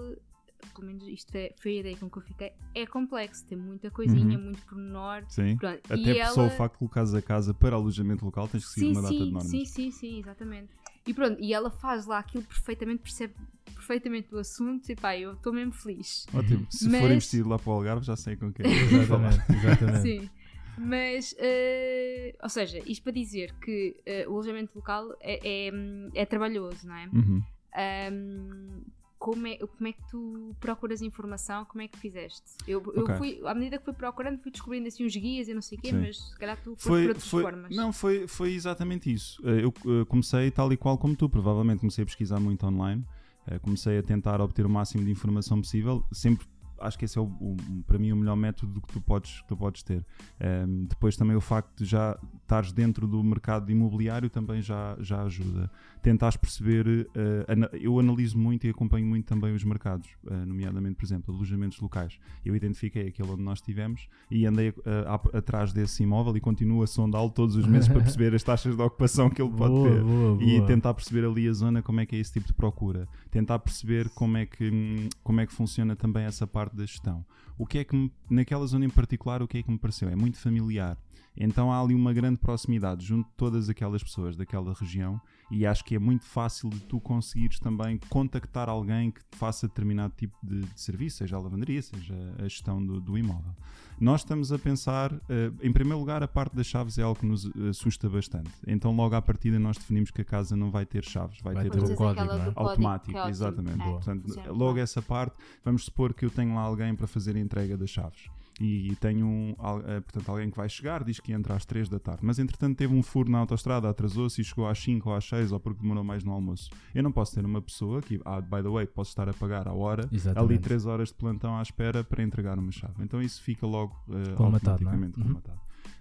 pelo 0.75 0.87
menos 0.87 1.07
isto 1.09 1.35
é, 1.35 1.53
foi 1.61 1.77
a 1.77 1.81
ideia 1.81 1.97
com 1.97 2.09
que 2.09 2.19
eu 2.19 2.23
fiquei, 2.23 2.53
é 2.75 2.87
complexo, 2.87 3.45
tem 3.47 3.59
muita 3.59 3.91
coisinha, 3.91 4.39
muito 4.39 4.63
pormenor. 4.67 5.25
Sim. 5.29 5.57
Pronto. 5.57 5.81
Até 5.85 5.97
e 5.97 6.27
só 6.27 6.43
ela... 6.43 6.47
o 6.47 6.51
facto 6.51 6.75
de 6.75 6.79
colocares 6.79 7.15
a 7.15 7.23
casa 7.23 7.53
para 7.53 7.77
alojamento 7.77 8.25
local 8.25 8.49
tens 8.49 8.65
que 8.65 8.71
seguir 8.73 8.87
sim, 8.87 8.93
uma 8.93 9.03
data 9.03 9.15
de 9.15 9.21
sim, 9.25 9.31
normas. 9.31 9.51
sim, 9.51 9.65
sim, 9.65 9.91
sim, 9.91 10.19
exatamente. 10.19 10.71
E 11.07 11.13
pronto, 11.13 11.37
e 11.41 11.53
ela 11.53 11.71
faz 11.71 12.07
lá 12.07 12.19
aquilo 12.19 12.45
perfeitamente, 12.45 13.03
percebe 13.03 13.35
perfeitamente 13.75 14.35
o 14.35 14.39
assunto 14.39 14.89
e 14.89 14.97
pá, 14.97 15.17
eu 15.17 15.35
estou 15.35 15.53
mesmo 15.53 15.73
feliz. 15.73 16.27
Ótimo. 16.33 16.67
Se 16.71 16.85
for 16.85 17.03
Mas- 17.03 17.11
investir 17.11 17.47
lá 17.47 17.59
para 17.59 17.71
o 17.71 17.73
Algarve, 17.75 18.07
já 18.07 18.17
sei 18.17 18.37
com 18.37 18.51
quem. 18.53 18.65
Exatamente, 18.73 19.43
exatamente. 19.53 20.03
Sim. 20.03 20.31
Mas, 20.77 21.35
eh, 21.39 22.35
ou 22.43 22.49
seja, 22.49 22.81
isto 22.85 23.03
para 23.05 23.13
dizer 23.13 23.55
que 23.61 23.95
eh, 24.05 24.27
o 24.27 24.33
alojamento 24.33 24.73
local 24.75 25.15
é, 25.21 25.69
é, 25.69 25.71
é 26.15 26.27
trabalhoso, 26.27 26.87
não 26.89 26.97
é? 26.97 27.07
Uhum. 27.13 27.43
Ahm, 27.75 28.83
como 29.19 29.47
é? 29.47 29.57
Como 29.57 29.89
é 29.89 29.93
que 29.93 30.03
tu 30.11 30.55
procuras 30.61 31.01
informação? 31.01 31.65
Como 31.65 31.81
é 31.83 31.89
que 31.89 31.99
fizeste? 31.99 32.43
Eu, 32.67 32.83
eu 32.95 33.05
Ok. 33.05 33.17
fui, 33.17 33.41
à 33.45 33.55
medida 33.55 33.79
que 33.79 33.85
fui 33.85 33.95
procurando, 33.95 34.39
fui 34.39 34.51
descobrindo 34.53 34.87
assim 34.87 35.05
uns 35.07 35.17
guias 35.17 35.49
e 35.49 35.55
não 35.55 35.63
sei 35.63 35.79
o 35.79 35.81
quê, 35.81 35.91
Sim. 35.91 36.01
mas 36.01 36.19
se 36.19 36.39
calhar 36.39 36.57
tu 36.59 36.77
foste 36.77 36.83
por 36.83 36.89
Foi, 36.89 37.07
outras 37.09 37.29
foi, 37.29 37.43
formas. 37.43 37.75
não, 37.77 37.93
foi, 37.93 38.27
foi 38.29 38.53
exatamente 38.53 39.11
isso. 39.13 39.41
Eh, 39.47 39.65
Eu 39.65 39.73
eh, 40.03 40.05
comecei 40.07 40.51
tal 40.51 40.71
e 40.73 40.77
qual 40.77 40.99
como 40.99 41.17
tu, 41.17 41.29
provavelmente 41.29 41.81
comecei 41.81 42.03
a 42.03 42.07
pesquisar 42.07 42.39
muito 42.41 42.67
online, 42.67 43.05
Eh, 43.47 43.59
comecei 43.59 43.99
a 43.99 44.03
tentar 44.03 44.41
obter 44.41 44.65
o 44.65 44.71
máximo 44.71 45.05
de 45.05 45.11
informação 45.11 45.61
possível, 45.61 46.03
sempre 46.11 46.47
acho 46.81 46.99
que 46.99 47.05
esse 47.05 47.19
é 47.19 47.21
o, 47.21 47.25
o- 47.25 47.57
para 47.87 47.99
mim 47.99 48.13
o 48.13 48.17
melhor 48.17 48.37
método 48.37 48.81
que 48.81 48.93
tu 48.93 49.01
podes, 49.01 49.41
que 49.43 49.49
tu 49.49 49.57
podes 49.57 49.83
ter. 49.83 50.05
Ehm, 50.41 50.85
depois 50.87 51.17
também 51.17 51.37
o 51.37 51.41
facto 51.41 51.79
de 51.79 51.85
já 51.85 52.19
estares 52.43 52.73
dentro 52.73 53.07
do 53.07 53.23
mercado 53.23 53.71
imobiliário 53.71 54.29
também 54.31 54.61
já, 54.63 54.97
já 55.01 55.23
ajuda. 55.23 55.71
Tentares 56.03 56.37
perceber, 56.37 57.09
ana- 57.49 57.71
eu 57.73 57.99
analiso 57.99 58.39
muito 58.39 58.67
e 58.67 58.71
acompanho 58.71 59.07
muito 59.07 59.25
também 59.27 59.55
os 59.55 59.65
mercados, 59.65 60.09
eh, 60.31 60.45
nomeadamente, 60.45 60.97
por 60.97 61.05
exemplo, 61.07 61.35
alojamentos 61.35 61.81
locais. 61.81 62.19
Eu 62.45 62.55
identifiquei 62.55 63.09
aquele 63.09 63.31
onde 63.31 63.43
nós 63.43 63.59
estivemos 63.59 64.07
e 64.31 64.45
andei 64.47 64.69
eh, 64.69 65.05
a- 65.07 65.39
atrás 65.39 65.73
desse 65.73 66.03
imóvel 66.03 66.37
e 66.37 66.41
continuo 66.41 66.83
a 66.83 66.87
sondá-lo 66.87 67.31
todos 67.31 67.57
os 67.57 67.67
meses 67.67 67.89
para 67.89 68.01
perceber 68.05 68.35
as 68.35 68.43
taxas 68.43 68.77
de 68.77 68.83
ocupação 68.83 69.31
que 69.31 69.41
ele 69.41 69.51
pode 69.53 69.75
Boa, 69.75 69.89
ter 69.91 70.03
boa, 70.03 70.43
e 70.43 70.57
boa. 70.57 70.67
tentar 70.67 70.93
perceber 70.95 71.25
ali 71.27 71.49
a 71.49 71.53
zona 71.53 71.83
como 71.83 72.01
é 72.01 72.07
que 72.07 72.15
é 72.17 72.19
esse 72.19 72.33
tipo 72.35 72.47
de 72.47 72.53
procura, 72.53 73.09
tentar 73.31 73.59
perceber 73.59 74.09
como 74.11 74.37
é 74.37 74.45
que 74.47 75.09
como 75.23 75.41
é 75.41 75.47
que 75.47 75.53
funciona 75.53 75.97
também 75.97 76.25
essa 76.25 76.47
parte 76.47 76.64
da 76.73 76.85
gestão. 76.87 77.25
O 77.59 77.67
que 77.67 77.79
é 77.79 77.85
que 77.85 77.95
me- 77.97 78.13
naquela 78.31 78.67
zona 78.67 78.85
em 78.85 78.91
particular 78.91 79.43
o 79.43 79.49
que 79.49 79.59
é 79.59 79.63
que 79.63 79.71
me 79.71 79.79
pareceu 79.79 80.09
é 80.09 80.17
muito 80.17 80.39
familiar. 80.39 80.97
Então 81.37 81.73
há 81.73 81.81
ali 81.81 81.95
uma 81.95 82.13
grande 82.13 82.39
proximidade 82.39 83.05
junto 83.05 83.29
de 83.29 83.35
todas 83.37 83.69
aquelas 83.69 84.03
pessoas 84.03 84.37
daquela 84.37 84.73
região 84.73 85.21
e 85.55 85.65
acho 85.65 85.85
que 85.85 85.95
é 85.95 85.99
muito 86.01 86.25
fácil 86.25 86.69
de 86.69 86.81
tu 86.81 86.99
conseguires 86.99 87.61
também 87.61 87.97
contactar 88.09 88.69
alguém 88.69 89.13
que 89.13 89.21
te 89.21 89.37
faça 89.37 89.69
determinado 89.69 90.13
tipo 90.17 90.37
de, 90.43 90.63
de 90.63 90.81
serviço, 90.81 91.19
seja 91.19 91.37
a 91.37 91.41
lavanderia, 91.41 91.81
seja 91.81 92.15
a 92.41 92.43
gestão 92.43 92.85
do, 92.85 93.01
do 93.01 93.17
imóvel. 93.17 93.55
Nós 94.01 94.23
estamos 94.23 94.51
a 94.51 94.59
pensar, 94.59 95.13
eh, 95.29 95.53
em 95.63 95.73
primeiro 95.73 96.01
lugar, 96.01 96.25
a 96.25 96.27
parte 96.27 96.57
das 96.57 96.67
chaves 96.67 96.99
é 96.99 97.03
algo 97.03 97.21
que 97.21 97.25
nos 97.25 97.47
eh, 97.47 97.69
assusta 97.71 98.11
bastante. 98.11 98.51
Então, 98.67 98.91
logo 98.91 99.15
à 99.15 99.23
partida, 99.23 99.57
nós 99.57 99.79
definimos 99.79 100.11
que 100.11 100.23
a 100.23 100.25
casa 100.25 100.57
não 100.57 100.73
vai 100.73 100.85
ter 100.85 101.05
chaves, 101.05 101.39
vai, 101.41 101.55
Vai 101.55 101.71
ter 101.71 101.71
ter 101.71 101.85
um 101.85 101.95
código, 101.95 102.33
é? 102.33 102.53
automático, 102.57 103.17
é 103.17 103.31
exatamente. 103.31 103.81
É, 103.81 103.85
Portanto, 103.85 104.27
logo 104.49 104.79
essa 104.81 105.01
parte, 105.01 105.37
vamos 105.65 105.85
supor 105.85 106.13
que 106.13 106.25
eu 106.25 106.31
tenho 106.31 106.57
lá 106.57 106.63
alguém 106.63 106.97
para 106.97 107.07
fazer 107.07 107.37
a 107.37 107.39
entrega 107.39 107.77
das 107.77 107.91
chaves. 107.91 108.29
E 108.61 108.95
tenho 109.01 109.27
um, 109.27 109.57
eh, 109.87 110.01
portanto, 110.01 110.29
alguém 110.29 110.49
que 110.49 110.57
vai 110.57 110.69
chegar, 110.69 111.03
diz 111.03 111.19
que 111.19 111.33
entra 111.33 111.57
às 111.57 111.65
3 111.65 111.89
da 111.89 111.99
tarde, 111.99 112.21
mas 112.23 112.39
entretanto 112.39 112.77
teve 112.77 112.95
um 112.95 113.03
furo 113.03 113.29
na 113.29 113.39
autostrada, 113.39 113.89
atrasou-se 113.89 114.41
e 114.41 114.45
chegou 114.45 114.69
às 114.69 114.79
5 114.79 115.09
ou 115.09 115.17
às 115.17 115.25
6 115.25 115.51
ou 115.51 115.59
porque 115.59 115.81
demorou 115.83 116.05
mais 116.05 116.23
no 116.23 116.33
almoço. 116.33 116.71
Eu 116.95 117.03
não 117.03 117.11
posso 117.11 117.35
ter 117.35 117.45
uma 117.45 117.61
pessoa 117.61 118.01
que, 118.01 118.21
ah, 118.25 118.41
by 118.41 118.63
the 118.63 118.69
way, 118.69 118.87
posso 118.87 119.11
estar 119.11 119.29
a 119.29 119.33
pagar 119.33 119.67
a 119.67 119.73
hora, 119.73 120.09
Exatamente. 120.13 120.53
ali 120.53 120.59
3 120.61 120.87
horas 120.87 121.09
de 121.09 121.15
plantão 121.15 121.57
à 121.57 121.63
espera 121.63 122.05
para 122.05 122.23
entregar 122.23 122.59
uma 122.59 122.71
chave. 122.71 123.03
Então 123.03 123.21
isso 123.21 123.43
fica 123.43 123.67
logo 123.67 123.97
Colmatado, 124.37 124.85
não 124.85 124.93
é? 124.93 124.95
automaticamente 124.95 125.21
Uhum. 125.21 125.41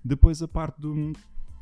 Depois 0.04 0.42
a 0.42 0.48
parte 0.48 0.80
do, 0.80 1.14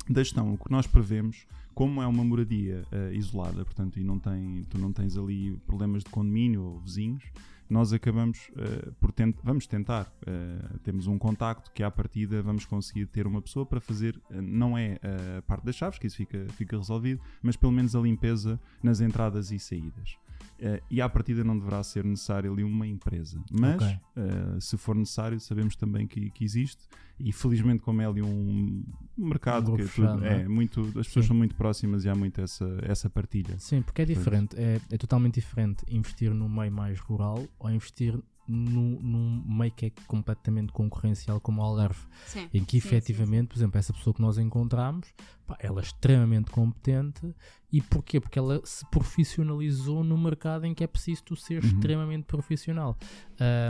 da 0.08 0.22
gestão. 0.22 0.54
O 0.54 0.58
que 0.58 0.70
nós 0.70 0.86
prevemos, 0.86 1.46
como 1.74 2.02
é 2.02 2.06
uma 2.06 2.24
moradia 2.24 2.84
uh, 2.92 3.12
isolada, 3.12 3.64
portanto, 3.64 3.98
e 3.98 4.04
não 4.04 4.18
tem, 4.18 4.64
tu 4.68 4.78
não 4.78 4.92
tens 4.92 5.16
ali 5.16 5.56
problemas 5.66 6.02
de 6.04 6.10
condomínio 6.10 6.62
ou 6.62 6.80
vizinhos, 6.80 7.24
nós 7.68 7.92
acabamos 7.92 8.50
uh, 8.50 8.92
por 9.00 9.12
tent 9.12 9.36
vamos 9.42 9.66
tentar. 9.66 10.12
Uh, 10.22 10.78
temos 10.80 11.06
um 11.06 11.18
contacto 11.18 11.70
que 11.72 11.82
à 11.82 11.90
partida 11.90 12.42
vamos 12.42 12.64
conseguir 12.66 13.06
ter 13.06 13.26
uma 13.26 13.40
pessoa 13.40 13.64
para 13.64 13.80
fazer, 13.80 14.20
não 14.30 14.76
é 14.76 14.98
a 15.38 15.42
parte 15.42 15.64
das 15.64 15.76
chaves, 15.76 15.98
que 15.98 16.06
isso 16.06 16.16
fica, 16.16 16.46
fica 16.50 16.76
resolvido, 16.76 17.20
mas 17.42 17.56
pelo 17.56 17.72
menos 17.72 17.96
a 17.96 18.00
limpeza 18.00 18.60
nas 18.82 19.00
entradas 19.00 19.50
e 19.50 19.58
saídas. 19.58 20.16
Uh, 20.58 20.80
e 20.90 21.00
à 21.00 21.08
partida 21.08 21.42
não 21.42 21.58
deverá 21.58 21.82
ser 21.82 22.04
necessário 22.04 22.52
ali 22.52 22.62
uma 22.62 22.86
empresa. 22.86 23.42
Mas, 23.50 23.76
okay. 23.76 23.98
uh, 24.16 24.60
se 24.60 24.76
for 24.76 24.94
necessário, 24.94 25.40
sabemos 25.40 25.74
também 25.74 26.06
que, 26.06 26.30
que, 26.30 26.44
existe. 26.44 26.86
E 27.18 27.32
felizmente, 27.32 27.82
como 27.82 28.00
é 28.00 28.06
ali 28.06 28.22
um 28.22 28.84
mercado 29.16 29.72
um 29.72 29.76
que 29.76 29.84
fechado, 29.84 30.14
tudo, 30.14 30.26
é, 30.26 30.42
é, 30.42 30.48
muito, 30.48 30.80
as 30.80 31.06
pessoas 31.06 31.24
Sim. 31.24 31.28
são 31.28 31.36
muito 31.36 31.54
próximas 31.54 32.04
e 32.04 32.08
há 32.08 32.14
muito 32.14 32.40
essa, 32.40 32.78
essa 32.82 33.10
partilha. 33.10 33.58
Sim, 33.58 33.82
porque 33.82 34.02
é 34.02 34.04
diferente, 34.04 34.56
é, 34.56 34.80
é 34.90 34.96
totalmente 34.96 35.34
diferente 35.34 35.84
investir 35.88 36.32
no 36.32 36.48
meio 36.48 36.72
mais 36.72 36.98
rural 37.00 37.44
ou 37.58 37.70
investir 37.70 38.18
num, 38.46 38.98
num 39.00 39.44
meio 39.46 39.72
que 39.72 39.86
é 39.86 39.92
completamente 40.06 40.72
concorrencial 40.72 41.40
como 41.40 41.62
o 41.62 41.64
Algarve, 41.64 42.00
sim, 42.26 42.48
em 42.52 42.64
que 42.64 42.76
efetivamente, 42.76 43.30
sim, 43.30 43.40
sim. 43.40 43.46
por 43.46 43.56
exemplo, 43.56 43.78
essa 43.78 43.92
pessoa 43.92 44.14
que 44.14 44.20
nós 44.20 44.38
encontramos, 44.38 45.08
pá, 45.46 45.56
ela 45.60 45.80
é 45.80 45.84
extremamente 45.84 46.50
competente 46.50 47.34
e 47.72 47.80
porquê? 47.80 48.20
Porque 48.20 48.38
ela 48.38 48.60
se 48.64 48.84
profissionalizou 48.90 50.04
no 50.04 50.18
mercado 50.18 50.66
em 50.66 50.74
que 50.74 50.84
é 50.84 50.86
preciso 50.86 51.22
tu 51.24 51.34
ser 51.34 51.62
uhum. 51.62 51.68
extremamente 51.68 52.24
profissional. 52.24 52.96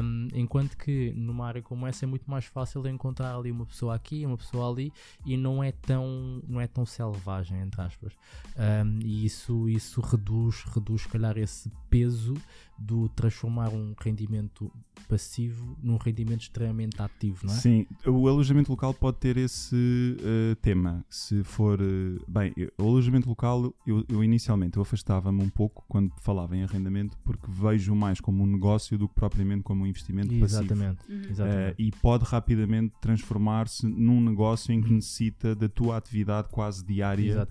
Um, 0.03 0.29
enquanto 0.35 0.77
que 0.77 1.13
numa 1.15 1.47
área 1.47 1.63
como 1.63 1.87
essa 1.87 2.05
é 2.05 2.09
muito 2.09 2.29
mais 2.29 2.45
fácil 2.45 2.87
encontrar 2.89 3.37
ali 3.37 3.53
uma 3.53 3.65
pessoa 3.65 3.95
aqui, 3.95 4.27
uma 4.27 4.37
pessoa 4.37 4.69
ali 4.71 4.93
e 5.25 5.37
não 5.37 5.63
é 5.63 5.71
tão, 5.71 6.43
não 6.49 6.61
é 6.61 6.67
tão 6.67 6.85
selvagem, 6.85 7.61
entre 7.61 7.81
aspas. 7.81 8.13
Um, 8.57 8.99
e 9.05 9.25
isso, 9.25 9.69
isso 9.69 10.01
reduz, 10.01 10.65
reduz, 10.65 11.03
se 11.03 11.09
calhar, 11.09 11.39
esse 11.39 11.71
peso 11.89 12.35
do 12.77 13.09
transformar 13.11 13.69
um 13.69 13.95
rendimento 14.01 14.73
passivo 15.09 15.77
num 15.83 15.97
rendimento 15.97 16.43
extremamente 16.43 17.01
ativo, 17.01 17.47
não 17.47 17.53
é? 17.53 17.57
Sim, 17.57 17.87
o 18.07 18.29
alojamento 18.29 18.71
local 18.71 18.95
pode 18.95 19.19
ter 19.19 19.37
esse 19.37 20.17
uh, 20.21 20.57
tema. 20.57 21.05
Se 21.09 21.43
for. 21.45 21.81
Uh, 21.81 22.19
bem, 22.27 22.55
o 22.79 22.83
alojamento 22.83 23.29
local, 23.29 23.75
eu, 23.87 24.05
eu 24.09 24.25
inicialmente 24.25 24.77
eu 24.77 24.83
afastava-me 24.83 25.43
um 25.43 25.49
pouco 25.49 25.85
quando 25.89 26.13
falava 26.21 26.57
em 26.57 26.63
arrendamento, 26.63 27.17
porque 27.25 27.47
vejo 27.49 27.95
mais 27.95 28.21
como 28.21 28.43
um 28.43 28.47
negócio 28.47 28.97
do 28.99 29.09
que 29.09 29.15
propriamente 29.15 29.63
como 29.63 29.85
um 29.85 29.87
investimento 29.87 30.33
Exatamente. 30.33 30.99
passivo. 30.99 31.31
Exatamente. 31.31 31.73
Uh, 31.73 31.75
e 31.83 31.91
pode 31.93 32.25
rapidamente 32.25 32.95
transformar-se 33.01 33.87
num 33.87 34.21
negócio 34.21 34.73
em 34.73 34.81
que 34.81 34.89
uhum. 34.89 34.97
necessita 34.97 35.55
da 35.55 35.69
tua 35.69 35.97
atividade 35.97 36.49
quase 36.51 36.85
diária 36.85 37.47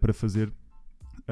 para 0.00 0.12
fazer 0.12 0.52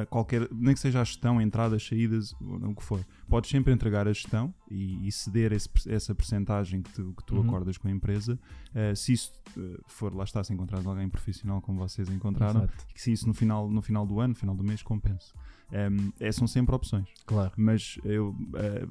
qualquer, 0.09 0.49
nem 0.53 0.75
que 0.75 0.81
seja 0.81 1.01
a 1.01 1.05
gestão, 1.05 1.41
entradas, 1.41 1.87
saídas, 1.87 2.33
o 2.41 2.75
que 2.75 2.83
for. 2.83 3.05
Podes 3.29 3.51
sempre 3.51 3.73
entregar 3.73 4.07
a 4.07 4.13
gestão 4.13 4.55
e, 4.71 5.07
e 5.07 5.13
ceder 5.13 5.53
esse, 5.53 5.69
essa 5.89 6.15
percentagem 6.15 6.83
que 6.83 6.93
tu, 6.93 7.15
que 7.17 7.25
tu 7.25 7.37
uhum. 7.37 7.43
acordas 7.43 7.77
com 7.77 7.89
a 7.89 7.91
empresa. 7.91 8.39
Uh, 8.71 8.95
se 8.95 9.13
isso 9.13 9.33
uh, 9.57 9.81
for, 9.87 10.15
lá 10.15 10.25
está, 10.25 10.43
se 10.45 10.53
encontrares 10.53 10.87
alguém 10.87 11.09
profissional 11.09 11.61
como 11.61 11.79
vocês 11.79 12.09
encontraram, 12.09 12.65
Exato. 12.65 12.87
que 12.95 13.01
se 13.01 13.13
isso 13.13 13.27
no 13.27 13.35
final, 13.35 13.69
no 13.69 13.83
final 13.83 14.07
do 14.07 14.21
ano, 14.21 14.29
no 14.29 14.35
final 14.35 14.55
do 14.55 14.65
mês, 14.65 14.83
compensa. 14.83 15.35
Um, 15.73 16.13
é, 16.19 16.33
são 16.33 16.47
sempre 16.47 16.75
opções. 16.75 17.09
Claro. 17.27 17.53
Mas 17.57 17.99
eu 18.05 18.35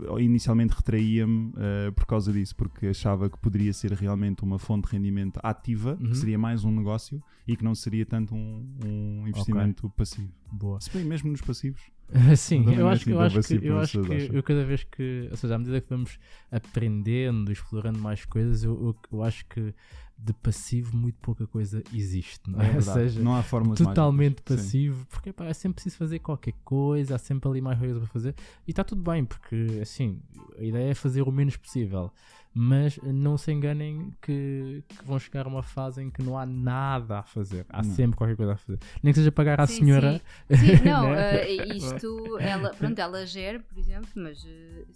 uh, 0.09 0.19
inicialmente 0.19 0.73
retraía-me 0.73 1.49
uh, 1.49 1.91
por 1.93 2.05
causa 2.05 2.31
disso, 2.31 2.55
porque 2.55 2.87
achava 2.87 3.29
que 3.29 3.37
poderia 3.37 3.73
ser 3.73 3.91
realmente 3.91 4.43
uma 4.43 4.57
fonte 4.57 4.87
de 4.87 4.93
rendimento 4.93 5.39
ativa, 5.43 5.97
uhum. 5.99 6.09
que 6.09 6.17
seria 6.17 6.37
mais 6.37 6.63
um 6.63 6.71
negócio 6.71 7.21
e 7.47 7.55
que 7.55 7.63
não 7.63 7.75
seria 7.75 8.05
tanto 8.05 8.33
um, 8.33 8.65
um 8.85 9.27
investimento 9.27 9.87
okay. 9.87 9.97
passivo. 9.97 10.31
Boa. 10.51 10.79
Se 10.79 10.89
bem 10.91 11.03
mesmo 11.03 11.31
nos 11.31 11.41
passivos. 11.41 11.81
Sim, 12.37 12.65
eu 12.73 12.87
acho, 12.87 13.05
que, 13.05 13.11
eu 13.11 13.19
acho 13.19 13.41
que, 13.41 13.67
eu 13.67 13.79
acho 13.79 14.01
que 14.01 14.29
eu 14.33 14.41
cada 14.41 14.65
vez 14.65 14.83
que, 14.83 15.27
ou 15.29 15.37
seja, 15.37 15.55
à 15.55 15.59
medida 15.59 15.79
que 15.79 15.89
vamos 15.89 16.17
aprendendo, 16.51 17.51
explorando 17.51 17.99
mais 17.99 18.25
coisas, 18.25 18.63
eu, 18.63 18.71
eu, 18.71 18.95
eu 19.11 19.23
acho 19.23 19.45
que 19.45 19.73
de 20.21 20.33
passivo 20.33 20.95
muito 20.95 21.17
pouca 21.21 21.47
coisa 21.47 21.81
existe, 21.93 22.49
não 22.49 22.61
é? 22.61 22.71
é 22.71 22.75
Ou 22.75 22.81
seja, 22.81 23.21
não 23.21 23.35
há 23.35 23.41
formas 23.41 23.77
totalmente 23.77 24.41
mágicas. 24.41 24.57
passivo, 24.57 24.99
Sim. 24.99 25.07
porque 25.09 25.33
pá, 25.33 25.45
é 25.45 25.53
sempre 25.53 25.75
preciso 25.75 25.97
fazer 25.97 26.19
qualquer 26.19 26.53
coisa, 26.63 27.15
há 27.15 27.17
sempre 27.17 27.49
ali 27.49 27.61
mais 27.61 27.79
coisas 27.79 27.97
para 27.97 28.07
fazer 28.07 28.35
e 28.67 28.71
está 28.71 28.83
tudo 28.83 29.01
bem, 29.01 29.23
porque 29.23 29.79
assim, 29.81 30.21
a 30.57 30.63
ideia 30.63 30.91
é 30.91 30.93
fazer 30.93 31.21
o 31.21 31.31
menos 31.31 31.55
possível 31.55 32.11
mas 32.53 32.97
não 33.03 33.37
se 33.37 33.51
enganem 33.51 34.11
que, 34.21 34.83
que, 34.87 35.05
vão 35.05 35.19
chegar 35.19 35.45
a 35.45 35.49
uma 35.49 35.61
fase 35.61 36.01
em 36.01 36.09
que 36.09 36.23
não 36.23 36.37
há 36.37 36.45
nada 36.45 37.19
a 37.19 37.23
fazer. 37.23 37.65
Há 37.69 37.83
não. 37.83 37.93
sempre 37.93 38.17
qualquer 38.17 38.35
coisa 38.35 38.53
a 38.53 38.57
fazer. 38.57 38.79
Nem 39.03 39.13
que 39.13 39.19
seja 39.19 39.31
pagar 39.31 39.61
à 39.61 39.67
sim, 39.67 39.75
senhora. 39.75 40.19
Sim, 40.49 40.77
sim 40.77 40.83
não, 40.83 41.11
né? 41.13 41.43
uh, 41.45 41.73
isto, 41.75 42.37
ela, 42.39 42.71
pronto, 42.71 42.97
ela 42.97 43.25
gera, 43.25 43.59
por 43.59 43.77
exemplo, 43.77 44.09
mas 44.15 44.43
uh, 44.43 44.87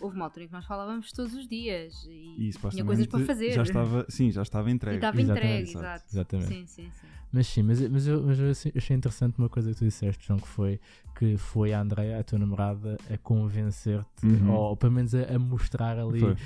houve 0.00 0.16
uma 0.16 0.26
altura 0.26 0.44
em 0.44 0.48
que 0.48 0.52
nós 0.52 0.64
falávamos 0.64 1.10
todos 1.12 1.34
os 1.34 1.48
dias 1.48 2.06
e, 2.08 2.48
e 2.48 2.70
tinha 2.70 2.84
coisas 2.84 3.06
para 3.06 3.24
fazer. 3.24 3.52
Já 3.52 3.62
estava, 3.62 4.06
sim, 4.08 4.30
já 4.30 4.42
estava 4.42 4.70
entregue. 4.70 4.96
E 4.96 4.98
estava 4.98 5.20
entregue, 5.20 5.70
exato. 5.70 6.04
Exatamente. 6.10 6.48
Sim, 6.48 6.66
sim, 6.66 6.90
sim. 6.90 7.06
Mas 7.32 7.46
sim, 7.46 7.62
mas, 7.62 7.80
mas, 7.88 8.06
eu, 8.08 8.22
mas 8.22 8.40
eu 8.40 8.50
achei 8.50 8.96
interessante 8.96 9.38
uma 9.38 9.48
coisa 9.48 9.70
que 9.70 9.76
tu 9.76 9.84
disseste, 9.84 10.26
João, 10.26 10.38
que 10.38 10.48
foi 10.48 10.80
que 11.14 11.36
foi 11.36 11.72
a 11.72 11.80
Andrea, 11.80 12.18
a 12.18 12.24
tua 12.24 12.38
namorada, 12.38 12.96
a 13.12 13.18
convencer-te, 13.18 14.26
uhum. 14.26 14.52
ou, 14.52 14.70
ou, 14.70 14.76
pelo 14.76 14.92
menos 14.92 15.14
a, 15.14 15.34
a 15.34 15.38
mostrar 15.38 15.98
ali 15.98 16.24
uh, 16.24 16.36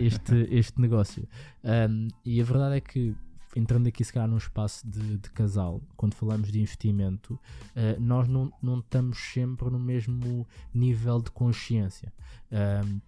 este, 0.00 0.48
este 0.50 0.80
negócio. 0.80 1.28
Um, 1.62 2.08
e 2.24 2.40
a 2.40 2.44
verdade 2.44 2.76
é 2.76 2.80
que 2.80 3.14
entrando 3.56 3.86
aqui 3.86 4.04
se 4.04 4.12
calhar 4.12 4.28
num 4.28 4.36
espaço 4.36 4.86
de, 4.88 5.18
de 5.18 5.30
casal, 5.30 5.80
quando 5.96 6.14
falamos 6.14 6.50
de 6.50 6.60
investimento, 6.60 7.34
uh, 7.34 8.00
nós 8.00 8.28
não, 8.28 8.52
não 8.62 8.78
estamos 8.78 9.18
sempre 9.18 9.70
no 9.70 9.78
mesmo 9.78 10.46
nível 10.72 11.20
de 11.20 11.30
consciência. 11.30 12.12
Um, 12.52 13.00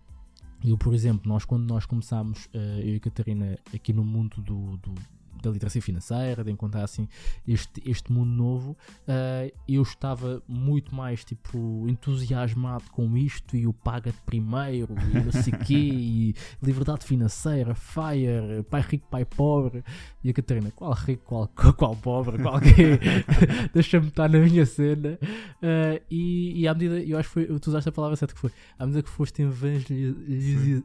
eu, 0.62 0.76
por 0.76 0.92
exemplo, 0.92 1.28
nós 1.28 1.44
quando 1.44 1.64
nós 1.64 1.86
começámos, 1.86 2.46
uh, 2.46 2.80
eu 2.80 2.94
e 2.94 2.96
a 2.96 3.00
Catarina, 3.00 3.58
aqui 3.74 3.92
no 3.92 4.04
mundo 4.04 4.42
do, 4.42 4.76
do 4.76 4.94
da 5.42 5.50
literacia 5.50 5.82
financeira, 5.82 6.44
de 6.44 6.50
encontrar 6.50 6.84
assim 6.84 7.08
este, 7.46 7.82
este 7.88 8.12
mundo 8.12 8.30
novo, 8.30 8.70
uh, 8.72 9.52
eu 9.68 9.82
estava 9.82 10.42
muito 10.48 10.94
mais 10.94 11.24
tipo 11.24 11.86
entusiasmado 11.88 12.84
com 12.90 13.16
isto 13.16 13.56
e 13.56 13.66
o 13.66 13.72
paga 13.72 14.10
de 14.10 14.18
primeiro 14.26 14.94
e 15.12 15.24
não 15.24 15.32
sei 15.32 15.52
quê, 15.52 15.74
e 15.92 16.34
liberdade 16.62 17.04
financeira, 17.04 17.74
fire, 17.74 18.62
pai 18.68 18.80
rico, 18.82 19.06
pai 19.10 19.24
pobre. 19.24 19.82
E 20.22 20.30
a 20.30 20.32
Catarina, 20.32 20.70
qual 20.70 20.92
rico, 20.92 21.22
qual, 21.24 21.48
qual 21.74 21.96
pobre, 21.96 22.42
qual 22.42 22.60
que 22.60 23.00
Deixa-me 23.72 24.08
estar 24.08 24.28
na 24.28 24.38
minha 24.38 24.66
cena. 24.66 25.18
Uh, 25.62 26.00
e, 26.10 26.60
e 26.60 26.68
à 26.68 26.74
medida, 26.74 27.00
eu 27.00 27.18
acho 27.18 27.28
que 27.28 27.34
foi, 27.34 27.58
tu 27.58 27.68
usaste 27.68 27.88
a 27.88 27.92
palavra 27.92 28.16
certa 28.16 28.34
que 28.34 28.40
foi, 28.40 28.50
à 28.78 28.86
medida 28.86 29.02
que 29.02 29.10
foste 29.10 29.42
evangelizando. 29.42 30.84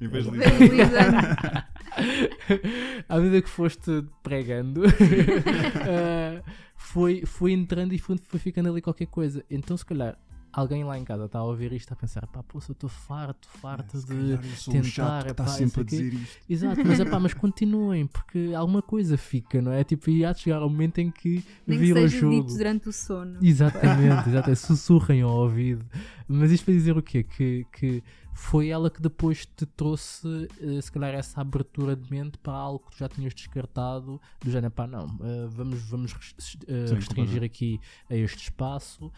Evangelizando. 0.00 1.64
à 3.08 3.18
medida 3.18 3.42
que 3.42 3.48
foste 3.48 4.04
pregando, 4.22 4.82
uh, 4.84 6.42
foi, 6.76 7.24
foi 7.24 7.52
entrando 7.52 7.92
e 7.92 7.98
foi, 7.98 8.18
foi 8.24 8.40
ficando 8.40 8.68
ali 8.70 8.80
qualquer 8.80 9.06
coisa. 9.06 9.44
Então, 9.50 9.76
se 9.76 9.84
calhar, 9.84 10.18
alguém 10.54 10.84
lá 10.84 10.96
em 10.98 11.04
casa 11.04 11.24
está 11.24 11.40
a 11.40 11.44
ouvir 11.44 11.72
isto 11.72 11.86
está 11.86 11.94
a 11.94 11.96
pensar, 11.96 12.26
pá, 12.28 12.42
pô, 12.42 12.58
eu 12.58 12.72
estou 12.72 12.88
farto, 12.88 13.48
farto 13.48 13.96
é, 13.96 14.36
de 14.36 14.70
tentar, 14.70 15.26
está 15.26 15.46
sempre 15.46 15.80
a 15.80 15.84
dizer 15.84 16.14
isto. 16.14 16.38
Exato, 16.48 16.80
mas, 16.86 17.00
epá, 17.00 17.18
mas 17.18 17.34
continuem, 17.34 18.06
porque 18.06 18.52
alguma 18.56 18.80
coisa 18.80 19.16
fica, 19.16 19.60
não 19.60 19.72
é? 19.72 19.82
Tipo, 19.82 20.10
e 20.10 20.24
há 20.24 20.32
de 20.32 20.40
chegar 20.40 20.64
um 20.64 20.68
momento 20.68 20.98
em 20.98 21.10
que 21.10 21.44
Nem 21.66 21.78
vira 21.78 22.00
que 22.00 22.06
o 22.06 22.08
jogo. 22.08 22.42
Dito 22.42 22.56
durante 22.56 22.88
o 22.88 22.92
sono. 22.92 23.38
Exatamente, 23.42 24.28
exatamente, 24.28 24.60
sussurrem 24.60 25.22
ao 25.22 25.30
ouvido. 25.30 25.84
Mas 26.26 26.50
isto 26.50 26.64
para 26.64 26.74
dizer 26.74 26.96
o 26.96 27.02
quê? 27.02 27.22
Que, 27.22 27.66
que 27.72 28.02
foi 28.32 28.68
ela 28.68 28.90
que 28.90 29.00
depois 29.00 29.46
te 29.46 29.66
trouxe, 29.66 30.26
uh, 30.26 30.82
se 30.82 30.90
calhar, 30.90 31.14
essa 31.14 31.40
abertura 31.40 31.94
de 31.94 32.10
mente 32.10 32.38
para 32.38 32.52
algo 32.52 32.80
que 32.80 32.92
tu 32.92 32.98
já 32.98 33.08
tinhas 33.08 33.34
descartado, 33.34 34.20
do 34.40 34.50
género, 34.50 34.72
pá, 34.72 34.86
não, 34.86 35.06
uh, 35.06 35.48
vamos, 35.48 35.80
vamos 35.82 36.12
uh, 36.12 36.94
restringir 36.94 37.42
aqui 37.42 37.80
a 38.10 38.16
este 38.16 38.44
espaço, 38.44 39.12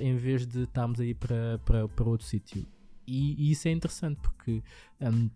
em 0.00 0.16
vez 0.16 0.46
de 0.46 0.62
estarmos 0.62 1.00
aí 1.00 1.14
para, 1.14 1.58
para, 1.64 1.88
para 1.88 2.08
outro 2.08 2.26
sítio. 2.26 2.66
E, 3.06 3.48
e, 3.48 3.50
isso 3.50 3.66
é 3.68 3.72
interessante 3.72 4.20
porque. 4.20 4.62
Um, 5.00 5.28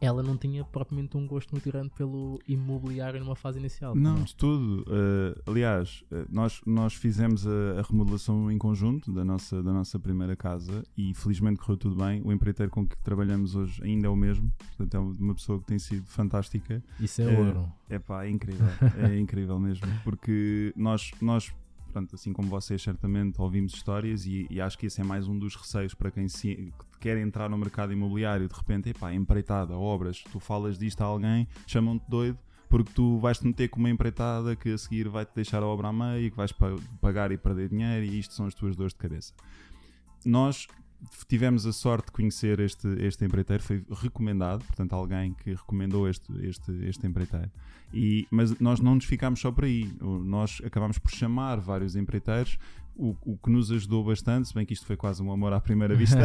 ela 0.00 0.22
não 0.22 0.36
tinha 0.36 0.64
propriamente 0.64 1.16
um 1.16 1.26
gosto 1.26 1.52
muito 1.52 1.70
grande 1.70 1.90
pelo 1.90 2.40
imobiliário 2.46 3.20
numa 3.20 3.36
fase 3.36 3.58
inicial. 3.58 3.94
Não, 3.94 4.14
não. 4.14 4.24
de 4.24 4.34
tudo. 4.34 4.82
Uh, 4.82 5.50
aliás, 5.50 6.04
uh, 6.10 6.26
nós, 6.28 6.60
nós 6.66 6.94
fizemos 6.94 7.46
a, 7.46 7.80
a, 7.80 7.82
remodelação 7.82 8.50
em 8.50 8.58
conjunto 8.58 9.12
da 9.12 9.24
nossa, 9.24 9.62
da 9.62 9.72
nossa 9.72 9.98
primeira 9.98 10.36
casa 10.36 10.84
e 10.96 11.14
felizmente 11.14 11.60
correu 11.60 11.76
tudo 11.76 11.96
bem. 11.96 12.20
O 12.24 12.32
empreiteiro 12.32 12.70
com 12.70 12.86
que 12.86 12.96
trabalhamos 12.98 13.54
hoje 13.54 13.82
ainda 13.82 14.06
é 14.06 14.10
o 14.10 14.16
mesmo, 14.16 14.52
portanto 14.76 14.94
é 14.94 15.22
uma 15.22 15.34
pessoa 15.34 15.58
que 15.58 15.66
tem 15.66 15.78
sido 15.78 16.04
fantástica. 16.06 16.82
Isso 17.00 17.22
é 17.22 17.26
uh, 17.26 17.38
ouro. 17.38 17.72
É 17.88 17.98
pá, 17.98 18.24
é 18.24 18.30
incrível, 18.30 18.66
é 18.98 19.16
incrível 19.18 19.58
mesmo, 19.58 19.86
porque 20.02 20.72
nós, 20.76 21.12
nós 21.20 21.52
Portanto, 21.94 22.16
assim 22.16 22.32
como 22.32 22.48
vocês 22.48 22.82
certamente 22.82 23.40
ouvimos 23.40 23.72
histórias 23.72 24.26
e, 24.26 24.48
e, 24.50 24.60
acho 24.60 24.76
que 24.76 24.86
esse 24.86 25.00
é 25.00 25.04
mais 25.04 25.28
um 25.28 25.38
dos 25.38 25.54
receios 25.54 25.94
para 25.94 26.10
quem 26.10 26.26
se, 26.28 26.72
quer 26.98 27.16
entrar 27.18 27.48
no 27.48 27.56
mercado 27.56 27.92
imobiliário, 27.92 28.48
de 28.48 28.54
repente, 28.54 28.88
epá, 28.88 29.14
empreitada, 29.14 29.76
obras, 29.76 30.20
tu 30.32 30.40
falas 30.40 30.76
disto 30.76 31.02
a 31.02 31.04
alguém, 31.04 31.46
chamam-te 31.68 32.04
doido, 32.10 32.36
porque 32.68 32.90
tu 32.92 33.20
vais-te 33.20 33.46
meter 33.46 33.68
com 33.68 33.78
uma 33.78 33.90
empreitada 33.90 34.56
que 34.56 34.70
a 34.70 34.76
seguir 34.78 35.08
vai-te 35.08 35.32
deixar 35.36 35.62
a 35.62 35.66
obra 35.66 35.86
a 35.86 35.92
meio, 35.92 36.32
que 36.32 36.36
vais 36.36 36.50
pa- 36.50 36.74
pagar 37.00 37.30
e 37.30 37.38
perder 37.38 37.68
dinheiro, 37.68 38.04
e 38.04 38.18
isto 38.18 38.34
são 38.34 38.46
as 38.46 38.54
tuas 38.54 38.74
dores 38.74 38.92
de 38.92 38.98
cabeça. 38.98 39.32
Nós 40.26 40.66
tivemos 41.28 41.66
a 41.66 41.72
sorte 41.72 42.06
de 42.06 42.12
conhecer 42.12 42.60
este, 42.60 42.86
este 43.04 43.24
empreiteiro, 43.24 43.62
foi 43.62 43.84
recomendado, 43.90 44.64
portanto, 44.64 44.92
alguém 44.92 45.34
que 45.34 45.50
recomendou 45.54 46.08
este, 46.08 46.32
este, 46.46 46.72
este 46.86 47.06
empreiteiro. 47.06 47.50
E, 47.92 48.26
mas 48.30 48.58
nós 48.58 48.80
não 48.80 48.94
nos 48.96 49.04
ficámos 49.04 49.40
só 49.40 49.52
por 49.52 49.64
aí, 49.64 49.90
nós 50.00 50.60
acabámos 50.64 50.98
por 50.98 51.10
chamar 51.12 51.60
vários 51.60 51.94
empreiteiros, 51.96 52.58
o, 52.96 53.16
o 53.24 53.36
que 53.36 53.50
nos 53.50 53.72
ajudou 53.72 54.04
bastante, 54.04 54.46
se 54.48 54.54
bem 54.54 54.64
que 54.64 54.72
isto 54.72 54.86
foi 54.86 54.96
quase 54.96 55.20
um 55.22 55.30
amor 55.32 55.52
à 55.52 55.60
primeira 55.60 55.94
vista. 55.96 56.18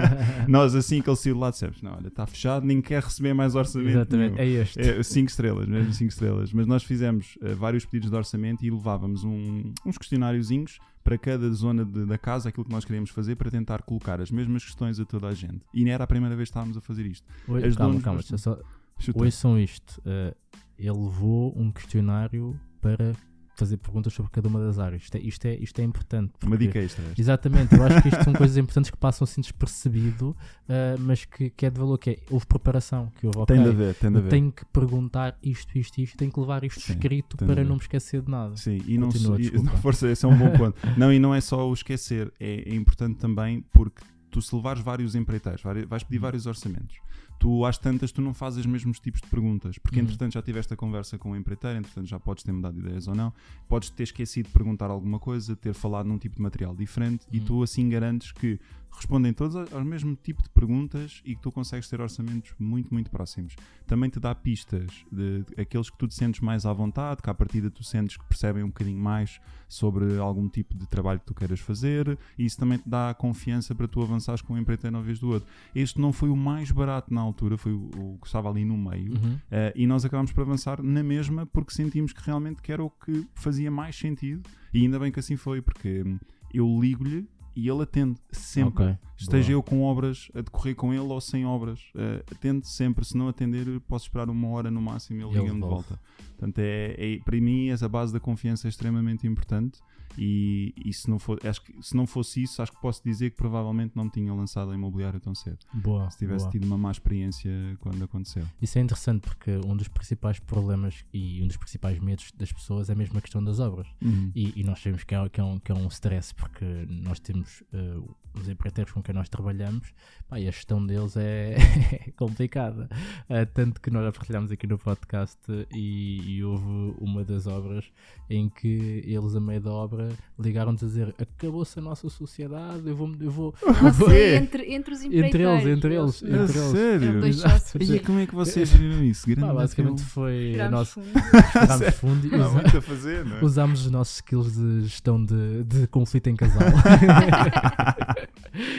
nós, 0.48 0.74
assim 0.74 1.00
que 1.00 1.08
ele 1.08 1.16
saiu 1.16 1.34
de 1.34 1.40
lá, 1.40 1.50
dissemos: 1.50 1.80
Não, 1.82 1.92
olha, 1.94 2.08
está 2.08 2.26
fechado, 2.26 2.66
nem 2.66 2.80
quer 2.82 3.02
receber 3.02 3.32
mais 3.32 3.54
orçamento. 3.54 3.90
Exatamente, 3.90 4.34
nenhum." 4.34 4.58
é 4.58 4.62
este. 4.62 4.80
É, 4.80 5.02
cinco 5.04 5.30
estrelas, 5.30 5.66
mesmo 5.68 5.92
cinco 5.92 6.10
estrelas. 6.10 6.52
Mas 6.52 6.66
nós 6.66 6.82
fizemos 6.82 7.38
eh, 7.42 7.54
vários 7.54 7.84
pedidos 7.84 8.10
de 8.10 8.16
orçamento 8.16 8.64
e 8.64 8.70
levávamos 8.70 9.22
um- 9.24 9.72
uns 9.84 9.96
questionáriozinhos 9.98 10.78
para 11.06 11.16
cada 11.18 11.48
zona 11.52 11.84
de- 11.84 12.04
da 12.04 12.18
casa, 12.18 12.48
aquilo 12.48 12.64
que 12.64 12.70
nós 12.72 12.84
queríamos 12.84 13.10
fazer, 13.10 13.36
para 13.36 13.48
tentar 13.50 13.82
colocar 13.82 14.20
as 14.20 14.30
mesmas 14.30 14.64
questões 14.64 14.98
a 14.98 15.04
toda 15.04 15.28
a 15.28 15.34
gente. 15.34 15.60
E 15.72 15.84
não 15.84 15.92
era 15.92 16.02
a 16.02 16.06
primeira 16.06 16.34
vez 16.34 16.48
que 16.48 16.50
estávamos 16.50 16.76
a 16.76 16.80
fazer 16.80 17.06
isto. 17.06 17.24
Oi, 17.48 17.64
as 17.64 17.76
calma, 17.76 18.00
calma, 18.00 18.20
só. 18.22 18.58
Chuta. 18.98 19.24
Ouçam 19.24 19.58
isto. 19.58 20.02
eh, 20.04 20.34
ele 20.78 20.90
levou 20.98 21.56
um 21.56 21.70
questionário 21.70 22.58
para 22.80 23.14
fazer 23.56 23.78
perguntas 23.78 24.12
sobre 24.12 24.30
cada 24.30 24.48
uma 24.48 24.60
das 24.60 24.78
áreas. 24.78 25.02
Isto 25.04 25.16
é, 25.16 25.20
isto 25.20 25.44
é, 25.46 25.54
isto 25.56 25.78
é 25.80 25.82
importante. 25.84 26.32
Uma 26.42 26.50
porque- 26.50 26.66
dica 26.66 26.78
extra. 26.78 27.04
Exatamente, 27.16 27.74
eu 27.74 27.82
acho 27.84 28.02
que 28.02 28.08
isto 28.08 28.22
são 28.22 28.32
coisas 28.34 28.56
importantes 28.56 28.90
que 28.90 28.96
passam 28.96 29.24
assim 29.24 29.40
despercebido, 29.40 30.36
eh, 30.68 30.96
mas 30.98 31.24
que, 31.24 31.50
que 31.50 31.66
é 31.66 31.70
de 31.70 31.78
valor, 31.80 31.98
que 31.98 32.10
é, 32.10 32.18
houve 32.30 32.46
preparação, 32.46 33.10
que 33.18 33.26
houve, 33.26 33.46
Tem 33.46 33.58
ok, 33.58 33.64
de 33.64 33.68
haver, 33.70 33.94
tem 33.94 34.10
de 34.12 34.18
haver. 34.18 34.28
tenho 34.30 34.52
que 34.52 34.64
perguntar 34.66 35.36
isto, 35.42 35.76
isto, 35.78 35.98
isto, 36.00 36.16
tenho 36.16 36.30
que 36.30 36.38
levar 36.40 36.62
isto 36.64 36.80
Sim, 36.80 36.92
escrito 36.92 37.36
tem 37.36 37.48
para 37.48 37.64
não 37.64 37.76
me 37.76 37.80
esquecer 37.80 38.22
de 38.22 38.30
nada. 38.30 38.56
Sim, 38.56 38.80
e 38.86 38.98
não, 38.98 39.08
Continua, 39.08 39.40
e- 39.40 39.50
não 39.62 39.76
força, 39.78 40.08
esse 40.10 40.24
é 40.24 40.28
um 40.28 40.36
bom 40.36 40.50
ponto. 40.50 40.76
não, 40.96 41.12
e 41.12 41.18
não 41.18 41.34
é 41.34 41.40
só 41.40 41.68
o 41.68 41.72
esquecer, 41.72 42.32
é, 42.38 42.68
é 42.70 42.74
importante 42.74 43.18
também 43.18 43.64
porque 43.72 44.02
tu 44.30 44.42
se 44.42 44.54
levares 44.54 44.82
vários 44.82 45.14
empreiteiros, 45.14 45.62
vais 45.62 45.78
Uhum. 46.02 46.08
pedir 46.08 46.18
vários 46.18 46.44
orçamentos. 46.46 46.98
Tu, 47.38 47.64
às 47.64 47.76
tantas, 47.78 48.10
tu 48.12 48.22
não 48.22 48.32
fazes 48.32 48.60
os 48.60 48.66
mesmos 48.66 48.98
tipos 48.98 49.20
de 49.20 49.28
perguntas, 49.28 49.78
porque 49.78 49.98
Uhum. 49.98 50.04
entretanto 50.04 50.32
já 50.32 50.42
tiveste 50.42 50.72
a 50.72 50.76
conversa 50.76 51.18
com 51.18 51.32
o 51.32 51.36
empreiteiro, 51.36 51.78
entretanto 51.78 52.06
já 52.06 52.18
podes 52.18 52.42
ter 52.42 52.52
mudado 52.52 52.74
de 52.74 52.80
ideias 52.80 53.06
ou 53.08 53.14
não, 53.14 53.32
podes 53.68 53.90
ter 53.90 54.04
esquecido 54.04 54.46
de 54.46 54.52
perguntar 54.52 54.90
alguma 54.90 55.18
coisa, 55.18 55.54
ter 55.54 55.74
falado 55.74 56.06
num 56.06 56.18
tipo 56.18 56.36
de 56.36 56.42
material 56.42 56.74
diferente 56.74 57.26
e 57.30 57.38
Uhum. 57.38 57.44
tu 57.44 57.62
assim 57.62 57.88
garantes 57.88 58.32
que 58.32 58.58
respondem 58.96 59.32
todos 59.32 59.54
ao 59.72 59.84
mesmo 59.84 60.16
tipo 60.16 60.42
de 60.42 60.48
perguntas 60.50 61.20
e 61.24 61.34
que 61.36 61.42
tu 61.42 61.52
consegues 61.52 61.88
ter 61.88 62.00
orçamentos 62.00 62.52
muito, 62.58 62.92
muito 62.92 63.10
próximos. 63.10 63.54
Também 63.86 64.08
te 64.10 64.18
dá 64.18 64.34
pistas 64.34 64.90
de, 65.12 65.44
de 65.44 65.60
aqueles 65.60 65.90
que 65.90 65.98
tu 65.98 66.08
te 66.08 66.14
sentes 66.14 66.40
mais 66.40 66.64
à 66.66 66.72
vontade, 66.72 67.22
que 67.22 67.30
à 67.30 67.34
partida 67.34 67.70
tu 67.70 67.84
sentes 67.84 68.16
que 68.16 68.24
percebem 68.24 68.62
um 68.62 68.68
bocadinho 68.68 68.98
mais 68.98 69.40
sobre 69.68 70.18
algum 70.18 70.48
tipo 70.48 70.74
de 70.76 70.86
trabalho 70.86 71.20
que 71.20 71.26
tu 71.26 71.34
queiras 71.34 71.60
fazer, 71.60 72.18
e 72.38 72.44
isso 72.44 72.56
também 72.58 72.78
te 72.78 72.88
dá 72.88 73.14
confiança 73.14 73.74
para 73.74 73.86
tu 73.88 74.00
avançares 74.02 74.40
com 74.40 74.54
um 74.54 74.58
empreiteiro 74.58 74.96
uma 74.96 75.02
vez 75.02 75.18
do 75.18 75.28
outro. 75.28 75.48
Este 75.74 76.00
não 76.00 76.12
foi 76.12 76.28
o 76.28 76.36
mais 76.36 76.70
barato 76.70 77.12
na 77.12 77.20
altura, 77.20 77.56
foi 77.58 77.72
o, 77.72 77.90
o 77.96 78.18
que 78.20 78.26
estava 78.26 78.48
ali 78.50 78.64
no 78.64 78.76
meio, 78.76 79.12
Uhum. 79.12 79.38
eh, 79.50 79.72
e 79.76 79.86
nós 79.86 80.04
acabámos 80.04 80.32
por 80.32 80.42
avançar 80.42 80.82
na 80.82 81.02
mesma 81.02 81.44
porque 81.46 81.72
sentimos 81.72 82.12
que 82.12 82.22
realmente 82.24 82.60
que 82.62 82.72
era 82.72 82.82
o 82.82 82.90
que 82.90 83.26
fazia 83.34 83.70
mais 83.70 83.96
sentido, 83.96 84.48
e 84.72 84.82
ainda 84.82 84.98
bem 84.98 85.10
que 85.12 85.18
assim 85.20 85.36
foi, 85.36 85.60
porque 85.60 86.02
hum, 86.04 86.18
eu 86.52 86.78
ligo-lhe 86.80 87.28
e 87.56 87.68
ele 87.68 87.82
atende 87.82 88.18
sempre. 88.30 88.84
Ok, 88.84 88.98
Esteja 89.16 89.46
boa. 89.48 89.52
eu 89.58 89.62
com 89.62 89.82
obras 89.82 90.30
a 90.34 90.42
decorrer 90.42 90.76
com 90.76 90.92
ele 90.92 91.00
ou 91.02 91.20
sem 91.20 91.46
obras, 91.46 91.80
eh, 91.94 92.22
atende 92.30 92.68
sempre. 92.68 93.04
Se 93.04 93.16
não 93.16 93.28
atender, 93.28 93.66
posso 93.88 94.04
esperar 94.04 94.28
uma 94.28 94.48
hora 94.48 94.70
no 94.70 94.80
máximo 94.82 95.18
e 95.20 95.22
ele 95.24 95.30
liga-me 95.40 95.60
de 95.62 95.66
volta. 95.66 95.98
Portanto, 96.36 96.58
é, 96.58 96.94
é- 96.98 97.18
para 97.24 97.40
mim, 97.40 97.68
essa 97.70 97.88
base 97.88 98.12
da 98.12 98.20
confiança 98.20 98.66
é 98.66 98.70
extremamente 98.70 99.26
importante. 99.26 99.80
E, 100.18 100.74
e 100.84 100.92
se, 100.92 101.08
não 101.08 101.18
for, 101.18 101.38
acho 101.46 101.62
que, 101.62 101.74
se 101.82 101.96
não 101.96 102.06
fosse 102.06 102.42
isso, 102.42 102.62
acho 102.62 102.72
que 102.72 102.80
posso 102.80 103.02
dizer 103.04 103.30
que 103.30 103.36
provavelmente 103.36 103.96
não 103.96 104.04
me 104.04 104.10
tinha 104.10 104.32
lançado 104.32 104.70
a 104.70 104.74
imobiliário 104.74 105.20
tão 105.20 105.34
cedo. 105.34 105.58
Boa, 105.72 106.10
Se 106.10 106.18
tivesse 106.18 106.44
boa. 106.44 106.52
tido 106.52 106.64
uma 106.64 106.78
má 106.78 106.90
experiência 106.90 107.50
quando 107.80 108.02
aconteceu. 108.02 108.44
Isso 108.60 108.78
é 108.78 108.82
interessante 108.82 109.22
porque 109.22 109.50
um 109.64 109.76
dos 109.76 109.88
principais 109.88 110.38
problemas 110.38 111.04
e 111.12 111.42
um 111.42 111.46
dos 111.46 111.56
principais 111.56 111.98
medos 111.98 112.32
das 112.32 112.52
pessoas 112.52 112.90
é 112.90 112.94
mesmo 112.94 113.18
a 113.18 113.20
questão 113.20 113.42
das 113.42 113.60
obras. 113.60 113.86
E, 114.34 114.52
e 114.60 114.64
nós 114.64 114.80
sabemos 114.80 115.04
que 115.04 115.14
é, 115.14 115.28
que, 115.28 115.40
é 115.40 115.44
um, 115.44 115.58
que 115.58 115.72
é 115.72 115.74
um 115.74 115.88
stress 115.88 116.34
porque 116.34 116.64
nós 116.88 117.18
temos 117.18 117.62
eh, 117.72 117.98
os 118.40 118.48
empreiteiros 118.48 118.92
com 118.92 119.02
quem 119.02 119.14
nós 119.14 119.28
trabalhamos 119.28 119.92
pá, 120.28 120.38
e 120.38 120.46
a 120.46 120.50
gestão 120.50 120.84
deles 120.84 121.16
é, 121.16 121.56
complicada. 122.16 122.88
Eh, 123.28 123.44
tanto 123.46 123.80
que 123.80 123.90
nós 123.90 124.04
já 124.04 124.12
partilhámos 124.12 124.52
aqui 124.52 124.66
no 124.66 124.78
podcast 124.78 125.38
e, 125.72 126.20
e 126.36 126.44
houve 126.44 126.94
uma 126.98 127.24
das 127.24 127.46
obras 127.46 127.84
em 128.28 128.48
que 128.48 129.02
eles, 129.06 129.34
a 129.34 129.40
meio 129.40 129.60
da 129.60 129.72
obra, 129.72 130.05
ligaram-nos 130.38 130.82
a 130.82 130.86
dizer: 130.86 131.14
Acabou-se 131.18 131.78
a 131.78 131.82
nossa 131.82 132.08
sociedade, 132.08 132.82
eu 132.86 132.94
vou. 132.96 133.10
Eu 133.20 133.30
vou 133.30 133.54
Ah, 133.66 133.92
foi 133.92 134.36
entre, 134.36 134.72
entre 134.74 134.94
os 134.94 135.02
entre 135.02 135.18
empreiteiros. 135.18 135.62
eles, 135.64 135.76
entre 135.76 135.94
eles. 135.94 136.22
Eles- 136.22 136.50
Entre 136.50 136.58
eles. 136.58 136.70
sério? 136.72 137.08
Eram 137.08 137.20
dois 137.20 137.36
Exato. 137.38 137.58
sócios. 137.60 137.90
E 137.90 137.98
como 138.00 138.18
é 138.20 138.26
que 138.26 138.34
vocês 138.34 138.68
geriram 138.68 139.04
isso? 139.04 139.26
Grande 139.26 139.40
Pá, 139.46 139.54
basicamente 139.54 140.02
filme. 140.04 140.10
foi 140.54 140.60
a 140.60 140.70
nossa. 140.70 141.00
fundo. 141.00 141.12
Tirámos 141.52 141.94
fundo 141.96 142.28
Não 142.28 142.38
usa- 142.46 142.52
muito 142.54 142.78
a 142.78 142.82
fazer, 142.82 143.24
não 143.24 143.36
é? 143.38 143.44
usámos 143.44 143.84
os 143.86 143.90
nossos 143.90 144.16
skills 144.16 144.54
de 144.54 144.82
gestão 144.82 145.24
de, 145.24 145.64
de 145.64 145.86
conflito 145.88 146.28
em 146.28 146.36
casal 146.36 146.60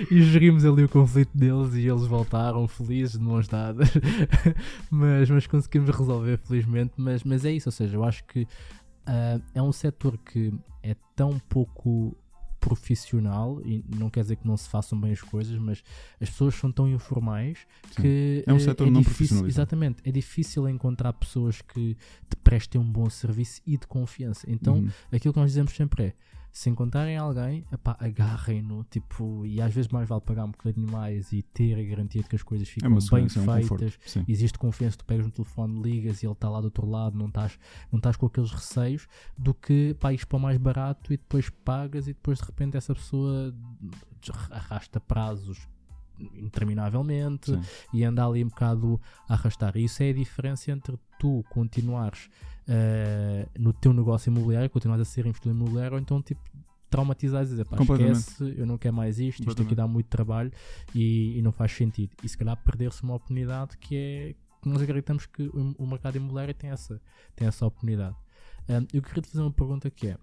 e 0.09 0.21
gerimos 0.23 0.65
ali 0.65 0.83
o 0.83 0.89
conflito 0.89 1.35
deles 1.37 1.73
e 1.75 1.87
eles 1.87 2.05
voltaram 2.05 2.67
felizes, 2.67 3.17
de 3.17 3.23
mãos 3.23 3.47
dadas, 3.47 3.89
mas, 4.89 5.29
mas 5.29 5.47
conseguimos 5.47 5.89
resolver 5.95 6.37
felizmente. 6.39 6.93
Mas, 6.97 7.23
mas 7.23 7.45
é 7.45 7.51
isso, 7.51 7.69
ou 7.69 7.73
seja, 7.73 7.95
eu 7.97 8.03
acho 8.03 8.23
que 8.25 8.47
ah, 9.05 9.39
é 9.53 9.61
um 9.61 9.71
setor 9.71 10.17
que 10.17 10.53
é 10.89 10.95
tão 11.15 11.37
pouco 11.49 12.15
profissional 12.59 13.61
e 13.63 13.83
não 13.97 14.09
quer 14.09 14.21
dizer 14.21 14.35
que 14.35 14.47
não 14.47 14.57
se 14.57 14.67
façam 14.67 14.99
bem 14.99 15.11
as 15.11 15.21
coisas, 15.21 15.57
mas 15.59 15.83
as 16.19 16.29
pessoas 16.29 16.55
são 16.55 16.71
tão 16.71 16.87
informais 16.89 17.59
Sim. 17.91 18.01
que 18.01 18.43
É 18.45 18.53
um 18.53 18.59
setor 18.59 18.89
não 18.89 19.01
difícil, 19.01 19.45
exatamente, 19.47 20.01
é 20.03 20.11
difícil 20.11 20.67
encontrar 20.67 21.13
pessoas 21.13 21.61
que 21.61 21.95
te 22.29 22.35
prestem 22.43 22.79
um 22.81 22.91
bom 22.91 23.09
serviço 23.09 23.61
e 23.65 23.77
de 23.77 23.87
confiança. 23.87 24.49
Então, 24.49 24.77
Uhum. 24.77 24.89
aquilo 25.11 25.33
que 25.33 25.39
nós 25.39 25.51
dizemos 25.51 25.73
sempre 25.73 26.03
é 26.05 26.13
se 26.51 26.69
encontrarem 26.69 27.17
alguém, 27.17 27.65
epá, 27.71 27.95
agarrem-no, 27.99 28.83
tipo, 28.85 29.45
e 29.45 29.61
às 29.61 29.73
vezes 29.73 29.91
mais 29.91 30.07
vale 30.09 30.21
pagar 30.21 30.45
um 30.45 30.51
bocadinho 30.51 30.91
mais 30.91 31.31
e 31.31 31.43
ter 31.43 31.79
a 31.79 31.83
garantia 31.83 32.23
de 32.23 32.29
que 32.29 32.35
as 32.35 32.43
coisas 32.43 32.67
é 32.67 32.71
ficam 32.71 32.89
uma 32.89 32.97
bem 32.97 33.29
segurança, 33.29 33.39
é 33.39 33.41
um 33.43 33.77
feitas. 33.77 33.99
Existe 34.27 34.57
confiança, 34.57 34.97
tu 34.97 35.05
pegas 35.05 35.25
no 35.25 35.31
telefone, 35.31 35.81
ligas 35.81 36.23
e 36.23 36.25
ele 36.25 36.33
está 36.33 36.49
lá 36.49 36.59
do 36.59 36.65
outro 36.65 36.89
lado, 36.89 37.17
não 37.17 37.27
estás, 37.27 37.59
não 37.91 37.99
com 38.17 38.25
aqueles 38.25 38.51
receios 38.51 39.07
do 39.37 39.53
que 39.53 39.95
pá, 39.99 40.11
ires 40.11 40.25
para 40.25 40.37
o 40.37 40.39
mais 40.39 40.57
barato 40.57 41.13
e 41.13 41.17
depois 41.17 41.49
pagas 41.49 42.07
e 42.07 42.13
depois 42.13 42.39
de 42.39 42.45
repente 42.45 42.75
essa 42.75 42.95
pessoa 42.95 43.53
arrasta 44.49 44.99
prazos 44.99 45.67
interminavelmente 46.19 47.51
Sim. 47.51 47.61
e 47.93 48.03
anda 48.03 48.25
ali 48.25 48.43
um 48.43 48.47
bocado 48.47 48.99
a 49.29 49.33
arrastar. 49.33 49.77
E 49.77 49.83
isso 49.83 50.01
é 50.01 50.09
a 50.09 50.13
diferença 50.13 50.71
entre 50.71 50.97
tu 51.19 51.43
continuares 51.49 52.29
eh, 52.67 53.47
no 53.57 53.71
teu 53.73 53.93
negócio 53.93 54.29
imobiliário, 54.29 54.69
continuares 54.69 55.07
a 55.07 55.11
ser 55.11 55.25
investidor 55.25 55.55
imobiliário, 55.55 55.93
ou 55.93 55.99
então 55.99 56.21
tipo 56.21 56.41
traumatizares 56.89 57.49
e 57.49 57.51
dizer, 57.51 57.65
pá, 57.65 57.77
esquece, 57.81 58.55
eu 58.57 58.65
não 58.65 58.77
quero 58.77 58.95
mais 58.95 59.19
isto, 59.19 59.47
isto 59.47 59.61
aqui 59.61 59.75
dá 59.75 59.85
muito 59.87 60.07
trabalho 60.07 60.51
e, 60.95 61.37
e 61.37 61.41
não 61.41 61.51
faz 61.51 61.71
sentido. 61.73 62.11
E 62.23 62.29
se 62.29 62.37
calhar 62.37 62.55
perder-se 62.63 63.03
uma 63.03 63.15
oportunidade 63.15 63.77
que 63.77 63.95
é 63.95 64.35
que 64.61 64.69
nós 64.69 64.81
acreditamos 64.81 65.25
que 65.25 65.43
o, 65.43 65.75
o 65.77 65.87
mercado 65.87 66.15
imobiliário 66.15 66.53
tem 66.53 66.69
essa, 66.69 67.01
tem 67.35 67.47
essa 67.47 67.65
oportunidade. 67.65 68.15
Ahm, 68.69 68.85
eu 68.93 69.01
queria 69.01 69.21
te 69.21 69.29
fazer 69.29 69.41
uma 69.41 69.51
pergunta 69.51 69.89
que 69.89 70.07
é 70.07 70.17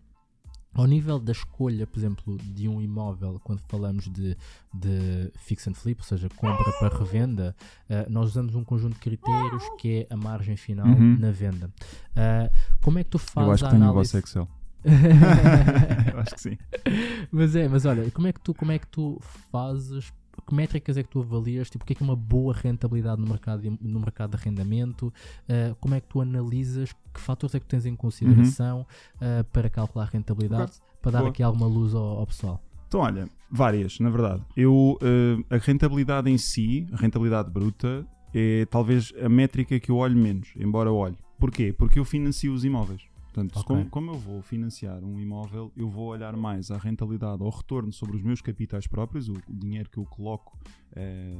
ao 0.74 0.86
nível 0.86 1.18
da 1.20 1.32
escolha, 1.32 1.86
por 1.86 1.98
exemplo, 1.98 2.36
de 2.38 2.68
um 2.68 2.80
imóvel, 2.82 3.40
quando 3.44 3.60
falamos 3.68 4.04
de, 4.10 4.36
de 4.72 5.30
fix 5.38 5.66
and 5.68 5.74
flip, 5.74 6.00
ou 6.00 6.04
seja, 6.04 6.28
compra 6.36 6.72
para 6.78 6.98
revenda, 6.98 7.54
ah, 7.88 8.06
nós 8.10 8.30
usamos 8.30 8.54
um 8.54 8.64
conjunto 8.64 8.94
de 8.94 9.00
critérios 9.00 9.62
que 9.78 10.06
é 10.10 10.14
a 10.14 10.16
margem 10.16 10.56
final 10.56 10.86
Uhum. 10.86 11.16
na 11.18 11.30
venda. 11.30 11.70
Ah, 12.16 12.50
como 12.82 12.98
é 12.98 13.04
que 13.04 13.10
tu 13.10 13.18
fazes 13.18 13.46
Eu 13.48 13.52
acho 13.54 13.64
que 13.64 13.70
tenho 13.70 13.82
o 13.82 13.84
análise? 13.90 14.12
vosso 14.12 14.18
Excel. 14.18 14.48
Eu 16.12 16.20
acho 16.20 16.34
que 16.34 16.40
sim. 16.40 16.58
mas 17.32 17.56
é, 17.56 17.68
mas 17.68 17.84
olha, 17.86 18.10
como 18.10 18.26
é 18.26 18.32
que 18.32 18.40
tu, 18.40 18.52
como 18.54 18.72
é 18.72 18.78
que 18.78 18.86
tu 18.86 19.18
fazes? 19.50 20.12
Que 20.46 20.54
métricas 20.54 20.96
é 20.96 21.02
que 21.02 21.08
tu 21.08 21.20
avalias? 21.20 21.70
Tipo, 21.70 21.84
o 21.84 21.86
que 21.86 21.92
é 21.92 21.96
que 21.96 22.02
é 22.02 22.06
uma 22.06 22.16
boa 22.16 22.52
rentabilidade 22.54 23.20
no 23.20 23.26
mercado, 23.28 23.62
de- 23.62 23.78
no 23.80 24.00
mercado 24.00 24.30
de 24.30 24.36
arrendamento? 24.36 25.12
Ah, 25.48 25.74
como 25.80 25.94
é 25.94 26.00
que 26.00 26.08
tu 26.08 26.20
analisas? 26.20 26.92
Que 27.12 27.20
fatores 27.20 27.54
é 27.54 27.60
que 27.60 27.66
tens 27.66 27.86
em 27.86 27.94
consideração 27.96 28.86
ah, 29.20 29.44
para 29.52 29.68
calcular 29.70 30.04
a 30.04 30.08
rentabilidade? 30.08 30.72
Para 31.00 31.12
dar 31.12 31.18
Boa. 31.20 31.30
aqui 31.30 31.42
alguma 31.42 31.66
luz 31.66 31.94
ao, 31.94 32.18
ao 32.20 32.26
pessoal. 32.26 32.62
Então, 32.88 33.00
olha, 33.00 33.28
várias, 33.50 33.98
na 33.98 34.08
verdade. 34.08 34.42
Eu, 34.56 34.96
eh, 35.02 35.56
a 35.56 35.58
rentabilidade 35.58 36.30
em 36.30 36.38
si, 36.38 36.86
a 36.92 36.96
rentabilidade 36.96 37.50
bruta, 37.50 38.06
é 38.32 38.64
talvez 38.66 39.12
a 39.22 39.28
métrica 39.28 39.78
que 39.80 39.90
eu 39.90 39.96
olho 39.96 40.16
menos, 40.16 40.48
embora 40.56 40.92
olhe. 40.92 41.16
Porquê? 41.38 41.72
Porque 41.76 41.98
eu 41.98 42.04
financio 42.04 42.52
os 42.54 42.64
imóveis. 42.64 43.02
Portanto, 43.34 43.54
se 43.54 43.60
Ok. 43.64 43.66
como, 43.66 43.90
como 43.90 44.10
eu 44.12 44.18
vou 44.18 44.40
financiar 44.42 45.02
um 45.02 45.18
imóvel, 45.18 45.72
eu 45.76 45.88
vou 45.90 46.06
olhar 46.06 46.36
mais 46.36 46.70
à 46.70 46.78
rentabilidade, 46.78 47.42
ao 47.42 47.50
retorno 47.50 47.92
sobre 47.92 48.16
os 48.16 48.22
meus 48.22 48.40
capitais 48.40 48.86
próprios, 48.86 49.28
o, 49.28 49.32
o 49.32 49.52
dinheiro 49.52 49.90
que 49.90 49.98
eu 49.98 50.04
coloco, 50.04 50.56
eh, 50.94 51.34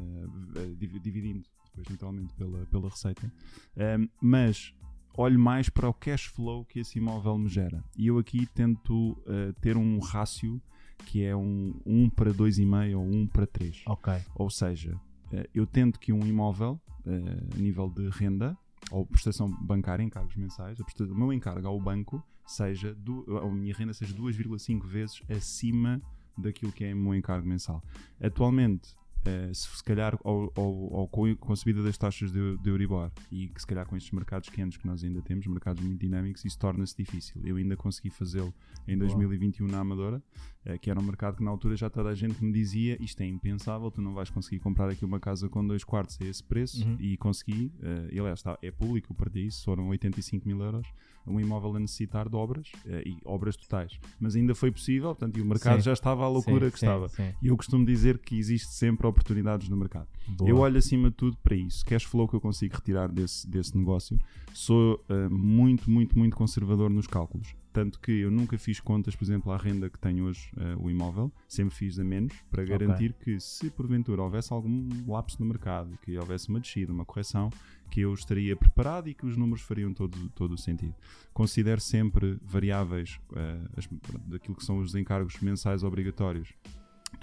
eh, 0.57 0.75
divi- 0.77 0.99
dividindo 0.99 1.45
depois 1.67 1.89
naturalmente 1.89 2.35
pela, 2.35 2.67
pela 2.67 2.89
receita. 2.89 3.33
Ehm, 3.77 4.09
mas 4.21 4.75
olho 5.17 5.39
mais 5.39 5.69
para 5.69 5.89
o 5.89 5.95
cash 5.95 6.25
flow 6.27 6.65
que 6.65 6.81
esse 6.81 6.99
imóvel 6.99 7.39
me 7.39 7.49
gera. 7.49 7.85
E 7.97 8.09
eu 8.09 8.19
aqui 8.19 8.45
tento 8.47 9.13
uh, 9.13 9.53
ter 9.61 9.77
um 9.77 10.01
rácio 10.01 10.61
que 11.07 11.23
é 11.23 11.37
um 11.37 11.75
1 11.87 12.11
para 12.11 12.33
2,5 12.35 12.97
ou 12.99 13.05
1 13.05 13.27
para 13.29 13.47
3. 13.47 13.83
Ok. 13.87 14.13
Ou 14.35 14.51
seja, 14.51 14.95
uh, 15.33 15.49
eu 15.55 15.65
tento 15.65 16.01
que 16.01 16.13
um 16.13 16.27
imóvel, 16.27 16.81
uh, 17.07 17.55
a 17.55 17.59
nível 17.59 17.89
de 17.89 18.09
renda, 18.09 18.57
ou 18.91 19.07
prestação 19.07 19.49
bancária, 19.49 20.03
encargos 20.03 20.37
mensais, 20.37 20.79
o 20.79 21.15
meu 21.15 21.33
encargo 21.33 21.67
ao 21.67 21.81
banco 21.81 22.23
seja, 22.47 22.95
do, 22.95 23.39
a 23.39 23.51
minha 23.51 23.75
renda 23.75 23.95
seja 23.95 24.15
2,5 24.15 24.87
vezes 24.87 25.23
acima 25.29 26.01
daquilo 26.37 26.73
que 26.73 26.85
é 26.85 26.93
o 26.93 26.97
meu 26.97 27.15
encargo 27.15 27.47
mensal. 27.47 27.83
Atualmente, 28.21 28.97
Uh, 29.25 29.55
se, 29.55 29.69
se 29.77 29.83
calhar 29.83 30.19
ao, 30.23 30.53
ao, 30.55 30.97
ao, 30.97 31.09
com 31.09 31.53
a 31.53 31.57
subida 31.57 31.83
das 31.83 31.97
taxas 31.97 32.31
de, 32.31 32.59
de 32.59 32.69
Euribor 32.69 33.11
e 33.33 33.49
que 33.49 33.61
se 33.61 33.67
calhar 33.67 33.87
com 33.87 33.97
estes 33.97 34.13
mercados 34.13 34.49
quentes 34.51 34.77
que 34.77 34.87
nós 34.87 35.03
ainda 35.03 35.23
temos, 35.23 35.47
mercados 35.47 35.83
muito 35.83 35.99
dinâmicos, 35.99 36.45
isso 36.45 36.59
torna-se 36.59 36.95
difícil. 36.97 37.41
Eu 37.45 37.57
ainda 37.57 37.77
consegui 37.77 38.11
fazê-lo 38.11 38.53
em 38.87 38.99
2021 38.99 39.67
na 39.67 39.81
Amadora, 39.81 40.23
uh, 40.67 40.79
que 40.79 40.91
era 40.91 41.01
um 41.01 41.03
mercado 41.03 41.37
que 41.37 41.43
na 41.43 41.51
altura 41.51 41.77
já 41.77 41.89
toda 41.89 42.11
a 42.11 42.15
gente 42.15 42.45
me 42.45 42.53
dizia 42.53 42.97
isto 43.03 43.21
é 43.23 43.27
impensável, 43.27 43.91
tu 43.91 44.03
não 44.03 44.13
vais 44.13 44.29
conseguir 44.31 44.59
comprar 44.59 44.91
aqui 44.91 45.05
uma 45.05 45.19
casa 45.19 45.49
com 45.49 45.67
dois 45.67 45.85
quartos 45.85 46.19
a 46.21 46.25
esse 46.25 46.45
preço 46.45 46.87
uhum. 46.87 46.97
e 47.01 47.17
consegui, 47.17 47.73
uh, 47.81 48.13
e 48.13 48.19
aliás 48.19 48.41
está, 48.41 48.59
é 48.61 48.71
público, 48.71 49.13
eu 49.13 49.17
perdi 49.17 49.47
isso, 49.47 49.65
foram 49.65 49.89
85 49.89 50.47
mil 50.47 50.61
euros, 50.61 50.87
um 51.27 51.41
imóvel 51.41 51.77
a 51.77 51.81
necessitar 51.81 52.29
de 52.29 52.37
obras 52.37 52.71
e 53.05 53.17
obras 53.25 53.57
totais. 53.57 53.99
Mas 54.21 54.37
ainda 54.37 54.55
foi 54.55 54.71
possível, 54.71 55.15
portanto, 55.15 55.39
e 55.39 55.43
o 55.43 55.45
mercado 55.45 55.77
sim. 55.77 55.83
já 55.83 55.93
estava 55.93 56.25
à 56.25 56.29
loucura 56.29 56.67
sim, 56.67 56.73
que 56.73 56.79
sim, 56.81 56.87
estava. 56.87 57.11
E 57.43 57.49
eu 57.49 57.57
costumo 57.57 57.85
dizer 57.85 58.19
que 58.19 58.39
existe 58.39 58.73
sempre 58.75 59.07
oportunidades 59.07 59.69
no 59.69 59.77
mercado. 59.77 60.09
Boa. 60.29 60.49
Eu 60.49 60.59
olho 60.59 60.79
acima 60.79 61.11
de 61.11 61.17
tudo 61.17 61.37
para 61.37 61.55
isso. 61.55 61.85
Cash 61.85 62.05
flow 62.05 62.27
que 62.27 62.35
eu 62.35 62.41
consigo 62.41 62.75
retirar 62.75 63.09
desse, 63.09 63.49
desse 63.49 63.77
negócio. 63.77 64.19
Sou 64.53 65.03
uh, 65.09 65.31
muito, 65.31 65.91
muito, 65.91 66.19
muito 66.19 66.37
conservador 66.37 66.91
nos 66.91 67.07
cálculos. 67.07 67.55
Tanto 67.73 67.99
que 67.99 68.13
eu 68.13 68.31
nunca 68.31 68.57
fiz 68.57 68.79
contas, 68.79 69.17
por 69.17 69.25
exemplo, 69.25 69.51
à 69.51 69.57
renda 69.57 69.91
que 69.91 69.99
tenho 69.99 70.27
hoje 70.27 70.49
uh, 70.57 70.81
o 70.81 70.89
imóvel, 70.89 71.33
sempre 71.49 71.75
fiz 71.75 71.99
a 71.99 72.05
menos, 72.05 72.33
para 72.49 72.65
garantir 72.65 73.11
okay. 73.11 73.35
que 73.35 73.41
se 73.41 73.69
porventura 73.69 74.23
houvesse 74.23 74.53
algum 74.53 74.89
lapso 75.09 75.37
no 75.41 75.47
mercado, 75.47 75.99
que 76.03 76.17
houvesse 76.17 76.49
uma 76.49 76.61
descida, 76.61 76.93
uma 76.93 77.05
correção, 77.05 77.51
que 77.91 78.01
eu 78.01 78.15
estaria 78.15 78.55
preparado 78.57 79.09
e 79.09 79.15
que 79.15 79.27
os 79.27 79.37
números 79.37 79.61
fariam 79.61 79.93
todo, 79.93 80.17
todo 80.31 80.53
o 80.55 80.59
sentido. 80.59 80.95
Considero 81.33 81.81
sempre 81.81 82.39
variáveis 82.43 83.19
uh, 83.33 83.69
as, 83.77 83.89
daquilo 84.25 84.55
que 84.55 84.65
são 84.65 84.79
os 84.79 84.95
encargos 84.95 85.41
mensais 85.41 85.83
obrigatórios 85.83 86.55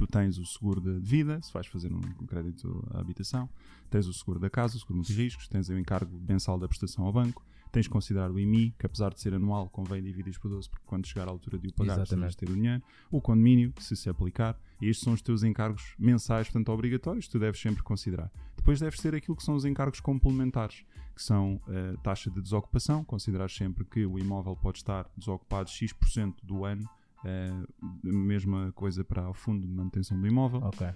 tu 0.02 0.08
tens 0.08 0.40
o 0.40 0.46
seguro 0.46 0.82
de 0.82 1.00
vida, 1.00 1.40
se 1.44 1.54
vais 1.54 1.68
fazer 1.68 1.94
um 1.94 2.02
crédito 2.26 2.84
à 2.92 3.00
habitação, 3.00 3.48
tens 3.88 4.08
o 4.08 4.14
seguro 4.14 4.40
da 4.40 4.50
casa, 4.50 4.76
o 4.76 4.80
seguro 4.80 4.96
multirriscos, 4.96 5.48
tens 5.48 5.70
o 5.70 5.78
encargo 5.78 6.20
mensal 6.28 6.58
da 6.58 6.68
prestação 6.68 7.06
ao 7.06 7.14
banco, 7.14 7.46
tens 7.72 7.84
de 7.84 7.90
considerar 7.92 8.32
o 8.32 8.40
IMI, 8.40 8.74
que 8.80 8.86
apesar 8.88 9.14
de 9.14 9.22
ser 9.22 9.36
anual, 9.36 9.70
convém 9.70 10.02
dividir 10.02 10.38
por 10.40 10.50
12, 10.50 10.70
porque 10.72 10.86
quando 10.88 11.06
chegar 11.06 11.28
à 11.28 11.30
altura 11.30 11.60
de 11.60 11.68
o 11.68 11.74
pagar, 11.74 12.00
precisas 12.00 12.36
ter 12.36 12.50
o 12.50 12.56
dinheiro, 12.56 12.82
o 13.12 13.22
condomínio, 13.22 13.72
se 13.78 13.96
se 13.96 14.10
aplicar, 14.10 14.60
e 14.82 14.90
estes 14.90 15.04
são 15.04 15.14
os 15.14 15.22
teus 15.22 15.44
encargos 15.44 15.94
mensais, 16.00 16.48
portanto 16.48 16.70
obrigatórios, 16.70 17.28
tu 17.28 17.38
deves 17.38 17.62
sempre 17.62 17.84
considerar. 17.84 18.32
Depois 18.58 18.80
deves 18.80 19.00
ter 19.00 19.14
aquilo 19.14 19.38
que 19.38 19.44
são 19.44 19.54
os 19.54 19.66
encargos 19.66 20.00
complementares, 20.00 20.84
que 21.16 21.22
são 21.22 21.62
a 21.68 21.94
uh, 21.94 21.98
taxa 22.00 22.32
de 22.32 22.42
desocupação, 22.42 23.04
considerar 23.04 23.52
sempre 23.52 23.86
que 23.86 24.04
o 24.04 24.18
imóvel 24.18 24.56
pode 24.56 24.80
estar 24.80 25.08
desocupado 25.16 25.70
X% 25.70 26.44
do 26.44 26.66
ano, 26.66 26.90
mesma 28.04 28.72
coisa 28.74 29.04
para 29.04 29.30
o 29.30 29.34
fundo 29.34 29.68
de 29.68 29.74
manutenção 29.74 30.20
do 30.20 30.28
imóvel. 30.28 30.62
Ok. 30.64 30.88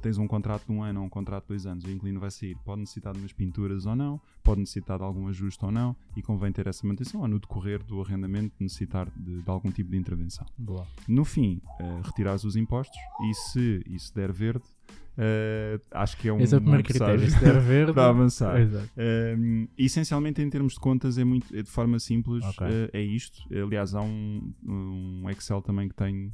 Tens 0.00 0.16
um 0.16 0.26
contrato 0.26 0.64
de 0.66 0.72
um 0.72 0.82
ano 0.82 1.00
ou 1.00 1.06
um 1.06 1.08
contrato 1.08 1.44
de 1.44 1.48
dois 1.48 1.66
anos, 1.66 1.84
o 1.84 1.90
inquilino 1.90 2.18
vai 2.18 2.30
sair, 2.30 2.56
pode 2.64 2.80
necessitar 2.80 3.12
de 3.12 3.18
umas 3.18 3.32
pinturas 3.32 3.84
ou 3.84 3.94
não, 3.94 4.18
pode 4.42 4.60
necessitar 4.60 4.96
de 4.96 5.04
algum 5.04 5.28
ajuste 5.28 5.62
ou 5.64 5.70
não, 5.70 5.94
e 6.16 6.22
convém 6.22 6.50
ter 6.50 6.66
essa 6.66 6.86
manutenção, 6.86 7.20
ou 7.20 7.28
no 7.28 7.38
decorrer 7.38 7.82
do 7.84 8.00
arrendamento 8.00 8.54
necessitar 8.58 9.10
de, 9.14 9.42
de 9.42 9.50
algum 9.50 9.70
tipo 9.70 9.90
de 9.90 9.98
intervenção. 9.98 10.46
Boa. 10.56 10.86
No 11.06 11.26
fim, 11.26 11.60
uh, 11.78 12.00
retirares 12.04 12.42
os 12.44 12.56
impostos 12.56 12.98
e 13.22 13.34
se 13.34 13.82
isso 13.86 14.14
der 14.14 14.32
verde, 14.32 14.64
Uh, 15.12 15.78
acho 15.90 16.16
que 16.16 16.28
é 16.28 16.32
um 16.32 16.40
Esse 16.40 16.54
é 16.54 16.58
o 16.58 16.60
primeiro 16.60 16.84
critério, 16.84 17.30
se 17.30 17.38
der 17.38 17.60
verde 17.60 17.92
para 17.92 18.08
avançar. 18.08 18.56
Uh, 18.62 19.68
essencialmente, 19.76 20.40
em 20.40 20.48
termos 20.48 20.74
de 20.74 20.80
contas, 20.80 21.18
é 21.18 21.24
muito 21.24 21.54
é 21.54 21.62
de 21.62 21.70
forma 21.70 21.98
simples, 21.98 22.44
okay. 22.44 22.66
uh, 22.66 22.90
é 22.92 23.02
isto. 23.02 23.42
Aliás, 23.52 23.94
há 23.94 24.00
um, 24.00 24.52
um 24.64 25.28
Excel 25.30 25.60
também 25.60 25.88
que 25.88 25.94
tenho 25.94 26.32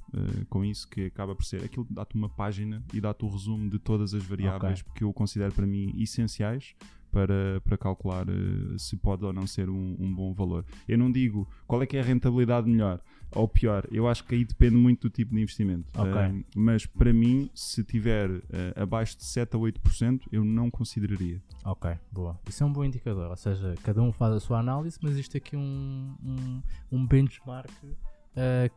com 0.49 0.64
isso 0.64 0.89
que 0.89 1.07
acaba 1.07 1.35
por 1.35 1.45
ser 1.45 1.64
aquilo 1.64 1.87
dá-te 1.91 2.14
uma 2.14 2.29
página 2.29 2.83
e 2.93 3.01
dá-te 3.01 3.24
o 3.24 3.29
resumo 3.29 3.68
de 3.68 3.79
todas 3.79 4.14
as 4.14 4.22
variáveis 4.22 4.81
okay. 4.81 4.93
que 4.95 5.05
eu 5.05 5.12
considero 5.12 5.53
para 5.53 5.66
mim 5.66 5.95
essenciais 5.99 6.74
para, 7.11 7.61
para 7.64 7.76
calcular 7.76 8.26
uh, 8.29 8.79
se 8.79 8.97
pode 8.97 9.24
ou 9.24 9.33
não 9.33 9.47
ser 9.47 9.68
um, 9.68 9.97
um, 9.99 10.14
bom 10.14 10.33
valor. 10.33 10.64
Eu 10.87 10.99
não 10.99 11.11
digo 11.11 11.49
qual 11.66 11.83
é 11.83 11.87
que 11.87 11.97
é 11.97 12.01
a 12.01 12.05
rentabilidade 12.05 12.68
melhor 12.68 13.01
ou 13.33 13.47
pior, 13.47 13.87
eu 13.91 14.09
acho 14.09 14.24
que 14.24 14.35
aí 14.35 14.45
depende 14.45 14.76
muito 14.76 15.09
do 15.09 15.11
tipo 15.11 15.35
de 15.35 15.41
investimento. 15.41 15.89
Okay. 15.99 16.41
Uh, 16.41 16.45
mas 16.55 16.87
para 16.87 17.12
mim, 17.12 17.51
se 17.55 17.85
tiver 17.85 18.31
uh, 18.31 18.43
abaixo 18.76 19.16
de 19.16 19.24
7 19.24 19.57
a 19.57 19.59
8%, 19.59 20.22
eu 20.33 20.45
não 20.45 20.70
consideraria. 20.70 21.43
Ok, 21.64 21.91
boa. 22.11 22.39
Isso 22.49 22.62
é 22.62 22.66
um 22.66 22.72
bom 22.72 22.85
indicador, 22.85 23.31
ou 23.31 23.37
seja, 23.37 23.74
cada 23.83 24.03
um 24.03 24.12
faz 24.12 24.35
a 24.35 24.41
sua 24.41 24.59
análise, 24.59 24.99
mas 25.03 25.12
existe 25.12 25.37
aqui 25.37 25.57
um, 25.57 26.14
um, 26.22 26.62
um 26.93 27.07
benchmark 27.07 27.70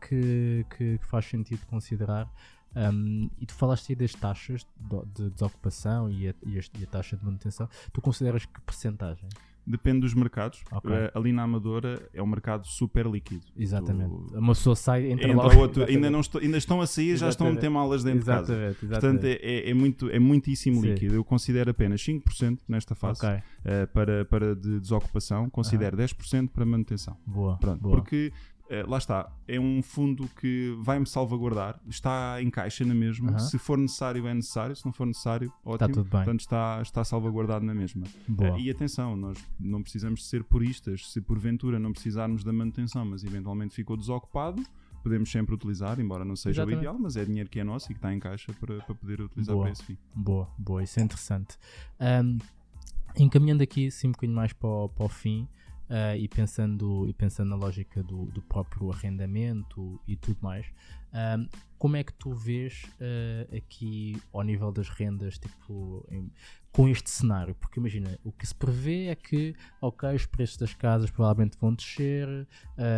que, 0.00 0.66
que, 0.76 0.98
que 0.98 1.06
faz 1.06 1.26
sentido 1.26 1.64
considerar. 1.66 2.28
Um, 2.74 3.30
e 3.38 3.46
tu 3.46 3.54
falaste 3.54 3.92
aí 3.92 3.96
das 3.96 4.14
taxas 4.14 4.66
de, 4.76 5.04
de 5.14 5.30
desocupação 5.30 6.10
e 6.10 6.28
a, 6.28 6.34
e, 6.46 6.58
a, 6.58 6.62
e 6.78 6.84
a, 6.84 6.86
taxa 6.86 7.16
de 7.16 7.24
manutenção. 7.24 7.68
Tu 7.92 8.00
consideras 8.00 8.46
que 8.46 8.60
percentagem? 8.62 9.28
Depende 9.64 10.00
dos 10.00 10.14
mercados. 10.14 10.62
Okay. 10.72 10.90
Uh, 10.90 11.10
ali 11.14 11.32
na 11.32 11.44
Amadora 11.44 12.08
é 12.12 12.22
um 12.22 12.26
mercado 12.26 12.66
super 12.66 13.06
líquido. 13.06 13.46
Exatamente. 13.56 14.10
Tu... 14.10 14.38
Uma 14.38 14.54
pessoa 14.54 14.74
sai, 14.74 15.10
entra, 15.10 15.30
entra 15.30 15.36
logo. 15.36 15.60
Outro, 15.60 15.84
ainda, 15.84 16.10
não 16.10 16.20
estou, 16.20 16.40
ainda 16.40 16.58
estão 16.58 16.80
a 16.80 16.86
sair, 16.86 17.10
exatamente. 17.10 17.20
já 17.20 17.28
estão 17.28 17.46
a 17.46 17.52
meter 17.52 17.70
malas 17.70 18.02
dentro 18.02 18.20
exatamente, 18.20 18.46
de 18.46 18.52
casa. 18.52 18.86
Exatamente. 18.86 19.20
Portanto, 19.20 19.24
é, 19.24 19.46
é, 19.46 19.70
é, 19.70 19.74
muito, 19.74 20.10
é 20.10 20.18
muitíssimo 20.18 20.80
Sim. 20.80 20.88
líquido. 20.88 21.14
Eu 21.14 21.24
considero 21.24 21.70
apenas 21.70 22.02
5% 22.02 22.58
nesta 22.68 22.94
fase 22.94 23.24
okay. 23.24 23.38
uh, 23.38 23.86
para, 23.92 24.24
para 24.24 24.56
de 24.56 24.80
desocupação, 24.80 25.48
considero 25.48 25.96
uhum. 25.96 26.04
10% 26.04 26.48
para 26.48 26.64
manutenção. 26.64 27.16
Boa. 27.24 27.56
Pronto, 27.58 27.80
boa. 27.80 27.96
Porque 27.96 28.32
Uh, 28.70 28.88
lá 28.88 28.96
está, 28.96 29.30
é 29.46 29.60
um 29.60 29.82
fundo 29.82 30.28
que 30.40 30.74
vai-me 30.80 31.06
salvaguardar, 31.06 31.78
está 31.86 32.40
em 32.40 32.48
caixa 32.48 32.84
na 32.84 32.94
mesma. 32.94 33.38
Se 33.38 33.58
for 33.58 33.76
necessário, 33.76 34.26
é 34.26 34.32
necessário, 34.32 34.74
se 34.74 34.84
não 34.84 34.92
for 34.92 35.06
necessário, 35.06 35.52
ótimo. 35.64 35.74
Está 35.74 35.88
tudo 35.88 36.04
bem. 36.04 36.10
Portanto, 36.10 36.40
está, 36.40 36.80
está 36.80 37.04
salvaguardado 37.04 37.64
na 37.64 37.74
mesma. 37.74 38.06
Uh, 38.28 38.58
e 38.58 38.70
atenção, 38.70 39.16
nós 39.16 39.36
não 39.58 39.82
precisamos 39.82 40.26
ser 40.26 40.42
puristas. 40.44 41.10
Se 41.10 41.20
porventura 41.20 41.78
não 41.78 41.92
precisarmos 41.92 42.44
da 42.44 42.52
manutenção, 42.52 43.04
mas 43.04 43.24
eventualmente 43.24 43.74
ficou 43.74 43.96
desocupado, 43.96 44.62
podemos 45.02 45.30
sempre 45.30 45.54
utilizar, 45.54 46.00
embora 46.00 46.24
não 46.24 46.36
seja 46.36 46.62
Exatamente. 46.62 46.78
o 46.78 46.80
ideal, 46.80 46.98
mas 46.98 47.16
é 47.16 47.24
dinheiro 47.24 47.50
que 47.50 47.60
é 47.60 47.64
nosso 47.64 47.90
e 47.90 47.94
que 47.94 47.98
está 47.98 48.14
em 48.14 48.18
caixa 48.18 48.52
para, 48.54 48.80
para 48.82 48.94
poder 48.94 49.20
utilizar 49.20 49.54
boa, 49.54 49.64
para 49.64 49.72
esse 49.72 49.82
fim. 49.82 49.98
Boa, 50.14 50.48
boa, 50.56 50.82
isso 50.82 50.98
é 51.00 51.02
interessante. 51.02 51.58
Um, 52.00 52.38
encaminhando 53.16 53.62
aqui 53.62 53.90
sim 53.90 54.08
um 54.08 54.12
bocadinho 54.12 54.36
mais 54.36 54.52
para 54.52 54.68
o, 54.68 54.88
para 54.88 55.04
o 55.04 55.08
fim, 55.08 55.48
Uh, 55.90 56.16
e, 56.16 56.26
pensando, 56.26 57.06
e 57.06 57.12
pensando 57.12 57.50
na 57.50 57.56
lógica 57.56 58.02
do, 58.02 58.24
do 58.26 58.40
próprio 58.40 58.90
arrendamento 58.90 60.00
e 60.08 60.16
tudo 60.16 60.38
mais, 60.40 60.66
uh, 61.12 61.46
como 61.76 61.96
é 61.96 62.04
que 62.04 62.14
tu 62.14 62.32
vês 62.32 62.84
uh, 62.94 63.56
aqui 63.56 64.16
ao 64.32 64.42
nível 64.42 64.72
das 64.72 64.88
rendas, 64.88 65.38
tipo, 65.38 66.06
em, 66.10 66.30
com 66.70 66.88
este 66.88 67.10
cenário? 67.10 67.54
Porque 67.56 67.78
imagina, 67.78 68.18
o 68.24 68.32
que 68.32 68.46
se 68.46 68.54
prevê 68.54 69.08
é 69.08 69.14
que, 69.14 69.54
ok, 69.82 70.14
os 70.14 70.24
preços 70.24 70.56
das 70.56 70.72
casas 70.72 71.10
provavelmente 71.10 71.58
vão 71.60 71.74
descer, 71.74 72.48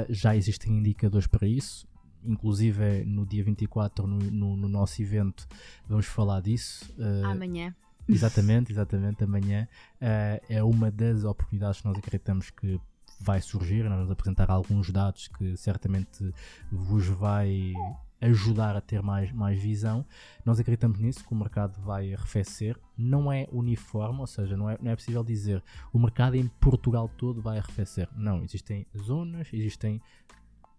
já 0.09 0.37
existem 0.37 0.79
indicadores 0.79 1.27
para 1.27 1.49
isso, 1.49 1.89
inclusive 2.23 3.05
no 3.05 3.27
dia 3.27 3.43
24 3.43 4.07
no, 4.07 4.19
no, 4.19 4.57
no 4.57 4.69
nosso 4.69 5.03
evento 5.03 5.47
vamos 5.87 6.07
falar 6.07 6.41
disso. 6.41 6.95
Amanhã. 7.25 7.75
Exatamente, 8.09 8.73
exatamente. 8.73 9.25
Amanhã 9.25 9.69
uh, 9.97 10.45
é 10.49 10.63
uma 10.63 10.91
das 10.91 11.25
oportunidades 11.25 11.81
que 11.81 11.87
nós 11.87 11.97
acreditamos 11.97 12.51
que 12.51 12.81
vai 13.21 13.41
surgir. 13.41 13.85
Nós 13.85 13.97
vamos 13.97 14.11
apresentar 14.11 14.51
alguns 14.51 14.91
dados 14.91 15.29
que 15.29 15.57
certamente 15.57 16.33
vos 16.71 17.07
vai 17.07 17.73
ajudar 18.21 18.77
a 18.77 18.81
ter 18.81 19.03
mais, 19.03 19.31
mais 19.33 19.61
visão. 19.61 20.05
Nós 20.45 20.59
acreditamos 20.59 20.99
nisso, 20.99 21.25
que 21.25 21.33
o 21.33 21.37
mercado 21.37 21.81
vai 21.83 22.15
arrefecer. 22.15 22.79
Não 22.97 23.31
é 23.31 23.47
uniforme, 23.53 24.21
ou 24.21 24.27
seja, 24.27 24.57
não 24.57 24.69
é, 24.69 24.79
não 24.81 24.91
é 24.91 24.97
possível 24.97 25.23
dizer 25.23 25.63
o 25.93 25.99
mercado 25.99 26.37
em 26.37 26.49
Portugal 26.61 27.09
todo 27.09 27.43
vai 27.43 27.59
arrefecer. 27.59 28.09
Não, 28.17 28.43
existem 28.43 28.87
zonas, 28.97 29.49
existem 29.53 30.01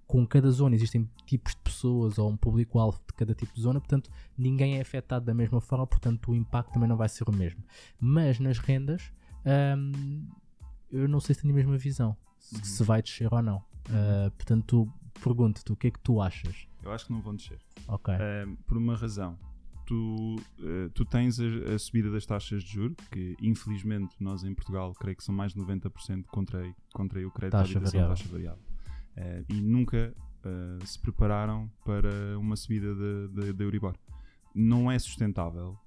com 0.08 0.26
cada 0.26 0.50
zona 0.52 0.76
existem 0.76 1.10
tipos 1.26 1.54
de 1.56 1.62
pessoas 1.62 2.18
ou 2.18 2.30
um 2.30 2.38
público-alvo 2.38 3.00
de 3.08 3.14
cada 3.14 3.34
tipo 3.34 3.54
de 3.54 3.62
zona, 3.62 3.80
portanto 3.80 4.10
ninguém 4.38 4.78
é 4.78 4.82
afetado 4.82 5.26
da 5.26 5.34
mesma 5.34 5.60
forma, 5.60 5.86
portanto 5.88 6.32
o 6.32 6.36
impacto 6.36 6.74
também 6.74 6.88
não 6.88 6.98
vai 6.98 7.10
ser 7.10 7.28
o 7.28 7.34
mesmo. 7.34 7.64
Mas 8.00 8.40
nas 8.40 8.60
rendas, 8.60 9.12
hum, 9.78 10.28
eu 10.92 11.08
não 11.08 11.20
sei 11.20 11.36
se 11.36 11.42
tenho 11.42 11.54
a 11.54 11.58
mesma 11.58 11.78
visão, 11.78 12.16
uhum. 12.54 12.64
se 12.64 12.84
vai 12.84 13.02
descer 13.02 13.34
ou 13.34 13.42
não. 13.42 13.58
Uh, 13.88 14.32
portanto, 14.32 14.92
pergunto-te 15.24 15.72
o 15.72 15.76
que 15.76 15.88
é 15.88 15.92
que 15.92 16.00
tu 16.00 16.22
achas? 16.22 16.68
Eu 16.84 16.92
acho 16.92 17.08
que 17.08 17.14
não 17.14 17.22
vão 17.22 17.36
descer. 17.36 17.60
Ok. 17.88 18.14
Uh, 18.14 18.56
por 18.68 18.78
uma 18.78 18.96
razão. 18.96 19.38
tu, 19.86 20.36
eh, 20.60 20.90
tu 20.96 21.06
tens 21.06 21.40
a, 21.40 21.76
a 21.76 21.80
subida 21.80 22.10
das 22.10 22.26
taxas 22.26 22.64
de 22.64 22.74
juros, 22.74 22.98
que 23.12 23.36
infelizmente 23.40 24.16
nós 24.20 24.44
em 24.44 24.54
Portugal 24.54 24.94
creio 24.96 25.16
que 25.16 25.24
são 25.24 25.34
mais 25.34 25.54
de 25.54 25.60
90% 25.60 26.26
contra, 26.26 26.74
contra 26.92 27.28
o 27.28 27.30
crédito 27.30 27.52
Taxa 27.52 27.78
à 27.78 27.78
habitação, 27.78 28.00
variável. 28.00 28.16
taxa 28.16 28.30
variável. 28.30 28.75
Eh, 29.18 29.46
e 29.50 29.62
nunca 29.62 30.14
eh, 30.44 30.86
se 30.86 31.00
prepararam 31.00 31.70
para 31.86 32.38
uma 32.38 32.56
subida 32.56 32.94
da- 33.30 33.64
Euribor. 33.64 33.96
Não 34.54 34.92
é 34.92 34.98
sustentável 35.00 35.78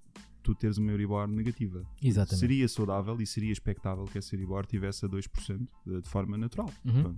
tu 0.42 0.54
teres 0.54 0.78
uma 0.78 0.90
Euribor 0.90 1.26
negativa. 1.28 1.84
Exatamente. 2.02 2.40
Seria 2.40 2.68
saudável 2.68 3.20
e 3.20 3.26
seria 3.26 3.52
expectável 3.52 4.04
que 4.04 4.16
essa 4.16 4.34
Euribor 4.34 4.64
tivesse 4.66 5.04
a 5.04 5.08
2% 5.08 5.68
de, 5.86 6.00
de 6.00 6.08
forma 6.08 6.38
natural. 6.38 6.70
Uhum. 6.84 7.16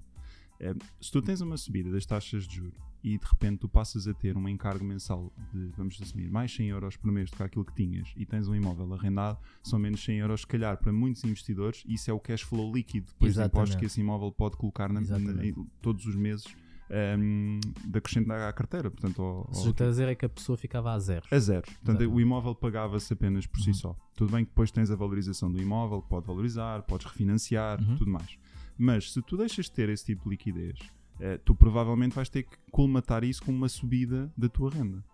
Eh, 0.61 0.75
se 1.01 1.11
tu 1.11 1.23
tens 1.23 1.41
uma 1.41 1.57
subida 1.57 1.91
das 1.91 2.05
taxas 2.05 2.47
de 2.47 2.57
juros 2.57 2.79
e 3.03 3.17
de 3.17 3.25
repente 3.27 3.61
tu 3.61 3.69
passas 3.69 4.07
a 4.07 4.13
ter 4.13 4.37
um 4.37 4.47
encargo 4.47 4.85
mensal 4.85 5.33
de, 5.55 5.69
vamos 5.77 5.99
assumir, 6.03 6.31
mais 6.31 6.55
100 6.55 6.69
euros 6.69 6.97
por 6.99 7.11
mês 7.11 7.31
do 7.31 7.37
que 7.39 7.43
aquilo 7.43 7.65
que 7.65 7.75
tinhas 7.75 8.13
e 8.15 8.27
tens 8.27 8.47
um 8.47 8.55
imóvel 8.55 8.93
arrendado, 8.93 9.39
são 9.63 9.79
menos 9.79 10.05
100 10.05 10.19
euros, 10.19 10.43
se 10.43 10.47
calhar, 10.47 10.77
para 10.77 10.93
muitos 10.93 11.25
investidores, 11.25 11.83
isso 11.89 12.11
é 12.11 12.15
o 12.15 12.21
cash 12.21 12.43
flow 12.43 12.71
líquido 12.71 13.07
depois 13.07 13.33
de 13.33 13.41
Exatamente. 13.41 13.53
impostos 13.57 13.77
que 13.81 13.87
esse 13.87 14.01
imóvel 14.03 14.31
pode 14.31 14.59
colocar 14.59 14.93
na- 14.93 15.01
na- 15.01 15.43
todos 15.81 16.05
os 16.05 16.15
meses 16.15 16.45
ehm, 16.93 17.61
de 17.87 17.99
acrescentar 17.99 18.41
à 18.49 18.53
carteira. 18.53 18.91
Portanto, 18.91 19.23
ao- 19.23 19.47
ao- 19.47 19.55
seja, 19.55 19.71
o 19.71 19.75
que 19.75 19.85
dizer 19.85 20.09
é 20.09 20.15
que 20.17 20.27
a 20.27 20.29
pessoa 20.29 20.59
ficava 20.59 20.93
a 20.93 20.99
zero. 20.99 21.25
a 21.31 21.39
zero. 21.39 21.63
Portanto, 21.63 22.01
Exatamente. 22.01 22.13
o 22.17 22.21
imóvel 22.21 22.53
pagava-se 22.53 23.13
apenas 23.13 23.47
por 23.47 23.61
si 23.61 23.69
Uhum. 23.69 23.75
só. 23.75 23.97
Tudo 24.17 24.33
bem 24.33 24.45
que 24.45 24.51
depois 24.51 24.73
tens 24.73 24.91
a 24.91 24.97
valorização 24.97 25.53
do 25.53 25.63
imóvel, 25.63 26.03
que 26.03 26.09
pode 26.09 26.27
valorizar, 26.27 26.83
podes 26.83 27.07
refinanciar, 27.07 27.81
Uhum. 27.81 27.95
tudo 27.97 28.11
mais. 28.11 28.37
Mas 28.83 29.13
se 29.13 29.21
tu 29.21 29.37
deixas 29.37 29.67
de 29.67 29.73
ter 29.73 29.91
esse 29.91 30.07
tipo 30.07 30.25
de 30.25 30.31
liquidez, 30.31 30.79
eh, 31.21 31.37
tu 31.45 31.55
provavelmente 31.55 32.15
vais 32.15 32.31
ter 32.31 32.45
que 32.45 32.57
colmatar 32.71 33.23
isso 33.25 33.43
com 33.45 33.53
uma 33.53 33.69
subida 33.69 34.33
da 34.35 34.49
tua 34.49 34.71
renda. 34.71 35.05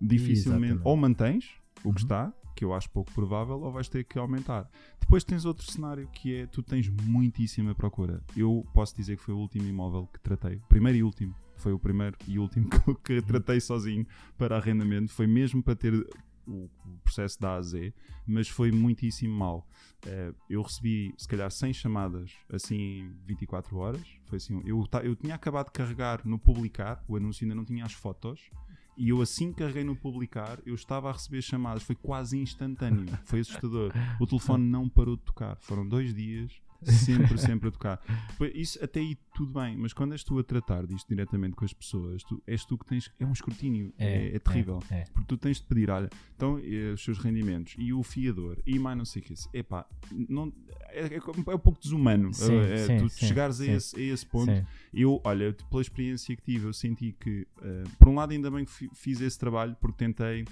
Dificilmente. 0.00 0.64
Exatamente. 0.66 0.80
Ou 0.84 0.96
mantens 0.96 1.44
o 1.78 1.80
que 1.80 1.86
Uhum. 1.88 1.94
está, 1.94 2.32
que 2.54 2.64
eu 2.64 2.74
acho 2.74 2.90
pouco 2.90 3.10
provável, 3.12 3.60
ou 3.62 3.72
vais 3.72 3.88
ter 3.88 4.04
que 4.04 4.18
aumentar. 4.18 4.70
Depois 5.00 5.24
tens 5.24 5.44
outro 5.46 5.64
cenário 5.70 6.06
que 6.12 6.34
é 6.36 6.46
tu 6.46 6.62
tens 6.62 6.88
muitíssima 6.88 7.74
procura. 7.74 8.22
Eu 8.36 8.66
posso 8.74 8.94
dizer 8.94 9.16
que 9.16 9.22
foi 9.22 9.32
o 9.34 9.38
último 9.38 9.66
imóvel 9.66 10.06
que 10.12 10.20
tratei, 10.20 10.60
primeiro 10.68 10.98
e 10.98 11.02
último. 11.02 11.34
Foi 11.56 11.72
o 11.72 11.78
primeiro 11.78 12.16
e 12.28 12.38
último 12.38 12.68
que, 13.02 13.20
que 13.20 13.22
tratei 13.22 13.58
sozinho 13.60 14.06
para 14.36 14.56
arrendamento. 14.56 15.10
Foi 15.12 15.26
mesmo 15.26 15.62
para 15.62 15.74
ter 15.74 15.94
o, 16.46 16.70
o 16.84 16.98
processo 17.02 17.40
da 17.40 17.54
AZ, 17.54 17.74
mas 18.26 18.48
foi 18.48 18.70
muitíssimo 18.70 19.34
mal. 19.36 19.68
Eh, 20.06 20.32
eu 20.48 20.62
recebi, 20.62 21.14
se 21.16 21.26
calhar, 21.26 21.50
100 21.50 21.72
chamadas 21.72 22.32
assim 22.52 22.76
em 22.76 23.16
24 23.26 23.76
horas. 23.76 24.06
Foi 24.26 24.36
assim, 24.36 24.62
eu, 24.64 24.86
eu 25.02 25.16
tinha 25.16 25.34
acabado 25.34 25.66
de 25.66 25.72
carregar 25.72 26.20
no 26.24 26.38
publicar, 26.38 27.02
o 27.08 27.16
anúncio 27.16 27.44
ainda 27.44 27.54
não 27.54 27.64
tinha 27.64 27.84
as 27.84 27.92
fotos. 27.92 28.40
E 28.96 29.08
eu 29.08 29.20
assim 29.20 29.52
que 29.52 29.58
carreguei 29.58 29.82
no 29.82 29.96
publicar, 29.96 30.60
eu 30.64 30.74
estava 30.74 31.10
a 31.10 31.12
receber 31.12 31.42
chamadas, 31.42 31.82
foi 31.82 31.96
quase 31.96 32.38
instantâneo, 32.38 33.06
foi 33.24 33.40
assustador. 33.40 33.92
O 34.20 34.26
telefone 34.26 34.64
não 34.64 34.88
parou 34.88 35.16
de 35.16 35.22
tocar, 35.22 35.56
foram 35.60 35.86
dois 35.86 36.14
dias, 36.14 36.52
sempre, 36.92 37.38
sempre 37.38 37.68
a 37.68 37.70
tocar. 37.72 38.00
Isso 38.54 38.82
até 38.82 39.00
aí 39.00 39.16
tudo 39.34 39.52
bem, 39.52 39.76
mas 39.76 39.92
quando 39.92 40.12
és 40.12 40.22
tu 40.22 40.38
a 40.38 40.44
tratar 40.44 40.86
disto 40.86 41.08
diretamente 41.08 41.54
com 41.56 41.64
as 41.64 41.72
pessoas, 41.72 42.22
tu, 42.22 42.42
és 42.46 42.64
tu 42.64 42.78
que 42.78 42.84
tens, 42.86 43.10
é 43.18 43.26
um 43.26 43.32
escrutínio, 43.32 43.92
é, 43.98 44.36
é 44.36 44.38
terrível. 44.38 44.80
É, 44.90 45.00
é. 45.00 45.04
Porque 45.12 45.26
tu 45.26 45.36
tens 45.36 45.58
de 45.60 45.66
pedir, 45.66 45.90
olha, 45.90 46.08
então 46.36 46.58
eh, 46.58 46.92
os 46.92 47.02
seus 47.02 47.18
rendimentos 47.18 47.74
e 47.78 47.92
o 47.92 48.02
fiador 48.02 48.60
e 48.66 48.78
mais 48.78 48.96
não 48.96 49.04
sei 49.04 49.22
o 49.22 49.24
que. 49.24 49.34
Epá, 49.52 49.86
não, 50.12 50.52
é, 50.90 51.06
é, 51.06 51.16
é 51.16 51.54
um 51.54 51.58
pouco 51.58 51.78
desumano 51.80 52.32
Sim, 52.32 52.56
eh, 52.58 52.86
sim, 52.86 52.96
tu 52.98 53.08
sim, 53.08 53.26
chegares. 53.26 53.60
A, 53.60 53.66
esse, 53.66 53.96
a 53.96 54.00
esse 54.00 54.26
ponto. 54.26 54.52
Eu, 54.92 55.20
olha, 55.24 55.52
pela 55.70 55.82
experiência 55.82 56.34
que 56.36 56.42
tive, 56.42 56.66
eu 56.66 56.72
senti 56.72 57.12
que, 57.18 57.46
eh, 57.62 57.84
por 57.98 58.08
um 58.08 58.14
lado, 58.14 58.32
ainda 58.32 58.50
bem 58.50 58.64
que 58.64 58.70
fi- 58.70 58.90
fiz 58.94 59.20
esse 59.20 59.38
trabalho 59.38 59.76
porque 59.80 59.96
tentei 59.96 60.44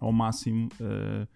ao 0.00 0.12
máximo 0.12 0.68
eh, 0.80 1.26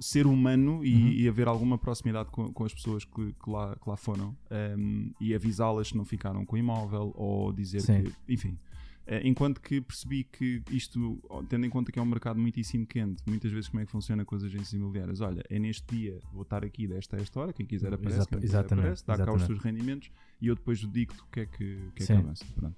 ser 0.00 0.26
humano 0.26 0.84
e, 0.84 0.94
Uhum. 0.94 1.08
e 1.10 1.28
haver 1.28 1.46
alguma 1.46 1.76
proximidade 1.78 2.30
com, 2.30 2.52
com 2.52 2.64
as 2.64 2.72
pessoas 2.72 3.04
que, 3.04 3.32
que 3.34 3.50
lá, 3.50 3.76
que 3.76 3.88
lá 3.88 3.96
foram 3.96 4.36
ehm, 4.50 5.10
e 5.20 5.34
avisá-las 5.34 5.88
se 5.88 5.96
não 5.96 6.04
ficaram 6.04 6.44
com 6.46 6.56
o 6.56 6.58
imóvel 6.58 7.12
ou 7.14 7.52
dizer 7.52 7.80
Sim. 7.82 8.04
que, 8.04 8.12
enfim. 8.32 8.58
Eh, 9.06 9.22
enquanto 9.26 9.60
que 9.60 9.80
percebi 9.80 10.22
que 10.24 10.62
isto, 10.70 11.18
tendo 11.48 11.66
em 11.66 11.70
conta 11.70 11.90
que 11.90 11.98
é 11.98 12.02
um 12.02 12.06
mercado 12.06 12.38
muitíssimo 12.38 12.86
quente, 12.86 13.22
muitas 13.26 13.50
vezes 13.50 13.68
como 13.68 13.80
é 13.82 13.86
que 13.86 13.90
funciona 13.90 14.24
com 14.24 14.36
as 14.36 14.44
agências 14.44 14.72
imobiliárias? 14.72 15.20
Olha, 15.20 15.42
é 15.50 15.58
neste 15.58 15.94
dia, 15.96 16.20
vou 16.32 16.42
estar 16.42 16.64
aqui 16.64 16.86
desta 16.86 17.16
a 17.16 17.20
esta 17.20 17.40
hora, 17.40 17.52
quem 17.52 17.66
quiser 17.66 17.92
aparece, 17.92 18.16
Exata- 18.18 18.30
quem 18.30 18.40
quiser 18.40 18.58
exatamente, 18.60 18.84
aparece, 18.84 19.06
dá 19.06 19.16
cá 19.16 19.22
os 19.22 19.28
exatamente. 19.42 19.46
seus 19.46 19.58
rendimentos 19.62 20.10
e 20.40 20.46
eu 20.46 20.54
depois 20.54 20.78
digo-te 20.78 21.20
o 21.22 21.26
que 21.32 21.40
é 21.40 21.46
que, 21.46 21.74
o 21.88 21.92
que, 21.92 22.02
é 22.04 22.06
que 22.06 22.12
avança. 22.12 22.44
Pronto. 22.54 22.76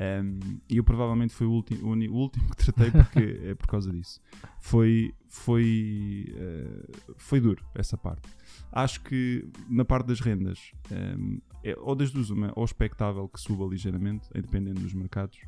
Um, 0.00 0.58
e 0.66 0.78
eu 0.78 0.84
provavelmente 0.84 1.34
fui 1.34 1.46
o, 1.46 1.50
o 1.52 2.14
último 2.16 2.48
que 2.48 2.56
tratei 2.56 2.90
porque 2.90 3.40
é 3.50 3.54
por 3.54 3.66
causa 3.66 3.92
disso. 3.92 4.18
Foi, 4.58 5.14
foi, 5.28 6.32
eh, 6.34 6.86
foi 7.16 7.38
duro 7.38 7.62
essa 7.74 7.98
parte. 7.98 8.26
Acho 8.72 9.02
que 9.02 9.46
na 9.68 9.84
parte 9.84 10.06
das 10.06 10.20
rendas, 10.20 10.72
um, 10.90 11.38
é, 11.62 11.76
ou 11.78 11.94
das 11.94 12.10
duas, 12.10 12.30
uma, 12.30 12.50
ou 12.56 12.64
expectável 12.64 13.28
que 13.28 13.38
suba 13.38 13.66
ligeiramente, 13.66 14.26
dependendo 14.32 14.80
dos 14.80 14.94
mercados, 14.94 15.38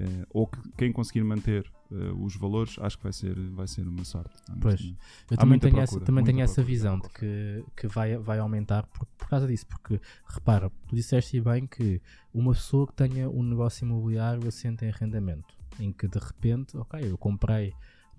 eh, 0.00 0.26
ou 0.30 0.46
que 0.46 0.58
quem 0.76 0.92
conseguir 0.92 1.22
manter 1.24 1.64
eh, 1.92 1.94
os 2.18 2.36
valores, 2.36 2.76
acho 2.80 2.96
que 2.96 3.02
vai 3.04 3.12
ser, 3.12 3.34
vai 3.50 3.66
ser 3.66 3.86
uma 3.86 4.04
sorte. 4.04 4.32
Pois. 4.60 4.80
Eu 4.80 4.94
Há 5.32 5.36
também 5.36 5.58
tenho 5.58 5.78
essa, 5.78 5.90
procura, 5.92 6.06
também 6.06 6.22
muita 6.22 6.32
tenho 6.32 6.44
essa 6.44 6.62
visão 6.62 6.92
muita 6.98 7.08
de 7.08 7.14
que, 7.14 7.64
que 7.76 7.86
vai, 7.88 8.16
vai 8.16 8.38
aumentar 8.38 8.86
por, 8.86 9.06
por 9.18 9.28
causa 9.28 9.46
disso. 9.46 9.66
Porque, 9.66 10.00
repara, 10.26 10.70
tu 10.88 10.94
disseste 10.94 11.40
bem 11.40 11.66
que 11.66 12.00
uma 12.32 12.52
pessoa 12.52 12.86
que 12.86 12.94
tenha 12.94 13.28
um 13.28 13.42
negócio 13.42 13.84
imobiliário 13.84 14.46
assenta 14.48 14.84
em 14.86 14.88
arrendamento, 14.90 15.54
em 15.78 15.92
que 15.92 16.06
de 16.08 16.18
repente, 16.18 16.76
ok, 16.76 17.00
eu 17.10 17.18
comprei 17.18 17.72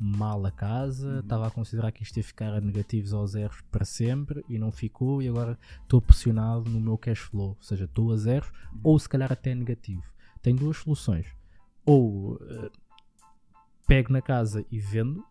mal 0.03 0.43
a 0.47 0.51
casa, 0.51 1.07
Uhum. 1.07 1.19
estava 1.19 1.47
a 1.47 1.51
considerar 1.51 1.91
que 1.91 2.01
isto 2.01 2.17
ia 2.17 2.23
ficar 2.23 2.51
a 2.53 2.59
negativos 2.59 3.13
ou 3.13 3.25
zeros 3.27 3.61
para 3.71 3.85
sempre 3.85 4.43
e 4.49 4.57
não 4.57 4.71
ficou, 4.71 5.21
e 5.21 5.27
agora 5.27 5.59
estou 5.83 6.01
pressionado 6.01 6.67
no 6.69 6.79
meu 6.81 6.97
cash 6.97 7.19
flow, 7.19 7.49
ou 7.49 7.57
seja, 7.61 7.85
estou 7.85 8.11
a 8.11 8.17
zeros 8.17 8.49
Uhum. 8.73 8.79
ou 8.83 8.99
se 8.99 9.07
calhar 9.07 9.31
até 9.31 9.53
negativo. 9.53 10.03
Tenho 10.41 10.57
duas 10.57 10.77
soluções. 10.77 11.27
Ou 11.85 12.39
eh, 12.41 12.69
pego 13.87 14.11
na 14.13 14.21
casa 14.21 14.65
e 14.71 14.79
vendo, 14.79 15.23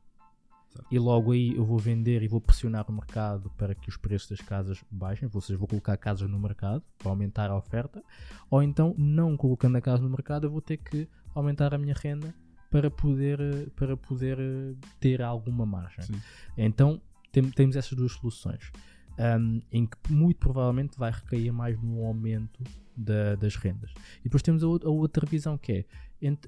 e 0.90 0.98
logo 0.98 1.32
aí 1.32 1.54
eu 1.56 1.64
vou 1.64 1.78
vender 1.78 2.22
e 2.22 2.28
vou 2.28 2.40
pressionar 2.40 2.88
o 2.88 2.92
mercado 2.92 3.50
para 3.56 3.74
que 3.74 3.88
os 3.88 3.96
preços 3.96 4.28
das 4.30 4.40
casas 4.40 4.82
baixem, 4.90 5.28
ou 5.32 5.40
seja, 5.40 5.58
vou 5.58 5.66
colocar 5.68 5.96
casas 5.96 6.28
no 6.28 6.38
mercado 6.38 6.82
para 6.98 7.10
aumentar 7.10 7.50
a 7.50 7.56
oferta, 7.56 8.02
ou 8.48 8.62
então 8.62 8.94
não 8.96 9.36
colocando 9.36 9.76
a 9.76 9.80
casa 9.80 10.02
no 10.02 10.08
mercado 10.10 10.46
eu 10.46 10.50
vou 10.50 10.60
ter 10.60 10.76
que 10.76 11.08
aumentar 11.34 11.74
a 11.74 11.78
minha 11.78 11.94
renda 11.94 12.34
para 12.70 12.90
poder, 12.90 13.40
eh, 13.40 13.66
para 13.74 13.96
poder 13.96 14.38
eh, 14.38 14.74
ter 15.00 15.22
alguma 15.22 15.66
margem. 15.66 16.04
Sim. 16.04 16.20
Então 16.56 17.00
tem- 17.32 17.50
temos 17.50 17.74
essas 17.76 17.92
duas 17.96 18.12
soluções, 18.12 18.70
ahm, 19.18 19.60
em 19.72 19.86
que 19.86 19.96
muito 20.12 20.38
provavelmente 20.38 20.96
vai 20.98 21.10
recair 21.10 21.52
mais 21.52 21.80
no 21.82 22.04
aumento 22.04 22.62
da- 22.96 23.34
das 23.34 23.56
rendas. 23.56 23.92
E 24.20 24.24
depois 24.24 24.42
temos 24.42 24.62
a, 24.62 24.66
a 24.66 24.90
outra 24.90 25.26
visão 25.26 25.58
que 25.58 25.72
é, 25.72 25.84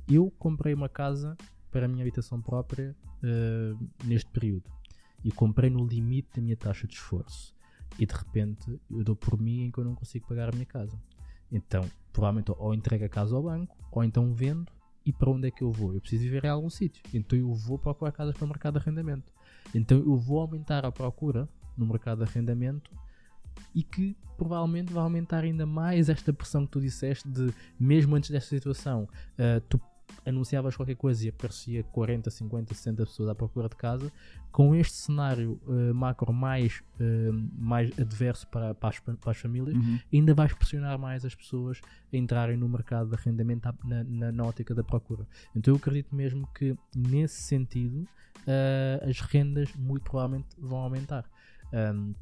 eu 0.08 0.30
comprei 0.38 0.74
uma 0.74 0.88
casa 0.88 1.36
para 1.70 1.86
a 1.86 1.88
minha 1.88 2.02
habitação 2.02 2.40
própria 2.40 2.94
eh, 3.22 3.74
neste 4.04 4.30
período 4.30 4.70
e 5.24 5.30
comprei 5.30 5.70
no 5.70 5.86
limite 5.86 6.28
da 6.34 6.42
minha 6.42 6.56
taxa 6.56 6.86
de 6.86 6.94
esforço 6.94 7.54
e 7.98 8.06
de 8.06 8.14
repente 8.14 8.80
eu 8.90 9.04
dou 9.04 9.16
por 9.16 9.40
mim 9.40 9.62
em 9.62 9.70
que 9.70 9.78
eu 9.78 9.84
não 9.84 9.94
consigo 9.94 10.26
pagar 10.26 10.48
a 10.48 10.52
minha 10.52 10.66
casa. 10.66 11.00
Então, 11.50 11.84
provavelmente 12.12 12.50
ou 12.56 12.74
entrego 12.74 13.04
a 13.04 13.08
casa 13.08 13.34
ao 13.34 13.42
banco 13.42 13.76
ou 13.90 14.02
então 14.04 14.34
vendo 14.34 14.70
e 15.04 15.12
para 15.12 15.30
onde 15.30 15.48
é 15.48 15.50
que 15.50 15.62
eu 15.62 15.70
vou? 15.70 15.94
Eu 15.94 16.00
preciso 16.00 16.22
viver 16.22 16.44
em 16.44 16.48
algum 16.48 16.70
sítio. 16.70 17.02
Então 17.12 17.38
eu 17.38 17.52
vou 17.52 17.78
procurar 17.78 18.12
casas 18.12 18.36
para 18.36 18.44
o 18.44 18.48
mercado 18.48 18.74
de 18.74 18.80
arrendamento. 18.80 19.32
Então 19.74 19.98
eu 19.98 20.16
vou 20.16 20.40
aumentar 20.40 20.84
a 20.84 20.92
procura 20.92 21.48
no 21.76 21.86
mercado 21.86 22.24
de 22.24 22.30
arrendamento 22.30 22.90
e 23.74 23.82
que 23.82 24.16
provavelmente 24.36 24.92
vai 24.92 25.02
aumentar 25.02 25.44
ainda 25.44 25.64
mais 25.66 26.08
esta 26.08 26.32
pressão 26.32 26.64
que 26.66 26.72
tu 26.72 26.80
disseste 26.80 27.28
de 27.28 27.52
mesmo 27.78 28.16
antes 28.16 28.30
desta 28.30 28.48
situação, 28.50 29.08
ah, 29.38 29.60
tu 29.68 29.80
anunciavas 30.26 30.76
qualquer 30.76 30.94
coisa 30.96 31.24
e 31.24 31.28
aparecia 31.30 31.82
40, 31.84 32.28
50, 32.30 32.74
60 32.74 33.06
pessoas 33.06 33.28
à 33.30 33.34
procura 33.34 33.68
de 33.68 33.76
casa, 33.76 34.12
com 34.50 34.74
este 34.74 34.92
cenário 34.94 35.58
ah, 35.66 35.94
macro 35.94 36.32
mais, 36.32 36.82
ah, 37.00 37.04
mais 37.56 37.90
adverso 37.98 38.46
para, 38.48 38.74
para, 38.74 38.88
as, 38.90 38.98
para 38.98 39.30
as 39.30 39.38
famílias, 39.38 39.74
Uhum. 39.74 39.98
ainda 40.12 40.34
vais 40.34 40.52
pressionar 40.52 40.98
mais 40.98 41.24
as 41.24 41.34
pessoas 41.34 41.80
a 42.12 42.16
entrarem 42.16 42.56
no 42.56 42.68
mercado 42.68 43.08
de 43.10 43.14
arrendamento 43.14 43.68
na, 43.84 44.04
na, 44.04 44.32
na 44.32 44.44
ótica 44.44 44.74
da 44.74 44.84
procura. 44.84 45.26
Então 45.54 45.72
eu 45.72 45.78
acredito 45.78 46.14
mesmo 46.14 46.46
que 46.54 46.76
nesse 46.94 47.40
sentido 47.42 48.06
ah, 48.46 49.08
as 49.08 49.20
rendas 49.20 49.72
muito 49.76 50.02
provavelmente 50.02 50.48
vão 50.58 50.78
aumentar. 50.78 51.24
Ahm, 51.72 52.12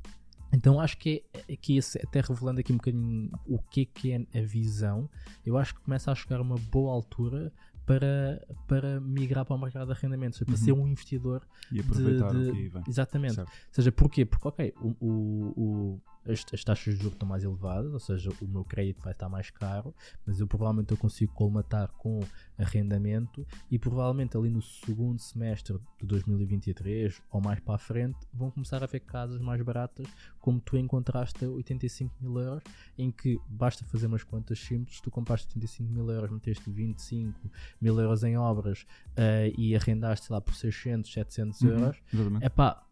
então 0.53 0.81
acho 0.81 0.97
que 0.99 1.23
é, 1.33 1.53
é 1.53 1.57
que 1.57 1.77
esse, 1.77 1.99
até 1.99 2.21
revelando 2.21 2.61
aqui 2.61 2.73
um 2.73 2.77
bocadinho 2.77 3.31
o 3.47 3.59
que 3.59 3.83
é 3.83 3.85
que 3.85 4.13
é 4.13 4.39
a 4.41 4.43
visão, 4.43 5.09
eu 5.45 5.57
acho 5.57 5.75
que 5.75 5.81
começa 5.81 6.11
a 6.11 6.15
chegar 6.15 6.41
uma 6.41 6.57
boa 6.57 6.93
altura 6.93 7.53
para, 7.87 8.47
para 8.69 9.01
migrar 9.01 9.45
para 9.45 9.57
o 9.57 9.59
mercado 9.61 9.87
de 9.87 9.93
arrendamentos, 9.93 10.39
para 10.39 10.51
Uhum. 10.53 10.57
ser 10.57 10.73
um 10.73 10.87
investidor 10.87 11.43
E 11.73 11.81
aproveitar 11.81 12.29
de- 12.31 12.37
o 12.37 12.53
que 12.53 12.59
aí 12.59 12.69
vem. 12.69 12.83
Exatamente. 12.87 13.35
Certo. 13.35 13.49
Ou 13.49 13.55
seja, 13.75 13.91
porquê? 13.93 14.25
Porque, 14.25 14.47
ok, 14.49 14.75
o, 14.81 14.89
o, 15.01 15.53
o- 15.57 16.01
as, 16.27 16.45
as 16.53 16.65
taxas 16.65 16.95
de 16.95 17.01
juros 17.01 17.15
estão 17.15 17.29
mais 17.29 17.45
elevadas, 17.45 17.93
ou 17.93 18.01
seja, 18.01 18.31
o 18.41 18.47
meu 18.47 18.65
crédito 18.65 19.03
vai 19.03 19.13
estar 19.13 19.29
mais 19.29 19.51
caro, 19.51 19.95
mas 20.27 20.41
eu 20.41 20.47
provavelmente 20.47 20.91
eu 20.93 20.97
consigo 20.97 21.33
colmatar 21.33 21.91
com 21.93 22.21
arrendamento 22.59 23.47
e 23.71 23.79
provavelmente 23.79 24.37
ali 24.37 24.51
no 24.51 24.61
segundo 24.61 25.19
semestre 25.19 25.79
de 25.99 26.07
2023 26.07 27.23
ou 27.31 27.41
mais 27.41 27.61
para 27.61 27.75
a 27.75 27.79
frente 27.79 28.19
vão 28.33 28.51
começar 28.51 28.83
a 28.83 28.87
ver 28.87 29.01
casas 29.01 29.41
mais 29.41 29.63
baratas, 29.63 30.07
como 30.39 30.61
tu 30.61 30.77
encontraste 30.77 31.45
a 31.45 31.49
85 31.49 32.15
mil 32.21 32.39
euros, 32.39 32.63
em 32.99 33.11
que 33.11 33.41
basta 33.49 33.85
fazer 33.85 34.07
umas 34.07 34.23
contas 34.23 34.59
simples, 34.59 35.01
tu 35.01 35.11
compraste 35.11 35.47
85 35.49 35.93
mil 35.93 36.11
euros, 36.11 36.31
meteste 36.31 36.71
25 36.71 37.51
mil 37.81 37.99
euros 37.99 38.23
em 38.25 38.37
obras 38.37 38.83
uh, 39.11 39.53
e 39.57 39.75
arrendaste 39.75 40.31
lá 40.31 40.41
por 40.41 40.55
600, 40.55 41.13
700 41.13 41.63
euros, 41.63 41.97
Uhum, 42.13 42.39
é 42.41 42.49
pá. 42.49 42.85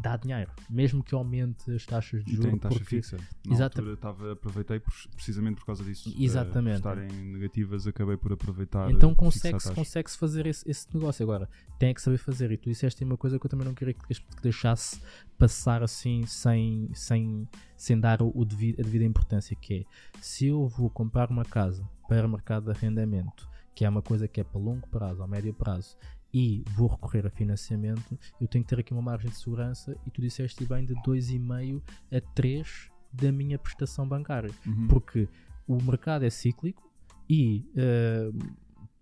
Dá 0.00 0.16
dinheiro, 0.16 0.50
mesmo 0.70 1.02
que 1.02 1.14
aumente 1.14 1.70
as 1.72 1.84
taxas 1.84 2.24
de 2.24 2.32
E 2.32 2.36
tem 2.36 2.42
juros. 2.50 2.60
taxa 2.60 2.78
porque- 2.78 2.96
fixa. 2.96 3.16
Na 3.46 3.52
Exata- 3.54 3.80
altura 3.80 3.94
estava, 3.94 4.32
aproveitei 4.32 4.80
precisamente 5.14 5.56
por 5.56 5.66
causa 5.66 5.82
disso. 5.82 6.14
Exatamente. 6.18 6.80
Por 6.82 6.98
estarem 6.98 7.08
negativas, 7.26 7.86
acabei 7.86 8.16
por 8.16 8.32
aproveitar. 8.32 8.90
Então 8.90 9.10
eh, 9.10 9.14
consegue-se 9.14 9.68
a 9.70 9.74
consegue 9.74 10.10
fazer 10.10 10.46
esse, 10.46 10.68
esse 10.70 10.86
negócio. 10.94 11.22
Agora, 11.22 11.48
tem 11.78 11.92
que 11.92 12.00
saber 12.00 12.18
fazer. 12.18 12.50
E 12.52 12.56
tu 12.56 12.68
disseste 12.70 13.02
uma 13.04 13.16
coisa 13.16 13.38
que 13.38 13.46
eu 13.46 13.50
também 13.50 13.66
não 13.66 13.74
queria 13.74 13.94
que, 13.94 14.06
que 14.14 14.42
deixasse 14.42 15.00
passar 15.36 15.82
assim 15.82 16.24
sem, 16.26 16.88
sem, 16.94 17.48
sem 17.76 17.98
dar 17.98 18.22
o, 18.22 18.30
o 18.34 18.44
devi- 18.44 18.76
a 18.78 18.82
devida 18.82 19.04
importância, 19.04 19.56
que 19.56 19.74
é 19.74 19.84
se 20.20 20.46
eu 20.46 20.66
vou 20.68 20.88
comprar 20.90 21.30
uma 21.30 21.44
casa 21.44 21.88
para 22.08 22.26
mercado 22.28 22.64
de 22.64 22.70
arrendamento, 22.70 23.48
que 23.74 23.84
é 23.84 23.88
uma 23.88 24.02
coisa 24.02 24.26
que 24.26 24.40
é 24.40 24.44
para 24.44 24.60
longo 24.60 24.86
prazo 24.88 25.22
ou 25.22 25.28
médio 25.28 25.52
prazo, 25.54 25.96
e 26.32 26.62
vou 26.76 26.88
recorrer 26.88 27.26
a 27.26 27.30
financiamento, 27.30 28.18
eu 28.40 28.46
tenho 28.46 28.62
que 28.64 28.68
ter 28.70 28.80
aqui 28.80 28.92
uma 28.92 29.02
margem 29.02 29.30
de 29.30 29.36
segurança 29.36 29.96
e 30.06 30.10
tu 30.10 30.20
disseste 30.20 30.64
bem 30.64 30.84
de 30.84 30.94
2,5 31.02 31.82
a 32.12 32.20
3 32.34 32.90
da 33.12 33.32
minha 33.32 33.58
prestação 33.58 34.06
bancária 34.06 34.50
Uhum. 34.66 34.88
porque 34.88 35.28
o 35.66 35.82
mercado 35.82 36.24
é 36.24 36.30
cíclico 36.30 36.90
e 37.28 37.64
eh, 37.76 38.30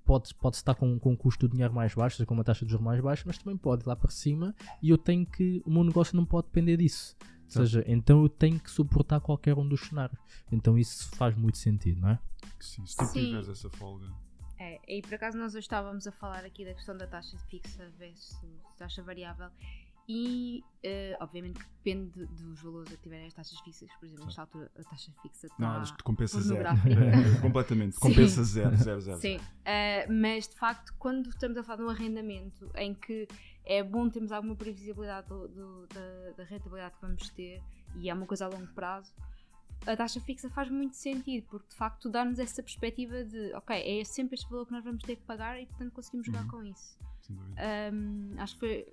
pode, 0.04 0.32
pode 0.36 0.56
estar 0.56 0.74
com, 0.74 0.98
com 0.98 1.12
um 1.12 1.16
custo 1.16 1.46
de 1.46 1.52
dinheiro 1.52 1.74
mais 1.74 1.92
baixo, 1.94 2.14
ou 2.14 2.16
seja, 2.18 2.26
com 2.26 2.34
uma 2.34 2.44
taxa 2.44 2.64
de 2.64 2.70
juros 2.70 2.84
mais 2.84 3.00
baixa, 3.00 3.24
mas 3.26 3.38
também 3.38 3.56
pode 3.56 3.82
ir 3.84 3.88
lá 3.88 3.96
para 3.96 4.10
cima 4.10 4.54
e 4.82 4.90
eu 4.90 4.98
tenho 4.98 5.26
que, 5.26 5.60
o 5.66 5.70
meu 5.70 5.82
negócio 5.84 6.16
não 6.16 6.24
pode 6.24 6.46
depender 6.46 6.76
disso. 6.76 7.16
Ou 7.44 7.50
seja, 7.50 7.84
então 7.86 8.22
eu 8.22 8.28
tenho 8.28 8.58
que 8.58 8.68
suportar 8.70 9.20
qualquer 9.20 9.56
um 9.56 9.68
dos 9.68 9.80
cenários. 9.82 10.18
Então 10.50 10.76
isso 10.76 11.08
faz 11.16 11.36
muito 11.36 11.58
sentido, 11.58 12.00
não 12.00 12.10
é? 12.10 12.18
Sim, 12.58 12.84
se 12.86 12.96
tu 12.96 13.04
Sim. 13.06 13.26
tiveres 13.26 13.48
essa 13.48 13.70
folga. 13.70 14.06
É, 14.58 14.80
e 14.88 15.02
por 15.02 15.14
acaso 15.14 15.36
nós 15.36 15.54
hoje 15.54 15.64
estávamos 15.64 16.06
a 16.06 16.12
falar 16.12 16.44
aqui 16.44 16.64
da 16.64 16.72
questão 16.74 16.96
da 16.96 17.06
taxa 17.06 17.36
fixa 17.50 17.90
versus 17.98 18.40
taxa 18.78 19.02
variável 19.02 19.50
e 20.08 20.62
eh, 20.84 21.16
obviamente 21.20 21.58
que 21.58 21.66
depende 21.78 22.10
de- 22.12 22.26
dos 22.26 22.62
valores 22.62 22.92
a 22.92 22.96
que 22.96 23.02
tiverem 23.02 23.26
as 23.26 23.34
taxas 23.34 23.58
fixas, 23.60 23.90
por 23.98 24.06
exemplo, 24.06 24.24
nesta 24.24 24.42
altura 24.42 24.70
a 24.78 24.82
taxa 24.84 25.10
fixa 25.20 25.46
está... 25.48 25.56
Não, 25.58 25.68
acho 25.82 25.96
que 25.96 26.02
compensa 26.04 26.40
zero. 26.40 26.68
É, 27.36 27.40
completamente. 27.40 27.96
Compensa 27.98 28.44
zero, 28.44 28.76
zero, 28.76 29.00
zero. 29.00 29.18
Sim, 29.20 29.40
eh, 29.64 30.06
mas 30.08 30.46
de 30.48 30.54
facto, 30.54 30.94
quando 30.98 31.28
estamos 31.28 31.58
a 31.58 31.62
falar 31.64 31.78
de 31.78 31.82
um 31.82 31.88
arrendamento 31.90 32.70
em 32.76 32.94
que 32.94 33.26
é 33.64 33.82
bom 33.82 34.08
termos 34.08 34.30
alguma 34.30 34.54
previsibilidade 34.54 35.26
do- 35.28 35.48
do- 35.48 35.86
da, 35.88 36.30
da 36.36 36.44
rentabilidade 36.44 36.94
que 36.94 37.00
vamos 37.02 37.28
ter 37.30 37.60
e 37.96 38.08
é 38.08 38.14
uma 38.14 38.26
coisa 38.26 38.44
a 38.46 38.48
longo 38.48 38.68
prazo, 38.74 39.12
a 39.86 39.96
taxa 39.96 40.20
fixa 40.20 40.48
faz 40.50 40.70
muito 40.70 40.96
sentido, 40.96 41.46
porque 41.50 41.68
de 41.68 41.74
facto 41.76 42.08
dá-nos 42.08 42.38
essa 42.38 42.62
perspectiva 42.62 43.24
de, 43.24 43.52
ok, 43.54 44.00
é 44.00 44.04
sempre 44.04 44.34
este 44.34 44.48
valor 44.50 44.66
que 44.66 44.72
nós 44.72 44.84
vamos 44.84 45.02
ter 45.02 45.16
que 45.16 45.22
pagar 45.22 45.60
e 45.60 45.66
portanto 45.66 45.92
conseguimos 45.92 46.26
jogar 46.26 46.42
Uhum. 46.44 46.48
com 46.48 46.62
isso. 46.64 46.98
Sem 47.22 47.36
dúvida. 47.36 47.62
Hum, 47.92 48.34
acho 48.38 48.54
que 48.54 48.60
foi 48.60 48.86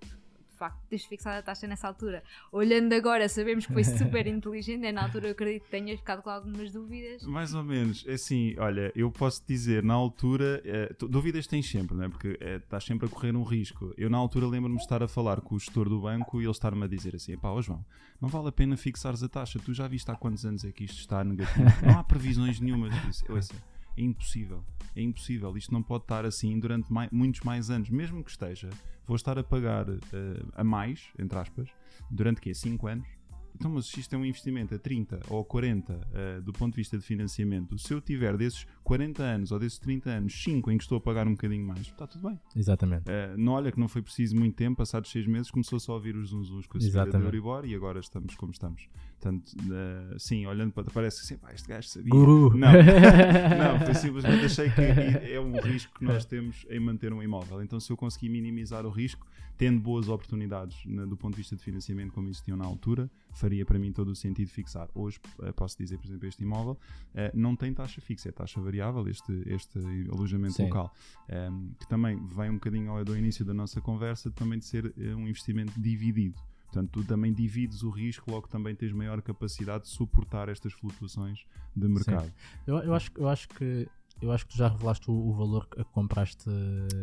de 0.63 0.69
facto 0.69 0.87
teres 0.87 1.05
fixado 1.05 1.37
a 1.39 1.41
taxa 1.41 1.67
nessa 1.67 1.87
altura. 1.87 2.23
Olhando 2.51 2.93
agora, 2.93 3.27
sabemos 3.27 3.65
que 3.65 3.73
foi 3.73 3.83
super 3.83 4.25
inteligente. 4.27 4.85
É 4.85 4.91
na 4.91 5.03
altura 5.03 5.27
eu 5.27 5.31
acredito 5.31 5.63
que 5.63 5.69
tenhas 5.71 5.99
ficado 5.99 6.21
com 6.21 6.29
algumas 6.29 6.71
dúvidas. 6.71 7.23
Mais 7.23 7.53
ou 7.53 7.63
menos. 7.63 8.05
É 8.07 8.13
assim, 8.13 8.55
olha, 8.57 8.91
eu 8.95 9.11
posso 9.11 9.43
dizer, 9.47 9.83
na 9.83 9.93
altura, 9.93 10.61
tu- 10.97 11.07
dúvidas 11.07 11.47
tens 11.47 11.69
sempre, 11.69 11.95
não 11.97 12.05
é? 12.05 12.09
Porque 12.09 12.37
eh, 12.39 12.55
estás 12.57 12.83
sempre 12.85 13.07
a 13.07 13.09
correr 13.09 13.35
um 13.35 13.43
risco. 13.43 13.93
Eu, 13.97 14.09
na 14.09 14.17
altura, 14.17 14.47
lembro-me 14.47 14.77
de 14.77 14.83
estar 14.83 15.03
a 15.03 15.07
falar 15.07 15.41
com 15.41 15.55
o 15.55 15.59
gestor 15.59 15.89
do 15.89 15.99
banco 16.01 16.39
e 16.41 16.45
ele 16.45 16.51
estar-me 16.51 16.83
a 16.83 16.87
dizer 16.87 17.15
assim: 17.15 17.37
pá, 17.37 17.49
João, 17.61 17.83
não 18.21 18.29
vale 18.29 18.47
a 18.47 18.51
pena 18.51 18.77
fixares 18.77 19.21
a 19.23 19.29
taxa. 19.29 19.59
Tu 19.59 19.73
já 19.73 19.87
viste 19.87 20.09
há 20.09 20.15
quantos 20.15 20.45
anos 20.45 20.63
é 20.63 20.71
que 20.71 20.83
isto 20.85 20.99
está 20.99 21.23
negativo? 21.23 21.65
Não 21.85 21.99
há 21.99 22.03
previsões 22.03 22.59
nenhumas. 22.59 22.93
Eu 22.95 23.09
disse, 23.09 23.31
"Ouça, 23.31 23.53
é 23.97 24.01
impossível. 24.01 24.63
É 24.95 25.01
impossível. 25.01 25.55
Isto 25.57 25.73
não 25.73 25.81
pode 25.83 26.03
estar 26.03 26.25
assim 26.25 26.59
durante 26.59 26.91
mai- 26.91 27.09
muitos 27.11 27.41
mais 27.41 27.69
anos. 27.69 27.89
Mesmo 27.89 28.23
que 28.23 28.29
esteja, 28.31 28.69
vou 29.05 29.15
estar 29.15 29.37
a 29.39 29.43
pagar 29.43 29.87
eh, 29.89 30.43
a 30.55 30.63
mais, 30.63 31.07
entre 31.17 31.37
aspas, 31.37 31.69
durante 32.11 32.39
quê? 32.41 32.53
5 32.53 32.87
anos. 32.87 33.07
Então, 33.55 33.69
mas 33.69 33.85
se 33.85 33.99
isto 33.99 34.15
é 34.15 34.17
um 34.17 34.25
investimento 34.25 34.73
a 34.73 34.79
30 34.79 35.19
ou 35.29 35.39
a 35.41 35.45
40 35.45 36.07
eh, 36.11 36.41
do 36.41 36.51
ponto 36.51 36.73
de 36.73 36.77
vista 36.77 36.97
de 36.97 37.03
financiamento, 37.05 37.77
se 37.77 37.93
eu 37.93 38.01
tiver 38.01 38.35
desses 38.35 38.65
40 38.83 39.21
anos 39.21 39.51
ou 39.51 39.59
desses 39.59 39.77
30 39.77 40.09
anos, 40.09 40.33
5 40.43 40.71
em 40.71 40.77
que 40.77 40.83
estou 40.83 40.97
a 40.97 41.01
pagar 41.01 41.27
um 41.27 41.31
bocadinho 41.33 41.63
mais, 41.65 41.81
está 41.81 42.07
tudo 42.07 42.29
bem. 42.29 42.39
Exatamente. 42.55 43.03
Eh, 43.07 43.35
não 43.37 43.53
olha 43.53 43.71
que 43.71 43.79
não 43.79 43.87
foi 43.87 44.01
preciso 44.01 44.35
muito 44.35 44.55
tempo, 44.55 44.77
passados 44.77 45.11
6 45.11 45.27
meses 45.27 45.51
começou 45.51 45.79
só 45.79 45.91
a 45.91 45.95
ouvir 45.95 46.15
os 46.15 46.29
zunzuns 46.29 46.65
com 46.65 46.77
a 46.79 46.81
subida 46.81 46.99
do. 47.19 47.25
Euribor 47.27 47.63
e 47.65 47.75
agora 47.75 47.99
estamos 47.99 48.33
como 48.35 48.51
estamos. 48.51 48.87
Portanto, 49.23 49.55
eh, 49.71 50.15
sim, 50.19 50.45
olhando 50.45 50.73
para 50.73 50.83
parece 50.91 51.21
assim, 51.21 51.37
pá, 51.37 51.53
este 51.53 51.65
gajo 51.65 51.87
sabia. 51.87 52.09
Guru! 52.09 52.57
Não, 52.57 52.73
não, 52.73 53.79
foi 53.85 53.93
simplesmente 53.93 54.45
achei 54.45 54.69
que 54.69 54.81
é 55.31 55.39
um 55.39 55.61
risco 55.61 55.97
que 55.97 56.03
nós 56.03 56.25
temos 56.25 56.65
em 56.69 56.77
manter 56.77 57.13
um 57.13 57.23
imóvel. 57.23 57.63
Então, 57.63 57.79
se 57.79 57.89
eu 57.89 57.95
conseguir 57.95 58.27
minimizar 58.27 58.85
o 58.85 58.89
risco, 58.89 59.25
tendo 59.57 59.79
boas 59.79 60.09
oportunidades 60.09 60.77
do 61.07 61.15
ponto 61.15 61.35
de 61.35 61.37
vista 61.37 61.55
de 61.55 61.63
financiamento, 61.63 62.11
como 62.11 62.27
existiam 62.27 62.57
na 62.57 62.65
altura, 62.65 63.09
faria 63.31 63.65
para 63.65 63.79
mim 63.79 63.93
todo 63.93 64.09
o 64.09 64.15
sentido 64.15 64.49
fixar. 64.49 64.89
Hoje, 64.93 65.21
eh, 65.41 65.53
posso 65.53 65.77
dizer, 65.77 65.97
por 65.97 66.05
exemplo, 66.07 66.27
este 66.27 66.43
imóvel 66.43 66.77
eh, 67.15 67.31
não 67.33 67.55
tem 67.55 67.73
taxa 67.73 68.01
fixa, 68.01 68.27
é 68.27 68.31
taxa 68.33 68.59
variável, 68.59 69.07
este, 69.07 69.31
este 69.45 69.79
alojamento 70.11 70.55
Sim. 70.55 70.63
local, 70.63 70.93
ehm, 71.29 71.69
que 71.79 71.87
também 71.87 72.19
vem 72.27 72.49
um 72.49 72.55
bocadinho 72.55 72.91
ao 72.91 73.05
do 73.05 73.15
início 73.15 73.45
da 73.45 73.53
nossa 73.53 73.79
conversa, 73.79 74.29
também 74.31 74.59
de 74.59 74.65
ser 74.65 74.93
um 75.15 75.29
investimento 75.29 75.79
dividido. 75.79 76.41
Portanto, 76.73 76.89
tu 76.91 77.03
também 77.03 77.31
divides 77.31 77.83
o 77.83 77.91
risco, 77.91 78.31
logo 78.31 78.47
também 78.47 78.75
tens 78.75 78.91
maior 78.91 79.21
capacidade 79.21 79.83
de 79.83 79.89
suportar 79.91 80.49
estas 80.49 80.73
flutuações 80.73 81.45
de 81.75 81.87
mercado. 81.87 82.33
Eu, 82.65 82.77
eu, 82.79 82.95
acho, 82.95 83.11
eu 83.15 83.29
acho 83.29 83.47
que 83.49 83.87
eu 84.21 84.31
acho 84.31 84.45
que 84.45 84.53
tu 84.53 84.57
já 84.57 84.67
revelaste 84.67 85.09
o, 85.09 85.13
o 85.13 85.33
valor 85.33 85.67
que 85.67 85.83
compraste 85.85 86.49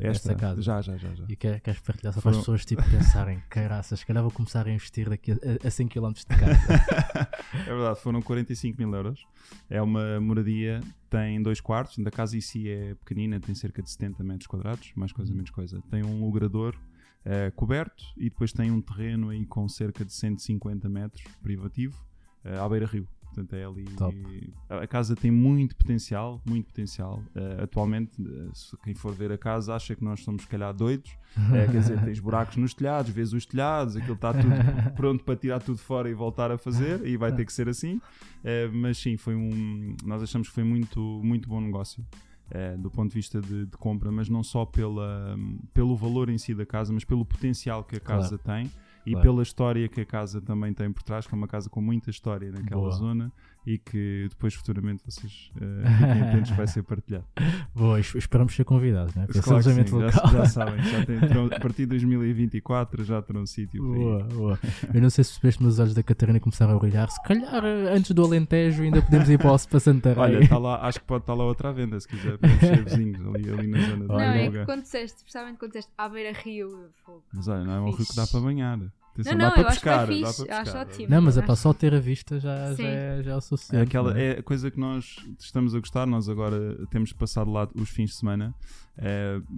esta, 0.01 0.35
casa. 0.35 0.63
Já, 0.63 0.81
já, 0.81 0.97
já. 0.97 1.15
já. 1.15 1.25
E 1.29 1.37
quer, 1.37 1.61
queres 1.61 1.81
partilhar 1.81 2.15
só 2.15 2.21
para 2.21 2.31
as 2.31 2.39
pessoas 2.39 2.65
tipo, 2.65 2.83
pensarem, 2.91 3.43
caraças, 3.51 4.01
se 4.01 4.07
calhar 4.07 4.23
vou 4.23 4.33
começar 4.33 4.67
a 4.67 4.71
investir 4.71 5.09
daqui 5.09 5.33
a, 5.33 5.67
a 5.67 5.71
100 5.71 5.89
km 5.89 6.13
de 6.13 6.27
casa. 6.27 6.53
é 7.67 7.75
verdade, 7.75 8.01
foram 8.01 8.23
45 8.23 8.79
mil 8.79 8.95
euros. 8.95 9.27
É 9.69 9.83
uma 9.83 10.21
moradia, 10.21 10.81
tem 11.09 11.43
dois 11.43 11.61
quartos. 11.61 11.99
A 12.05 12.11
casa 12.11 12.37
em 12.37 12.41
si 12.41 12.69
é 12.69 12.95
pequenina, 12.95 13.39
tem 13.39 13.55
cerca 13.55 13.83
de 13.83 13.91
70 13.91 14.25
metros 14.25 14.47
quadrados, 14.47 14.93
mais 14.97 15.13
coisa, 15.13 15.33
menos 15.35 15.51
coisa. 15.51 15.83
Tem 15.91 16.03
um 16.03 16.21
logrador 16.25 16.77
eh, 17.23 17.51
coberto 17.55 18.03
e 18.17 18.31
depois 18.31 18.51
tem 18.51 18.71
um 18.71 18.81
terreno 18.81 19.29
aí 19.29 19.45
com 19.45 19.69
cerca 19.69 20.05
de 20.05 20.13
150 20.13 20.89
metros 20.89 21.23
privativo 21.43 22.03
eh, 22.43 22.57
à 22.57 22.67
beira-rio. 22.67 23.07
Portanto, 23.33 23.53
é 23.55 23.65
ali. 23.65 23.85
Top. 23.97 24.53
A 24.69 24.87
casa 24.87 25.15
tem 25.15 25.31
muito 25.31 25.77
potencial, 25.77 26.41
muito 26.45 26.67
potencial. 26.67 27.23
Eh, 27.35 27.63
atualmente, 27.63 28.13
eh, 28.21 28.49
se 28.53 28.77
quem 28.79 28.95
for 28.95 29.15
ver 29.15 29.31
a 29.33 29.39
casa 29.39 29.75
acha 29.75 29.95
que 29.95 30.03
nós 30.05 30.21
somos, 30.25 30.43
se 30.43 30.49
calhar, 30.49 30.75
doidos. 30.75 31.13
Eh, 31.55 31.67
quer 31.71 31.81
dizer, 31.81 32.05
tens 32.05 32.19
buracos 32.19 32.57
nos 32.57 32.75
telhados, 32.75 33.11
vês 33.13 33.33
os 33.33 33.47
telhados, 33.47 33.97
aquilo 33.97 34.15
está 34.15 34.33
tudo 34.33 34.49
pronto 34.97 35.23
para 35.25 35.37
tirar 35.37 35.61
tudo 35.63 35.79
fora 35.79 36.11
e 36.11 36.15
voltar 36.15 36.51
a 36.51 36.59
fazer, 36.59 37.07
e 37.07 37.17
vai 37.17 37.33
ter 37.33 37.45
que 37.45 37.53
ser 37.53 37.69
assim. 37.69 38.01
Eh, 38.43 38.69
mas 38.73 38.99
sim, 38.99 39.17
foi 39.17 39.35
um. 39.37 39.95
Nós 40.05 40.23
achamos 40.23 40.49
que 40.49 40.55
foi 40.55 40.65
muito, 40.65 41.01
muito 41.23 41.49
bom 41.49 41.61
negócio. 41.61 42.05
eh, 42.53 42.77
do 42.77 42.91
ponto 42.91 43.11
de 43.11 43.15
vista 43.15 43.41
de, 43.41 43.65
de 43.67 43.77
compra, 43.77 44.11
mas 44.11 44.29
não 44.29 44.43
só 44.43 44.65
pela, 44.67 45.37
pelo 45.73 45.95
valor 45.97 46.29
em 46.29 46.37
si 46.37 46.53
da 46.53 46.67
casa, 46.67 46.93
mas 46.93 47.05
pelo 47.05 47.25
potencial 47.25 47.85
que 47.85 47.95
a 47.97 48.01
Claro. 48.01 48.23
casa 48.23 48.37
tem 48.39 48.69
e 49.07 49.13
Claro. 49.13 49.27
pela 49.29 49.43
história 49.43 49.89
que 49.89 50.01
a 50.01 50.07
casa 50.07 50.41
também 50.41 50.73
tem 50.75 50.93
por 50.93 51.03
trás, 51.03 51.27
que 51.27 51.35
é 51.35 51.37
uma 51.37 51.49
casa 51.49 51.69
com 51.71 51.81
muita 51.81 52.11
história 52.11 52.51
naquela 52.53 52.81
Boa. 52.83 52.93
zona 52.93 53.33
e 53.67 53.79
que 53.79 54.27
depois 54.31 54.55
futuramente 54.55 55.03
vocês 55.05 55.51
eh, 55.61 55.89
fiquem 55.99 56.23
atentos, 56.23 56.51
vai 56.53 56.67
ser 56.67 56.83
partilhado. 56.83 57.25
Boa, 57.75 58.01
es- 58.01 58.15
esperamos 58.15 58.55
ser 58.55 58.65
convidados, 58.65 59.15
né? 59.15 59.27
Para 59.27 59.39
esse 59.39 59.43
Claro 59.43 59.59
que 59.63 59.71
sim, 59.71 59.81
alojamento 59.81 60.01
já, 60.01 60.23
local. 60.23 60.33
já 60.33 60.47
sabem, 60.47 60.83
já 60.83 61.05
tem, 61.07 61.21
terão- 61.29 61.47
a 61.47 61.61
partir 61.61 61.83
de 61.83 61.87
2024 61.87 63.05
já 63.05 63.21
terão 63.23 63.45
sítio 63.47 63.83
para 63.83 63.99
ir. 63.99 64.03
Boa, 64.05 64.25
boa. 64.25 64.59
Eu 64.95 65.01
não 65.03 65.11
sei 65.11 65.25
se 65.25 65.33
percebeste, 65.33 65.63
mas 65.63 65.75
os 65.75 65.79
olhos 65.79 65.95
da 65.95 66.03
Catarina 66.03 66.41
começaram 66.41 66.75
a 66.75 66.79
brilhar. 66.79 67.11
Se 67.11 67.23
calhar 67.23 67.65
eh, 67.65 67.95
antes 67.95 68.11
do 68.13 68.25
Alentejo 68.25 68.83
ainda 68.83 69.03
podemos 69.03 69.29
ir 69.29 69.39
para, 69.39 69.53
o- 69.55 69.69
para 69.69 69.81
Santarém. 69.81 70.19
Olha, 70.23 70.49
tá 70.49 70.59
lá, 70.59 70.81
acho 70.87 71.01
que 71.01 71.07
pode 71.07 71.23
estar 71.23 71.35
lá 71.35 71.45
outra 71.45 71.69
à 71.69 71.73
venda 71.73 72.01
se 72.01 72.09
quiser, 72.09 72.39
podemos 72.39 72.61
ser 72.61 72.85
vizinhos 72.85 73.27
ali, 73.27 73.51
ali 73.51 73.67
na 73.67 73.79
zona 73.81 74.07
do 74.07 74.13
Olha. 74.15 74.27
não, 74.27 74.33
é 74.35 74.51
que 74.51 74.65
quando 74.65 74.83
disseste, 74.83 75.19
especialmente 75.19 75.59
quando 75.59 75.73
disseste 75.73 75.93
à 75.99 76.09
beira-rio. 76.09 76.89
Mas 77.33 77.47
olha, 77.49 77.65
não 77.65 77.73
é 77.75 77.81
um 77.81 77.91
rio 77.91 78.07
que 78.07 78.17
dá 78.17 78.27
para 78.27 78.41
banhar. 78.41 78.79
Atenção, 79.21 79.33
Não, 79.33 79.39
dá 79.39 79.45
não, 79.47 79.53
para 79.53 79.63
eu 79.63 79.67
acho 79.69 79.77
pescar, 79.81 79.99
dá 80.01 80.07
para 80.07 80.29
acho 80.29 80.45
pescar. 80.47 80.77
ótimo. 80.89 81.07
Não, 81.11 81.23
mas 81.23 81.39
é 81.39 81.43
para 81.43 81.57
só 81.57 81.73
ter 81.73 81.95
a 81.95 82.01
vista 82.01 82.41
já, 82.41 82.75
já, 82.75 82.85
é, 82.85 83.23
já 83.23 83.31
é 83.31 83.35
o 83.35 83.39
É, 83.39 83.41
suficiente. 83.41 83.83
aquela, 83.83 84.11
não 84.13 84.21
é? 84.21 84.27
é 84.27 84.39
a 84.39 84.43
coisa 84.43 84.71
que 84.71 84.79
nós 84.81 85.17
estamos 85.39 85.75
a 85.75 85.79
gostar. 85.79 86.07
Nós 86.07 86.29
agora 86.29 86.77
temos 86.91 87.13
passado 87.13 87.51
lá 87.51 87.69
os 87.75 87.89
fins 87.91 88.11
de 88.11 88.17
semana 88.17 88.55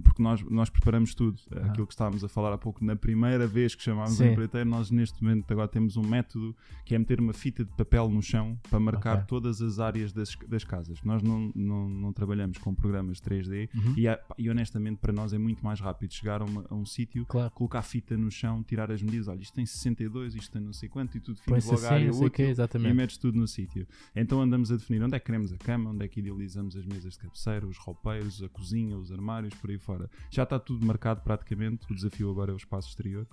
porque 0.03 0.21
nós, 0.23 0.41
nós 0.43 0.69
preparamos 0.69 1.13
tudo. 1.13 1.39
Eh, 1.51 1.59
Ah. 1.63 1.67
Aquilo 1.73 1.87
que 1.87 1.93
estávamos 1.93 2.23
a 2.23 2.29
falar 2.29 2.53
há 2.53 2.57
pouco, 2.57 2.83
na 2.85 2.95
primeira 2.95 3.45
vez 3.47 3.73
que 3.75 3.81
chamámos 3.83 4.19
o 4.19 4.23
empreiteiro, 4.25 4.69
nós 4.69 4.89
neste 4.91 5.21
momento 5.23 5.51
agora 5.51 5.67
temos 5.67 5.97
um 5.97 6.01
método 6.03 6.55
que 6.85 6.93
é 6.95 6.99
meter 6.99 7.19
uma 7.19 7.33
fita 7.33 7.63
de 7.65 7.71
papel 7.71 8.07
no 8.09 8.21
chão 8.21 8.57
para 8.69 8.79
marcar 8.79 9.15
Ok. 9.17 9.25
todas 9.27 9.61
as 9.61 9.79
áreas 9.79 10.13
das, 10.13 10.35
das 10.47 10.63
casas. 10.63 11.01
Nós 11.03 11.21
não, 11.23 11.51
não, 11.55 11.89
não 11.89 12.13
trabalhamos 12.13 12.57
com 12.57 12.73
programas 12.75 13.19
3D 13.19 13.69
Uhum. 13.73 13.95
e, 13.97 14.03
e 14.37 14.49
honestamente 14.49 14.97
para 14.99 15.11
nós 15.13 15.33
é 15.33 15.37
muito 15.37 15.63
mais 15.63 15.79
rápido 15.79 16.13
chegar 16.13 16.41
a, 16.41 16.45
uma- 16.45 16.65
a 16.69 16.75
um 16.75 16.85
sítio, 16.85 17.25
Claro. 17.25 17.51
colocar 17.51 17.79
a 17.79 17.83
fita 17.83 18.15
no 18.15 18.29
chão, 18.31 18.61
tirar 18.63 18.91
as 18.91 19.01
medidas. 19.01 19.27
Olha, 19.27 19.41
isto 19.41 19.53
tem 19.53 19.65
62, 19.65 20.35
isto 20.35 20.51
tem 20.51 20.61
não 20.61 20.73
sei 20.73 20.87
quanto 20.89 21.17
e 21.17 21.19
tudo 21.19 21.39
fica 21.39 21.51
logo 21.55 21.73
assim, 21.73 21.85
área 21.85 22.11
útil 22.13 22.45
e 22.45 22.49
exatamente. 22.49 22.93
metes 22.93 23.17
tudo 23.17 23.37
no 23.37 23.47
sítio. 23.47 23.87
Então 24.15 24.41
andamos 24.41 24.71
a 24.71 24.75
definir 24.77 25.01
onde 25.03 25.15
é 25.15 25.19
que 25.19 25.25
queremos 25.25 25.51
a 25.51 25.57
cama, 25.57 25.89
onde 25.89 26.05
é 26.05 26.07
que 26.07 26.19
idealizamos 26.19 26.75
as 26.75 26.85
mesas 26.85 27.13
de 27.13 27.19
cabeceira, 27.19 27.65
os 27.65 27.77
roupeiros, 27.77 28.41
a 28.43 28.49
cozinha, 28.49 28.97
os 28.97 29.11
armários, 29.11 29.32
por 29.61 29.69
aí 29.69 29.77
fora. 29.77 30.09
Já 30.29 30.43
está 30.43 30.59
tudo 30.59 30.85
marcado 30.85 31.21
praticamente, 31.21 31.91
o 31.91 31.95
desafio 31.95 32.29
agora 32.29 32.51
é 32.51 32.53
o 32.53 32.57
espaço 32.57 32.89
exterior. 32.89 33.25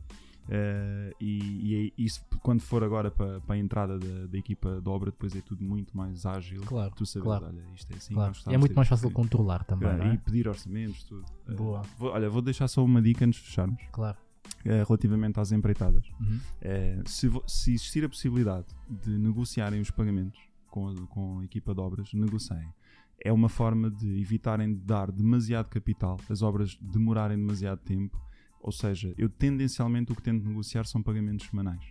Eh, 0.48 1.14
e, 1.20 1.38
e 1.62 1.74
é 1.96 2.02
isso, 2.02 2.24
quando 2.42 2.60
for 2.60 2.82
agora 2.82 3.10
para, 3.10 3.40
para 3.40 3.54
a 3.54 3.58
entrada 3.58 3.98
da, 3.98 4.26
da 4.26 4.38
equipa 4.38 4.80
de 4.80 4.88
obra, 4.88 5.10
depois 5.10 5.36
é 5.36 5.40
tudo 5.40 5.62
muito 5.62 5.96
mais 5.96 6.24
ágil. 6.26 6.62
Claro, 6.62 6.92
Tu 6.96 7.06
sabes, 7.06 7.24
claro. 7.24 7.46
olha, 7.46 7.62
isto 7.74 7.92
é 7.92 7.96
assim. 7.96 8.14
claro. 8.14 8.32
é 8.46 8.56
muito 8.56 8.74
mais 8.74 8.88
fácil 8.88 9.10
controlar 9.10 9.64
também, 9.64 9.88
é? 9.90 10.14
E 10.14 10.18
pedir 10.18 10.48
orçamentos, 10.48 11.04
tudo. 11.04 11.24
Eh, 11.48 11.54
Boa. 11.54 11.82
vou- 11.98 12.10
olha, 12.10 12.28
vou 12.28 12.42
deixar 12.42 12.66
só 12.68 12.84
uma 12.84 13.00
dica 13.00 13.24
antes 13.24 13.38
de 13.40 13.46
fecharmos, 13.46 13.80
Claro. 13.92 14.16
eh, 14.64 14.82
relativamente 14.82 15.38
às 15.38 15.52
empreitadas. 15.52 16.04
Uhum. 16.20 16.40
Se, 17.06 17.30
se 17.46 17.74
existir 17.74 18.04
a 18.04 18.08
possibilidade 18.08 18.66
de 18.88 19.10
negociarem 19.10 19.80
os 19.80 19.90
pagamentos 19.90 20.40
com 20.68 20.88
a, 20.88 20.94
com 21.08 21.38
a 21.40 21.44
equipa 21.44 21.74
de 21.74 21.80
obras, 21.80 22.12
negociem. 22.12 22.66
É 23.22 23.32
uma 23.32 23.48
forma 23.48 23.90
de 23.90 24.20
evitarem 24.20 24.72
de 24.74 24.80
dar 24.80 25.10
demasiado 25.12 25.68
capital, 25.68 26.18
as 26.28 26.40
obras 26.42 26.76
demorarem 26.80 27.36
demasiado 27.36 27.78
tempo. 27.80 28.18
Ou 28.62 28.72
seja, 28.72 29.14
eu 29.16 29.28
tendencialmente 29.28 30.12
o 30.12 30.14
que 30.16 30.22
tento 30.22 30.46
negociar 30.46 30.84
são 30.86 31.02
pagamentos 31.02 31.46
semanais. 31.48 31.82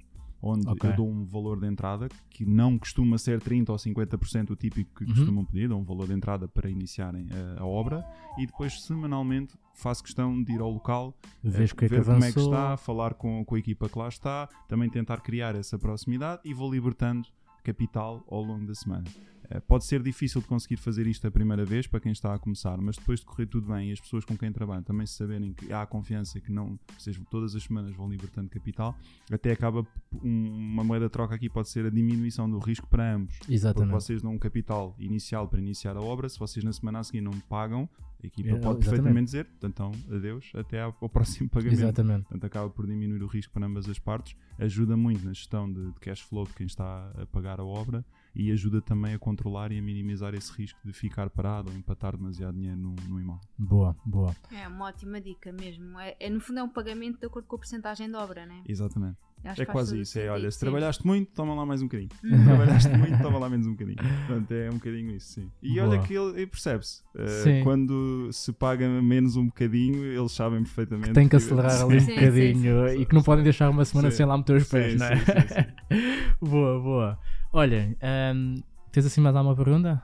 Onde 0.42 0.66
Ok. 0.70 0.90
eu 0.90 0.96
dou 0.96 1.10
um 1.10 1.26
valor 1.26 1.60
de 1.60 1.68
entrada 1.68 2.08
que 2.30 2.46
não 2.46 2.78
costuma 2.80 3.18
ser 3.18 3.42
30% 3.42 3.70
ou 3.70 3.76
50% 3.76 4.52
o 4.52 4.56
típico 4.56 4.90
que 4.96 5.04
Uhum. 5.04 5.10
costumam 5.16 5.46
pedir, 5.46 5.68
dou 5.68 5.80
um 5.80 5.84
valor 5.84 6.08
de 6.08 6.14
entrada 6.14 6.48
para 6.48 6.70
iniciarem 6.70 7.28
a, 7.58 7.62
a 7.62 7.66
obra 7.66 8.06
e 8.38 8.46
depois 8.46 8.82
semanalmente 8.84 9.54
faço 9.74 10.02
questão 10.04 10.42
de 10.42 10.54
ir 10.54 10.62
ao 10.62 10.70
local, 10.72 11.14
Vês 11.44 11.72
o 11.72 11.76
que 11.76 11.86
é 11.86 11.90
que 11.90 11.96
ver 11.96 12.06
como 12.06 12.18
é 12.24 12.32
que 12.32 12.40
avançou. 12.40 12.44
está, 12.54 12.78
falar 12.78 13.16
com, 13.16 13.44
com 13.44 13.56
a 13.56 13.60
equipa 13.60 13.90
que 13.90 14.00
lá 14.00 14.08
está, 14.08 14.48
também 14.68 14.90
tentar 14.90 15.20
criar 15.22 15.56
essa 15.56 15.78
proximidade 15.78 16.42
e 16.46 16.54
vou 16.54 16.72
libertando 16.72 17.28
capital 17.64 18.24
ao 18.30 18.42
longo 18.42 18.66
da 18.66 18.74
semana. 18.76 19.04
Eh, 19.50 19.60
Pode 19.60 19.86
ser 19.86 20.02
difícil 20.04 20.42
de 20.42 20.48
conseguir 20.48 20.78
fazer 20.78 21.08
isto 21.08 21.26
a 21.28 21.32
primeira 21.32 21.66
vez 21.66 21.88
para 21.88 22.00
quem 22.00 22.12
está 22.12 22.34
a 22.34 22.40
começar, 22.40 22.78
mas 22.80 22.96
depois 22.98 23.20
de 23.20 23.26
correr 23.26 23.46
tudo 23.48 23.68
bem 23.74 23.90
e 23.90 23.92
as 23.94 24.00
pessoas 24.00 24.24
com 24.26 24.38
quem 24.38 24.52
trabalham 24.52 24.84
também 24.84 25.06
se 25.08 25.14
saberem 25.14 25.54
que 25.54 25.72
há 25.74 25.86
confiança 25.86 26.40
que 26.40 26.52
não, 26.52 26.80
vocês 26.98 27.20
todas 27.30 27.56
as 27.56 27.64
semanas 27.64 27.96
vão 27.96 28.10
libertando 28.10 28.50
capital, 28.50 28.96
até 29.32 29.52
acaba 29.52 29.86
um- 30.24 30.48
uma 30.74 30.84
moeda 30.84 31.06
de 31.06 31.12
troca 31.12 31.34
aqui 31.36 31.50
pode 31.50 31.70
ser 31.70 31.86
a 31.86 31.90
diminuição 31.90 32.50
do 32.50 32.60
risco 32.60 32.88
para 32.88 33.16
ambos. 33.16 33.38
Porque 33.40 33.54
Exatamente. 33.54 33.92
vocês 33.92 34.22
dão 34.22 34.34
um 34.34 34.40
capital 34.40 34.96
inicial 35.00 35.48
para 35.48 35.60
iniciar 35.60 35.98
a 35.98 36.02
obra, 36.02 36.30
se 36.30 36.38
vocês 36.38 36.64
na 36.64 36.72
semana 36.74 37.00
a 37.00 37.04
seguir 37.04 37.22
não 37.22 37.32
pagam, 37.42 37.90
a 38.24 38.28
equipa 38.28 38.50
É, 38.50 38.52
pode 38.52 38.60
exatamente. 38.60 38.86
perfeitamente 38.90 39.26
dizer, 39.26 39.48
então 39.64 39.92
adeus, 40.12 40.52
até 40.54 40.82
ao 40.82 40.96
ao 41.02 41.08
próximo 41.10 41.48
pagamento. 41.50 41.74
Exatamente. 41.82 42.24
Portanto, 42.24 42.44
acaba 42.46 42.70
por 42.70 42.86
diminuir 42.86 43.24
o 43.24 43.28
risco 43.28 43.54
para 43.54 43.66
ambas 43.66 43.88
as 43.90 43.98
partes, 43.98 44.36
ajuda 44.58 44.96
muito 44.98 45.24
na 45.26 45.32
gestão 45.34 45.72
de, 45.72 45.92
de 45.92 46.00
cash 46.02 46.20
flow 46.22 46.46
de 46.46 46.54
quem 46.54 46.68
está 46.68 47.12
a 47.18 47.26
pagar 47.28 47.60
a 47.60 47.64
obra 47.64 48.04
e 48.36 48.52
ajuda 48.52 48.82
também 48.82 49.14
a 49.14 49.20
controlar 49.20 49.72
e 49.72 49.80
a 49.80 49.82
minimizar 49.82 50.34
esse 50.34 50.52
risco 50.54 50.80
de 50.84 50.94
ficar 50.94 51.30
parado 51.30 51.72
ou 51.72 51.78
empatar 51.78 52.16
demasiado 52.16 52.56
dinheiro 52.56 52.78
no, 52.78 52.96
no 53.08 53.20
imóvel. 53.20 53.42
Boa, 53.58 53.96
boa. 54.06 54.36
É 54.52 54.68
uma 54.68 54.86
ótima 54.86 55.20
dica 55.20 55.52
mesmo. 55.52 56.00
É, 56.00 56.16
é, 56.20 56.30
no 56.30 56.40
fundo 56.40 56.60
é 56.60 56.64
um 56.64 56.70
pagamento 56.70 57.20
de 57.20 57.26
acordo 57.26 57.48
com 57.48 57.56
a 57.56 57.60
porcentagem 57.60 58.08
de 58.08 58.16
obra, 58.16 58.46
né? 58.46 58.62
Exatamente. 58.68 59.18
Acho 59.44 59.62
é 59.62 59.66
que 59.66 59.72
quase 59.72 60.02
isso. 60.02 60.20
É, 60.20 60.30
olha, 60.30 60.52
se 60.52 60.58
sim. 60.58 60.66
trabalhaste 60.66 61.06
muito, 61.06 61.32
toma 61.32 61.56
lá 61.56 61.66
mais 61.66 61.82
um 61.82 61.86
bocadinho. 61.86 62.10
Uhum. 62.30 62.46
trabalhaste 62.46 62.90
muito, 62.90 63.22
toma 63.22 63.40
lá 63.40 63.50
menos 63.50 63.68
um 63.68 63.72
bocadinho. 63.72 63.98
Portanto, 63.98 64.52
é 64.52 64.70
um 64.70 64.74
bocadinho 64.74 65.16
isso, 65.16 65.34
sim. 65.34 65.52
E 65.64 65.76
Boa. 65.76 65.88
olha 65.88 66.00
que 66.02 66.14
ele, 66.14 66.30
ele 66.38 66.48
percebe-se. 66.48 67.02
Uh, 67.16 67.28
Sim. 67.44 67.64
quando 67.64 68.30
se 68.32 68.52
paga 68.54 68.88
menos 69.02 69.36
um 69.36 69.46
bocadinho, 69.48 70.04
eles 70.04 70.32
sabem 70.32 70.62
perfeitamente. 70.62 71.10
Que 71.10 71.14
tem 71.14 71.28
que 71.28 71.36
acelerar 71.36 71.72
ali 71.82 71.98
um 71.98 72.00
Sim, 72.00 72.06
sim, 72.06 72.16
bocadinho 72.16 72.90
sim. 72.90 73.02
e 73.02 73.06
que 73.06 73.16
não 73.16 73.24
podem 73.24 73.44
deixar 73.44 73.70
uma 73.70 73.86
semana 73.86 74.12
Sim. 74.12 74.18
sem 74.18 74.26
lá 74.26 74.38
meter 74.38 74.58
os 74.58 74.68
Sim, 74.68 74.72
pés, 74.72 75.00
não 75.00 75.06
é? 75.06 75.16
sim, 75.18 75.26
sim, 75.26 76.36
boa, 76.42 76.80
boa. 76.80 77.20
Olhem, 77.52 77.96
ahm, 78.02 78.56
tens 78.92 79.06
assim 79.06 79.22
mais 79.22 79.36
alguma 79.36 79.56
pergunta? 79.56 80.02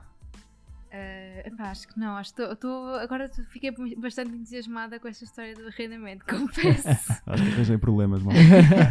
Epá, 1.44 1.70
acho 1.70 1.86
que 1.86 1.98
não, 2.00 2.16
acho 2.16 2.34
que 2.34 2.42
tô- 2.42 2.56
tô- 2.56 2.88
agora 3.00 3.30
fiquei 3.50 3.70
bastante 3.98 4.32
entusiasmada 4.34 4.98
com 4.98 5.06
esta 5.06 5.22
história 5.24 5.54
do 5.54 5.68
arrendamento, 5.68 6.24
confesso. 6.26 6.88
Acho 7.24 7.42
que 7.44 7.52
arranjei 7.52 7.78
problemas, 7.78 8.20
mal. 8.22 8.34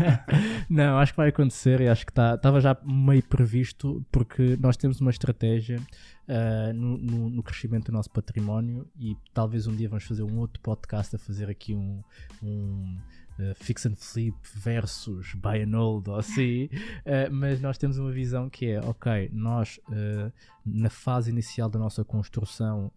não, 0.69 0.97
acho 0.97 1.11
que 1.13 1.17
vai 1.17 1.29
acontecer 1.29 1.81
e 1.81 1.87
acho 1.89 2.05
que 2.05 2.11
estava 2.17 2.61
já 2.61 2.77
meio 2.85 3.23
previsto 3.23 4.05
porque 4.11 4.57
nós 4.61 4.77
temos 4.77 5.01
uma 5.01 5.09
estratégia 5.11 5.81
ah, 6.29 6.71
no, 6.73 6.97
no- 6.97 7.29
no 7.29 7.43
crescimento 7.43 7.87
do 7.87 7.91
nosso 7.91 8.09
património 8.09 8.87
e 8.97 9.17
talvez 9.33 9.67
um 9.67 9.75
dia 9.75 9.89
vamos 9.89 10.05
fazer 10.05 10.23
um 10.23 10.37
outro 10.37 10.61
podcast 10.61 11.15
a 11.15 11.19
fazer 11.19 11.49
aqui 11.49 11.73
um, 11.75 12.01
um 12.41 12.97
ah, 13.39 13.53
fix 13.55 13.85
and 13.85 13.95
flip 13.95 14.35
versus 14.55 15.33
buy 15.35 15.61
and 15.61 15.75
hold 15.77 16.07
ou 16.07 16.15
assim, 16.15 16.69
ah, 17.05 17.29
mas 17.31 17.61
nós 17.61 17.77
temos 17.77 17.97
uma 17.97 18.11
visão 18.11 18.49
que 18.49 18.67
é, 18.67 18.79
ok, 18.79 19.29
nós 19.33 19.79
ah, 19.91 20.31
na 20.65 20.89
fase 20.89 21.29
inicial 21.29 21.69
da 21.69 21.77
nossa 21.77 22.03
construção 22.03 22.91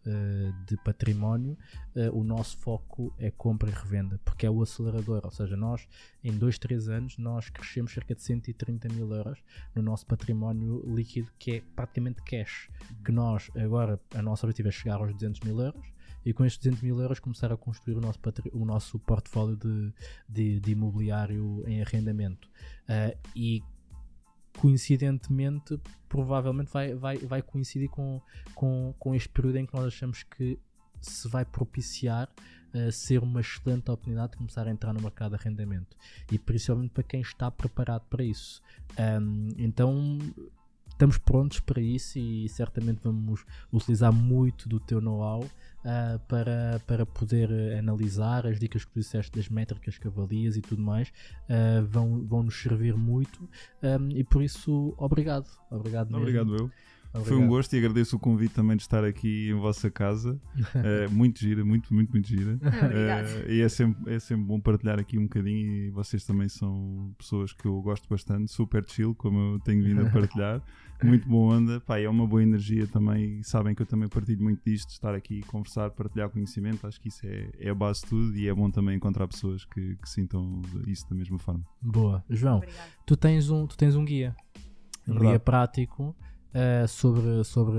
de 0.66 0.74
património 0.78 1.54
eh, 1.98 2.10
o 2.12 2.22
nosso 2.22 2.56
foco 2.58 3.12
é 3.18 3.28
compra 3.28 3.68
e 3.68 3.72
revenda, 3.72 4.20
porque 4.24 4.46
é 4.46 4.50
o 4.50 4.62
acelerador, 4.62 5.22
ou 5.24 5.32
seja, 5.32 5.56
nós 5.56 5.88
em 6.22 6.30
2, 6.30 6.56
3 6.56 6.88
anos 6.88 7.18
nós 7.18 7.50
crescemos 7.50 7.92
cerca 7.92 8.14
de 8.14 8.22
130 8.22 8.88
mil 8.90 9.12
euros 9.12 9.42
no 9.74 9.82
nosso 9.82 10.06
património 10.06 10.80
líquido, 10.86 11.28
que 11.40 11.56
é 11.56 11.62
praticamente 11.74 12.22
cash, 12.22 12.70
que 13.04 13.10
nós 13.10 13.50
agora, 13.56 14.00
a 14.14 14.22
nossa 14.22 14.46
objetivo 14.46 14.68
é 14.68 14.70
chegar 14.70 15.00
aos 15.00 15.12
200 15.12 15.40
mil 15.40 15.60
euros, 15.60 15.86
e 16.24 16.32
com 16.32 16.44
estes 16.44 16.58
200 16.58 16.82
mil 16.82 17.00
euros 17.00 17.18
começar 17.18 17.52
a 17.52 17.56
construir 17.56 17.96
o 17.96 18.00
nosso, 18.00 18.18
o 18.52 18.64
nosso 18.64 18.98
portfólio 18.98 19.56
de, 19.56 19.92
de, 20.28 20.60
de 20.60 20.72
imobiliário 20.72 21.64
em 21.66 21.80
arrendamento. 21.80 22.48
Eh, 22.88 23.16
e 23.34 23.62
coincidentemente, 24.58 25.80
provavelmente 26.08 26.70
vai, 26.72 26.94
vai, 26.94 27.16
vai 27.18 27.42
coincidir 27.42 27.88
com, 27.88 28.20
com, 28.54 28.94
com 28.98 29.14
este 29.14 29.28
período 29.28 29.56
em 29.56 29.66
que 29.66 29.74
nós 29.74 29.86
achamos 29.86 30.22
que 30.22 30.58
se 31.00 31.28
vai 31.28 31.44
propiciar 31.44 32.28
uh, 32.74 32.90
ser 32.90 33.22
uma 33.22 33.40
excelente 33.40 33.90
oportunidade 33.90 34.32
de 34.32 34.38
começar 34.38 34.66
a 34.66 34.70
entrar 34.70 34.92
no 34.92 35.00
mercado 35.00 35.36
de 35.36 35.36
arrendamento 35.36 35.96
e 36.30 36.38
principalmente 36.38 36.90
para 36.90 37.04
quem 37.04 37.20
está 37.20 37.50
preparado 37.50 38.04
para 38.08 38.24
isso. 38.24 38.60
Um, 38.98 39.48
então 39.56 40.18
estamos 40.98 41.16
prontos 41.16 41.60
para 41.60 41.80
isso 41.80 42.18
e 42.18 42.48
certamente 42.48 43.00
vamos 43.04 43.44
utilizar 43.72 44.12
muito 44.12 44.68
do 44.68 44.80
teu 44.80 45.00
know-how 45.00 45.44
uh, 45.44 46.18
para, 46.26 46.82
para 46.88 47.06
poder 47.06 47.48
analisar 47.78 48.44
as 48.44 48.58
dicas 48.58 48.84
que 48.84 48.90
tu 48.90 48.98
disseste 48.98 49.30
das 49.30 49.48
métricas 49.48 49.96
que 49.96 50.08
avalias 50.08 50.56
e 50.56 50.60
tudo 50.60 50.82
mais 50.82 51.08
uh, 51.08 51.86
vão, 51.86 52.26
vão 52.26 52.42
nos 52.42 52.60
servir 52.60 52.96
muito 52.96 53.48
um, 53.80 54.10
e 54.10 54.24
por 54.24 54.42
isso 54.42 54.92
obrigado 54.98 55.46
obrigado 55.70 56.08
mesmo. 56.10 56.22
Obrigado, 56.22 56.56
eu. 56.56 56.70
Foi 57.12 57.20
um 57.20 57.22
Obrigado. 57.22 57.48
gosto 57.48 57.72
e 57.74 57.78
agradeço 57.78 58.16
o 58.16 58.18
convite 58.18 58.54
também 58.54 58.76
de 58.76 58.82
estar 58.82 59.02
aqui 59.02 59.48
em 59.50 59.54
vossa 59.54 59.90
casa. 59.90 60.38
Eh, 60.74 61.08
muito 61.08 61.40
gira, 61.40 61.64
muito, 61.64 61.92
muito, 61.92 62.10
muito 62.12 62.28
gira. 62.28 62.58
Eh, 62.62 63.54
e 63.54 63.60
é 63.60 63.68
sempre, 63.68 64.14
é 64.14 64.18
sempre 64.18 64.44
bom 64.44 64.60
partilhar 64.60 64.98
aqui 64.98 65.18
um 65.18 65.22
bocadinho. 65.22 65.86
E 65.86 65.90
vocês 65.90 66.24
também 66.24 66.48
são 66.48 67.14
pessoas 67.18 67.52
que 67.52 67.66
eu 67.66 67.80
gosto 67.80 68.08
bastante, 68.08 68.52
super 68.52 68.84
chill, 68.86 69.14
como 69.14 69.54
eu 69.54 69.60
tenho 69.60 69.82
vindo 69.82 70.06
a 70.06 70.10
partilhar. 70.10 70.62
muito 71.02 71.26
boa 71.28 71.56
onda, 71.56 71.80
pá, 71.80 71.98
é 71.98 72.08
uma 72.08 72.26
boa 72.26 72.42
energia 72.42 72.86
também. 72.86 73.42
Sabem 73.42 73.74
que 73.74 73.82
eu 73.82 73.86
também 73.86 74.08
partilho 74.08 74.42
muito 74.42 74.62
disto, 74.64 74.90
estar 74.90 75.14
aqui, 75.14 75.40
conversar, 75.42 75.90
partilhar 75.90 76.28
conhecimento. 76.28 76.86
Acho 76.86 77.00
que 77.00 77.08
isso 77.08 77.26
é, 77.26 77.50
é 77.58 77.70
a 77.70 77.74
base 77.74 78.02
de 78.02 78.08
tudo 78.08 78.36
e 78.36 78.46
é 78.48 78.54
bom 78.54 78.70
também 78.70 78.96
encontrar 78.96 79.26
pessoas 79.26 79.64
que, 79.64 79.96
que 79.96 80.08
sintam 80.08 80.60
isso 80.86 81.08
da 81.08 81.16
mesma 81.16 81.38
forma. 81.38 81.64
boa 81.82 82.22
João 82.28 82.60
tu 83.06 83.16
tens 83.16 83.48
um, 83.50 83.66
tu 83.66 83.76
tens 83.76 83.96
um 83.96 84.04
guia. 84.04 84.36
Um 85.06 85.12
Verdade. 85.12 85.26
guia 85.30 85.40
prático 85.40 86.14
eh, 86.54 86.86
sobre, 86.86 87.44
sobre 87.44 87.78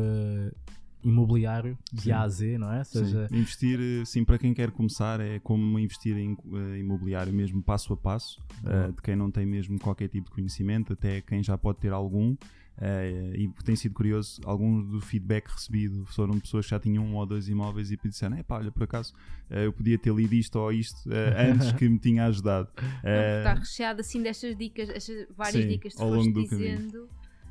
imobiliário 1.04 1.78
de 1.94 2.02
Sim. 2.02 2.12
A 2.12 2.22
a 2.22 2.30
Z, 2.30 2.58
não 2.58 2.72
é? 2.74 2.80
Ou 2.80 2.86
seja, 2.86 3.28
Sim. 3.28 3.38
Investir, 3.38 3.80
eh, 3.80 4.06
sim, 4.06 4.24
para 4.26 4.38
quem 4.38 4.54
quer 4.54 4.72
começar, 4.72 5.20
é 5.20 5.40
como 5.40 5.80
investir 5.80 6.18
em 6.18 6.36
eh, 6.54 6.80
imobiliário 6.80 7.32
mesmo 7.34 7.62
passo 7.64 7.94
a 7.94 7.98
passo, 7.98 8.42
eh, 8.66 8.92
de 8.92 9.02
quem 9.02 9.16
não 9.16 9.32
tem 9.32 9.46
mesmo 9.46 9.80
qualquer 9.80 10.08
tipo 10.10 10.30
de 10.30 10.36
conhecimento, 10.36 10.94
até 10.94 11.22
quem 11.22 11.42
já 11.44 11.58
pode 11.58 11.80
ter 11.80 11.92
algum. 11.94 12.36
eh, 12.82 13.34
e 13.38 13.50
tem 13.64 13.76
sido 13.76 13.94
curioso, 13.94 14.42
alguns 14.46 14.88
do 14.88 15.02
feedback 15.02 15.48
recebido 15.48 16.06
foram 16.06 16.40
pessoas 16.40 16.66
que 16.66 16.72
já 16.72 16.80
tinham 16.80 17.04
um 17.06 17.16
ou 17.16 17.26
dois 17.26 17.48
imóveis 17.50 17.92
e 17.92 17.98
disseram: 17.98 18.38
é 18.38 18.44
pá, 18.44 18.58
olha, 18.58 18.72
por 18.72 18.84
acaso 18.84 19.14
eh, 19.50 19.66
eu 19.66 19.74
podia 19.74 19.98
ter 19.98 20.14
lido 20.14 20.34
isto 20.34 20.56
ou 20.58 20.72
isto 20.72 21.10
eh, 21.12 21.52
antes 21.52 21.72
que 21.74 21.88
me 21.90 22.00
tinha 22.00 22.26
ajudado. 22.26 22.70
Não, 22.78 23.38
está 23.38 23.54
recheado 23.54 24.02
assim 24.02 24.22
destas 24.22 24.56
dicas, 24.58 24.90
estas 24.90 25.28
várias 25.36 25.64
sim, 25.64 25.70
dicas 25.72 25.94
que 25.94 26.00
tu 26.00 26.06
foste 26.06 26.28
longo 26.28 26.42
do 26.42 26.48
caminho. 26.48 27.10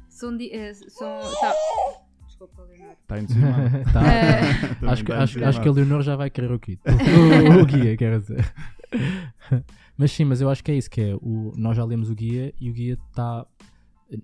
São, 0.09 0.37
di- 0.37 0.51
eh, 0.53 0.75
são 0.75 1.21
tá- 1.41 1.55
Desculpa, 2.27 2.63
Leonor. 2.63 2.93
Está 3.03 3.19
entusiasmado. 3.21 3.71
Tá. 3.93 4.13
Eh, 4.13 4.75
Também 4.75 4.91
acho, 4.91 5.05
que, 5.05 5.13
acho, 5.13 5.45
acho 5.45 5.61
que 5.61 5.69
a. 5.69 5.73
Leonor 5.73 6.03
já 6.03 6.17
vai 6.17 6.31
querer 6.31 6.51
o 6.53 6.59
kit. 6.59 6.81
O, 7.59 7.63
o 7.63 7.67
guia, 7.67 7.97
quero 7.97 8.21
dizer. 8.21 8.53
Mas 9.97 10.13
sim, 10.13 10.25
mas 10.25 10.41
eu 10.41 10.49
acho 10.49 10.63
que 10.63 10.71
é 10.71 10.77
isso, 10.77 10.89
que 10.89 11.01
é 11.01 11.15
o, 11.17 11.53
nós 11.57 11.77
já 11.77 11.85
lemos 11.85 12.09
o 12.09 12.15
guia 12.15 12.55
e 12.61 12.71
o 12.71 12.73
guia 12.73 12.97
está 13.11 13.45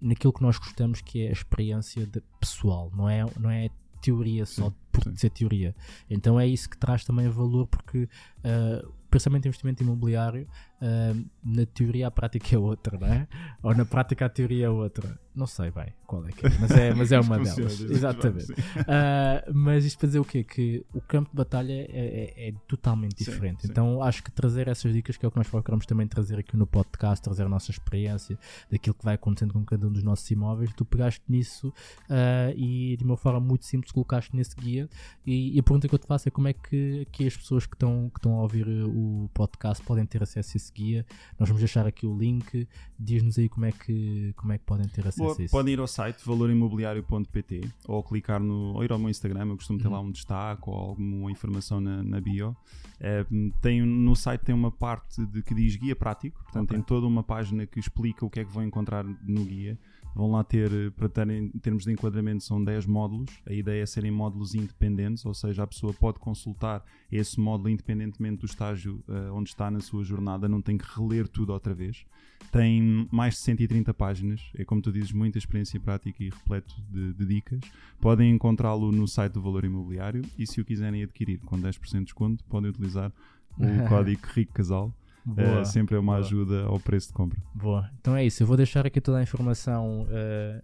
naquilo 0.00 0.32
que 0.32 0.40
nós 0.40 0.56
gostamos 0.56 1.00
que 1.00 1.24
é 1.26 1.28
a 1.30 1.32
experiência 1.32 2.06
de 2.06 2.22
pessoal, 2.38 2.92
não 2.94 3.08
é, 3.08 3.26
não 3.38 3.50
é 3.50 3.68
teoria 4.00 4.46
só 4.46 4.68
Sim, 4.68 4.74
por 4.92 5.02
sim. 5.02 5.16
ser 5.16 5.30
teoria. 5.30 5.74
Então 6.08 6.38
é 6.38 6.46
isso 6.46 6.70
que 6.70 6.78
traz 6.78 7.04
também 7.04 7.28
valor 7.28 7.66
porque 7.66 8.04
uh, 8.04 8.92
pensamento 9.10 9.46
em 9.46 9.48
investimento 9.48 9.82
imobiliário 9.82 10.46
uh, 10.84 11.24
na 11.44 11.66
teoria 11.66 12.06
a 12.08 12.10
prática 12.10 12.54
é 12.54 12.58
outra, 12.58 12.98
não 12.98 13.06
é? 13.08 13.26
Ou 13.62 13.74
na 13.74 13.84
prática 13.84 14.26
a 14.26 14.28
teoria 14.28 14.66
é 14.66 14.70
outra. 14.70 15.18
Não 15.34 15.48
sei 15.48 15.68
bem 15.72 15.92
qual 16.06 16.24
é 16.26 16.30
que 16.30 16.46
é, 16.46 16.50
mas 16.60 16.70
é, 16.70 16.94
mas 16.94 17.10
é 17.10 17.18
uma 17.18 17.38
delas. 17.40 17.72
sim, 17.72 17.86
Exatamente. 17.90 18.44
sim. 18.46 18.52
Uh, 18.52 19.52
mas 19.52 19.84
isto 19.84 19.98
para 19.98 20.06
dizer 20.06 20.20
o 20.20 20.24
quê? 20.24 20.44
Que 20.44 20.84
o 20.94 21.00
campo 21.00 21.28
de 21.30 21.36
batalha 21.36 21.72
é, 21.72 22.34
é- 22.36 22.48
é 22.50 22.54
totalmente 22.68 23.24
Sim, 23.24 23.30
diferente. 23.32 23.62
sim. 23.62 23.68
Então 23.68 24.00
acho 24.00 24.22
que 24.22 24.30
trazer 24.30 24.68
essas 24.68 24.92
dicas, 24.92 25.16
que 25.16 25.24
é 25.24 25.28
o 25.28 25.32
que 25.32 25.36
nós 25.36 25.48
procuramos 25.48 25.86
também 25.86 26.06
trazer 26.06 26.38
aqui 26.38 26.56
no 26.56 26.66
podcast, 26.68 27.20
trazer 27.24 27.42
a 27.44 27.48
nossa 27.48 27.72
experiência 27.72 28.38
daquilo 28.70 28.94
que 28.94 29.04
vai 29.04 29.14
acontecendo 29.16 29.52
com 29.54 29.64
cada 29.64 29.88
um 29.88 29.92
dos 29.92 30.04
nossos 30.04 30.30
imóveis, 30.30 30.70
tu 30.76 30.84
pegaste 30.84 31.22
nisso 31.28 31.68
uh, 31.68 32.54
e 32.56 32.96
de 32.96 33.02
uma 33.02 33.16
forma 33.16 33.40
muito 33.40 33.64
simples 33.64 33.90
colocaste 33.90 34.36
nesse 34.36 34.54
guia. 34.54 34.88
E, 35.26 35.56
e 35.56 35.58
a 35.58 35.62
pergunta 35.64 35.88
que 35.88 35.94
eu 35.94 35.98
te 35.98 36.06
faço 36.06 36.28
é 36.28 36.30
como 36.30 36.46
é 36.46 36.52
que, 36.52 37.08
que 37.10 37.26
as 37.26 37.36
pessoas 37.36 37.66
que 37.66 37.74
estão, 37.74 38.08
que 38.10 38.20
estão 38.20 38.34
a 38.38 38.42
ouvir 38.42 38.68
o 38.68 39.28
podcast 39.34 39.82
podem 39.84 40.06
ter 40.06 40.22
acesso 40.22 40.52
a 40.54 40.56
esse 40.58 40.72
guia? 40.74 41.06
Nós 41.38 41.48
vamos 41.48 41.60
deixar 41.60 41.86
aqui 41.86 42.06
o 42.06 42.16
link, 42.16 42.68
diz-nos 42.98 43.38
aí 43.38 43.48
como 43.48 43.64
é 43.66 43.72
que, 43.72 44.32
como 44.36 44.52
é 44.52 44.58
que 44.58 44.64
podem 44.64 44.86
ter 44.88 45.02
acesso 45.02 45.18
Boa, 45.22 45.36
a 45.38 45.42
isso. 45.42 45.50
podem 45.52 45.74
ir 45.74 45.78
ao 45.80 45.86
site 45.86 46.18
valorimobiliário.pt 46.26 47.68
ou 47.86 48.02
clicar 48.02 48.40
no, 48.40 48.74
ou 48.74 48.84
ir 48.84 48.92
ao 48.92 48.98
meu 48.98 49.08
Instagram, 49.10 49.46
eu 49.48 49.56
costumo 49.56 49.78
ter 49.78 49.88
lá 49.88 50.00
Uhum. 50.00 50.08
um 50.08 50.10
destaque 50.10 50.62
ou 50.66 50.74
alguma 50.74 51.30
informação 51.30 51.80
na, 51.80 52.02
na 52.02 52.20
bio. 52.20 52.56
Eh, 53.00 53.24
tem, 53.60 53.82
no 53.82 54.14
site 54.14 54.42
tem 54.42 54.54
uma 54.54 54.70
parte 54.70 55.24
de 55.26 55.42
que 55.42 55.54
diz 55.54 55.76
guia 55.76 55.94
prático, 55.96 56.42
portanto 56.42 56.64
Ok. 56.70 56.76
tem 56.76 56.84
toda 56.84 57.06
uma 57.06 57.22
página 57.22 57.66
que 57.66 57.78
explica 57.78 58.24
o 58.24 58.30
que 58.30 58.40
é 58.40 58.44
que 58.44 58.52
vão 58.52 58.64
encontrar 58.64 59.04
no 59.04 59.44
guia. 59.44 59.78
Vão 60.14 60.30
lá 60.30 60.44
ter, 60.44 60.72
eh, 60.72 60.90
para 60.90 61.08
terem, 61.08 61.50
em 61.54 61.58
termos 61.58 61.84
de 61.84 61.92
enquadramento, 61.92 62.44
são 62.44 62.62
10 62.62 62.86
módulos. 62.86 63.30
A 63.46 63.52
ideia 63.52 63.82
é 63.82 63.86
serem 63.86 64.12
módulos 64.12 64.54
independentes, 64.54 65.26
ou 65.26 65.34
seja, 65.34 65.64
a 65.64 65.66
pessoa 65.66 65.92
pode 65.92 66.20
consultar 66.20 66.84
esse 67.10 67.40
módulo 67.40 67.68
independentemente 67.68 68.40
do 68.40 68.46
estágio 68.46 69.02
eh, 69.08 69.30
onde 69.32 69.50
está 69.50 69.70
na 69.70 69.80
sua 69.80 70.04
jornada, 70.04 70.48
não 70.48 70.62
tem 70.62 70.78
que 70.78 70.84
reler 70.86 71.26
tudo 71.26 71.52
outra 71.52 71.74
vez. 71.74 72.06
Tem 72.52 73.08
mais 73.10 73.34
de 73.34 73.40
130 73.40 73.92
páginas, 73.92 74.40
é 74.56 74.64
como 74.64 74.80
tu 74.80 74.92
dizes, 74.92 75.10
muita 75.10 75.38
experiência 75.38 75.80
prática 75.80 76.22
e 76.22 76.30
repleto 76.30 76.74
de, 76.88 77.12
de 77.14 77.26
dicas. 77.26 77.60
Podem 78.00 78.30
encontrá-lo 78.30 78.92
no 78.92 79.08
site 79.08 79.32
do 79.32 79.42
Valor 79.42 79.64
Imobiliário 79.64 80.22
e 80.38 80.46
se 80.46 80.60
o 80.60 80.64
quiserem 80.64 81.02
adquirir 81.02 81.40
com 81.40 81.58
10% 81.58 81.98
de 81.98 82.04
desconto, 82.04 82.44
podem 82.44 82.70
utilizar 82.70 83.12
o 83.58 83.66
código 83.88 84.22
Rico 84.32 84.52
Casal. 84.52 84.94
Boa. 85.24 85.60
Eh, 85.60 85.64
sempre 85.64 85.96
é 85.96 85.98
uma 85.98 86.14
boa. 86.14 86.24
ajuda 86.26 86.64
ao 86.64 86.78
preço 86.78 87.08
de 87.08 87.14
compra. 87.14 87.40
Boa, 87.54 87.90
então 88.00 88.14
é 88.14 88.24
isso. 88.24 88.42
Eu 88.42 88.46
vou 88.46 88.56
deixar 88.56 88.86
aqui 88.86 89.00
toda 89.00 89.18
a 89.18 89.22
informação 89.22 90.06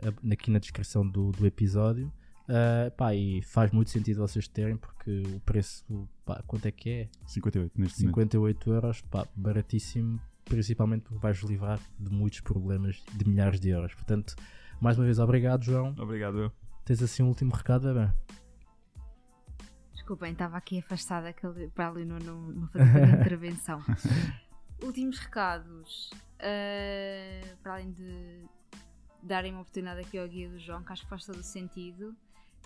ab- 0.07 0.33
aqui 0.33 0.51
na 0.51 0.59
descrição 0.59 1.07
do, 1.07 1.33
do 1.33 1.47
episódio. 1.47 2.13
Eh, 2.49 2.91
pá, 2.91 3.15
e 3.15 3.41
faz 3.43 3.71
muito 3.71 3.91
sentido 3.91 4.19
vocês 4.19 4.47
terem, 4.49 4.77
porque 4.77 5.23
o 5.35 5.41
preço, 5.41 6.09
pá, 6.27 6.43
quanto 6.47 6.67
é 6.67 6.71
que 6.73 6.91
é? 6.91 7.09
58 7.27 7.73
neste 7.81 8.01
momento. 8.03 8.17
58 8.17 8.71
euros, 8.73 9.01
pá, 9.03 9.27
baratíssimo, 9.37 10.21
principalmente 10.45 11.03
porque 11.03 11.19
vais 11.21 11.39
livrar 11.45 11.79
de 11.99 12.11
muitos 12.11 12.41
problemas 12.41 13.03
de 13.15 13.29
milhares 13.29 13.61
de 13.61 13.69
euros. 13.71 13.95
Portanto, 13.95 14.35
mais 14.81 14.99
uma 14.99 15.05
vez, 15.05 15.19
obrigado, 15.21 15.63
João. 15.65 15.95
Obrigado, 15.99 16.39
eu. 16.39 16.53
Tens 16.85 17.01
assim 17.03 17.23
um 17.23 17.29
último 17.29 17.53
recado, 17.55 17.83
bebê? 17.95 18.11
Desculpem, 19.95 20.33
estava 20.33 20.57
aqui 20.57 20.79
afastada 20.81 21.33
para 21.73 21.89
ali 21.89 22.05
não, 22.05 22.19
não, 22.19 22.41
não 22.53 22.67
fazer 22.69 23.09
intervenção. 23.21 23.81
Últimos 24.83 25.18
recados. 25.18 26.11
eh, 26.39 27.55
para 27.62 27.74
além 27.74 27.93
de 27.93 28.45
darem 29.22 29.53
uma 29.53 29.61
oportunidade 29.61 30.01
aqui 30.01 30.16
ao 30.18 30.26
guia 30.26 30.49
do 30.49 30.59
João, 30.59 30.83
que 30.83 30.91
acho 30.93 31.03
que 31.03 31.09
faz 31.11 31.24
todo 31.26 31.39
o 31.39 31.43
sentido. 31.43 32.16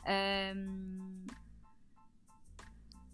Ahm, 0.07 1.27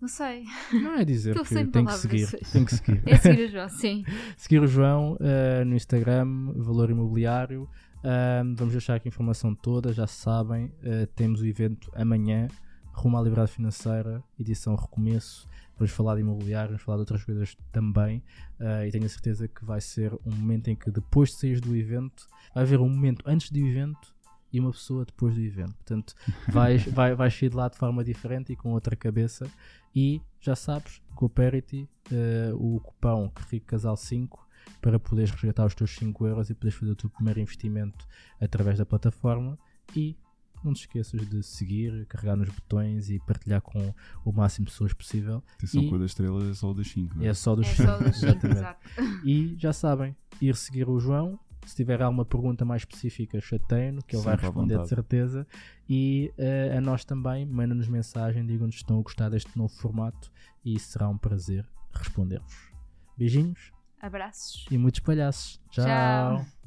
não 0.00 0.08
sei. 0.08 0.44
Não 0.72 0.94
é 0.98 1.04
dizer 1.04 1.34
que 1.42 1.48
tem 1.70 1.84
que 1.84 1.92
seguir. 1.94 2.26
Tem 2.52 2.64
que 2.64 2.74
seguir. 2.74 3.02
É 3.06 3.16
seguir 3.16 3.44
o 3.48 3.50
João, 3.50 3.68
sim. 3.70 4.04
seguir 4.36 4.60
o 4.60 4.66
João 4.66 5.16
eh, 5.20 5.64
no 5.64 5.74
Instagram, 5.74 6.52
Valor 6.56 6.90
Imobiliário. 6.90 7.68
Ahm, 8.04 8.54
vamos 8.54 8.72
deixar 8.72 8.96
aqui 8.96 9.08
a 9.08 9.10
informação 9.10 9.54
toda, 9.54 9.92
já 9.94 10.06
sabem. 10.06 10.72
eh, 10.82 11.06
temos 11.14 11.40
o 11.40 11.46
evento 11.46 11.90
amanhã, 11.94 12.48
Rumo 12.92 13.16
à 13.16 13.22
Liberdade 13.22 13.52
Financeira, 13.52 14.22
edição 14.38 14.74
Recomeço. 14.74 15.48
Vamos 15.76 15.92
falar 15.92 16.16
de 16.16 16.20
imobiliário, 16.20 16.70
vamos 16.70 16.82
falar 16.82 16.96
de 16.96 17.00
outras 17.00 17.24
coisas 17.24 17.56
também. 17.72 18.22
eh, 18.58 18.88
e 18.88 18.90
tenho 18.90 19.06
a 19.06 19.08
certeza 19.08 19.48
que 19.48 19.64
vai 19.64 19.80
ser 19.80 20.12
um 20.26 20.34
momento 20.34 20.68
em 20.68 20.76
que, 20.76 20.90
depois 20.90 21.30
de 21.30 21.36
sair 21.36 21.60
do 21.60 21.74
evento, 21.74 22.28
vai 22.54 22.64
haver 22.64 22.80
um 22.80 22.88
momento 22.88 23.24
antes 23.26 23.50
do 23.50 23.58
evento 23.58 24.14
e 24.52 24.60
uma 24.60 24.70
pessoa 24.72 25.04
depois 25.04 25.34
do 25.34 25.40
evento. 25.40 25.74
Portanto, 25.74 26.14
vais, 26.48 26.84
vai, 26.84 27.14
vais 27.14 27.34
sair 27.34 27.48
de 27.48 27.56
lá 27.56 27.68
de 27.68 27.76
forma 27.76 28.04
diferente 28.04 28.52
e 28.52 28.56
com 28.56 28.72
outra 28.72 28.94
cabeça. 28.94 29.50
E 29.94 30.20
já 30.40 30.54
sabes, 30.54 31.00
GoParity, 31.14 31.88
eh, 32.12 32.52
o 32.54 32.80
cupão 32.80 33.28
que 33.28 33.42
Rico 33.50 33.66
Casal 33.66 33.96
5 33.96 34.46
para 34.80 34.98
poderes 34.98 35.30
resgatar 35.30 35.66
os 35.66 35.74
teus 35.74 35.94
5 35.94 36.26
euros 36.26 36.50
e 36.50 36.54
poderes 36.54 36.78
fazer 36.78 36.92
o 36.92 36.96
teu 36.96 37.10
primeiro 37.10 37.40
investimento 37.40 38.06
através 38.40 38.78
da 38.78 38.84
plataforma. 38.84 39.58
E 39.96 40.16
não 40.64 40.72
te 40.72 40.80
esqueças 40.80 41.28
de 41.28 41.42
seguir, 41.42 42.06
carregar 42.06 42.36
nos 42.36 42.48
botões 42.48 43.08
e 43.10 43.18
partilhar 43.20 43.60
com 43.60 43.94
o 44.24 44.32
máximo 44.32 44.66
de 44.66 44.72
pessoas 44.72 44.92
possível. 44.92 45.42
Atenção 45.54 45.82
E- 45.82 45.88
com 45.88 45.94
a 45.94 45.98
das 45.98 46.10
estrelas 46.10 46.44
é 46.48 46.54
só 46.54 46.70
o 46.70 46.74
das 46.74 46.88
5. 46.88 47.22
É 47.24 47.34
só 47.34 47.54
dos 47.56 47.66
É 47.68 47.74
só 47.86 47.98
dos 47.98 48.16
5, 48.16 48.26
Exatamente. 48.26 48.56
exato. 48.58 48.80
E 49.24 49.54
já 49.58 49.72
sabem, 49.72 50.16
ir 50.40 50.56
seguir 50.56 50.88
o 50.88 50.98
João. 50.98 51.38
Se 51.66 51.76
tiver 51.76 52.00
alguma 52.00 52.24
pergunta 52.24 52.64
mais 52.64 52.82
específica, 52.82 53.38
chateiem-no, 53.40 54.02
que 54.02 54.16
ele 54.16 54.22
vai 54.24 54.32
Sempre 54.34 54.46
responder 54.46 54.78
de 54.78 54.88
certeza. 54.88 55.46
E 55.88 56.32
eh, 56.38 56.74
a 56.76 56.80
nós 56.80 57.04
também, 57.04 57.44
mandem-nos 57.44 57.86
mensagem, 57.86 58.46
digam-nos 58.46 58.76
se 58.76 58.80
estão 58.80 58.98
a 58.98 59.02
gostar 59.02 59.28
deste 59.28 59.56
novo 59.58 59.72
formato 59.74 60.32
e 60.64 60.78
será 60.78 61.06
um 61.08 61.18
prazer 61.18 61.66
responder-vos. 61.92 62.72
Beijinhos 63.18 63.72
Abraços. 64.00 64.66
e 64.70 64.78
muitos 64.78 65.00
palhaços. 65.00 65.60
Tchau. 65.70 65.84
Tchau. 65.84 66.59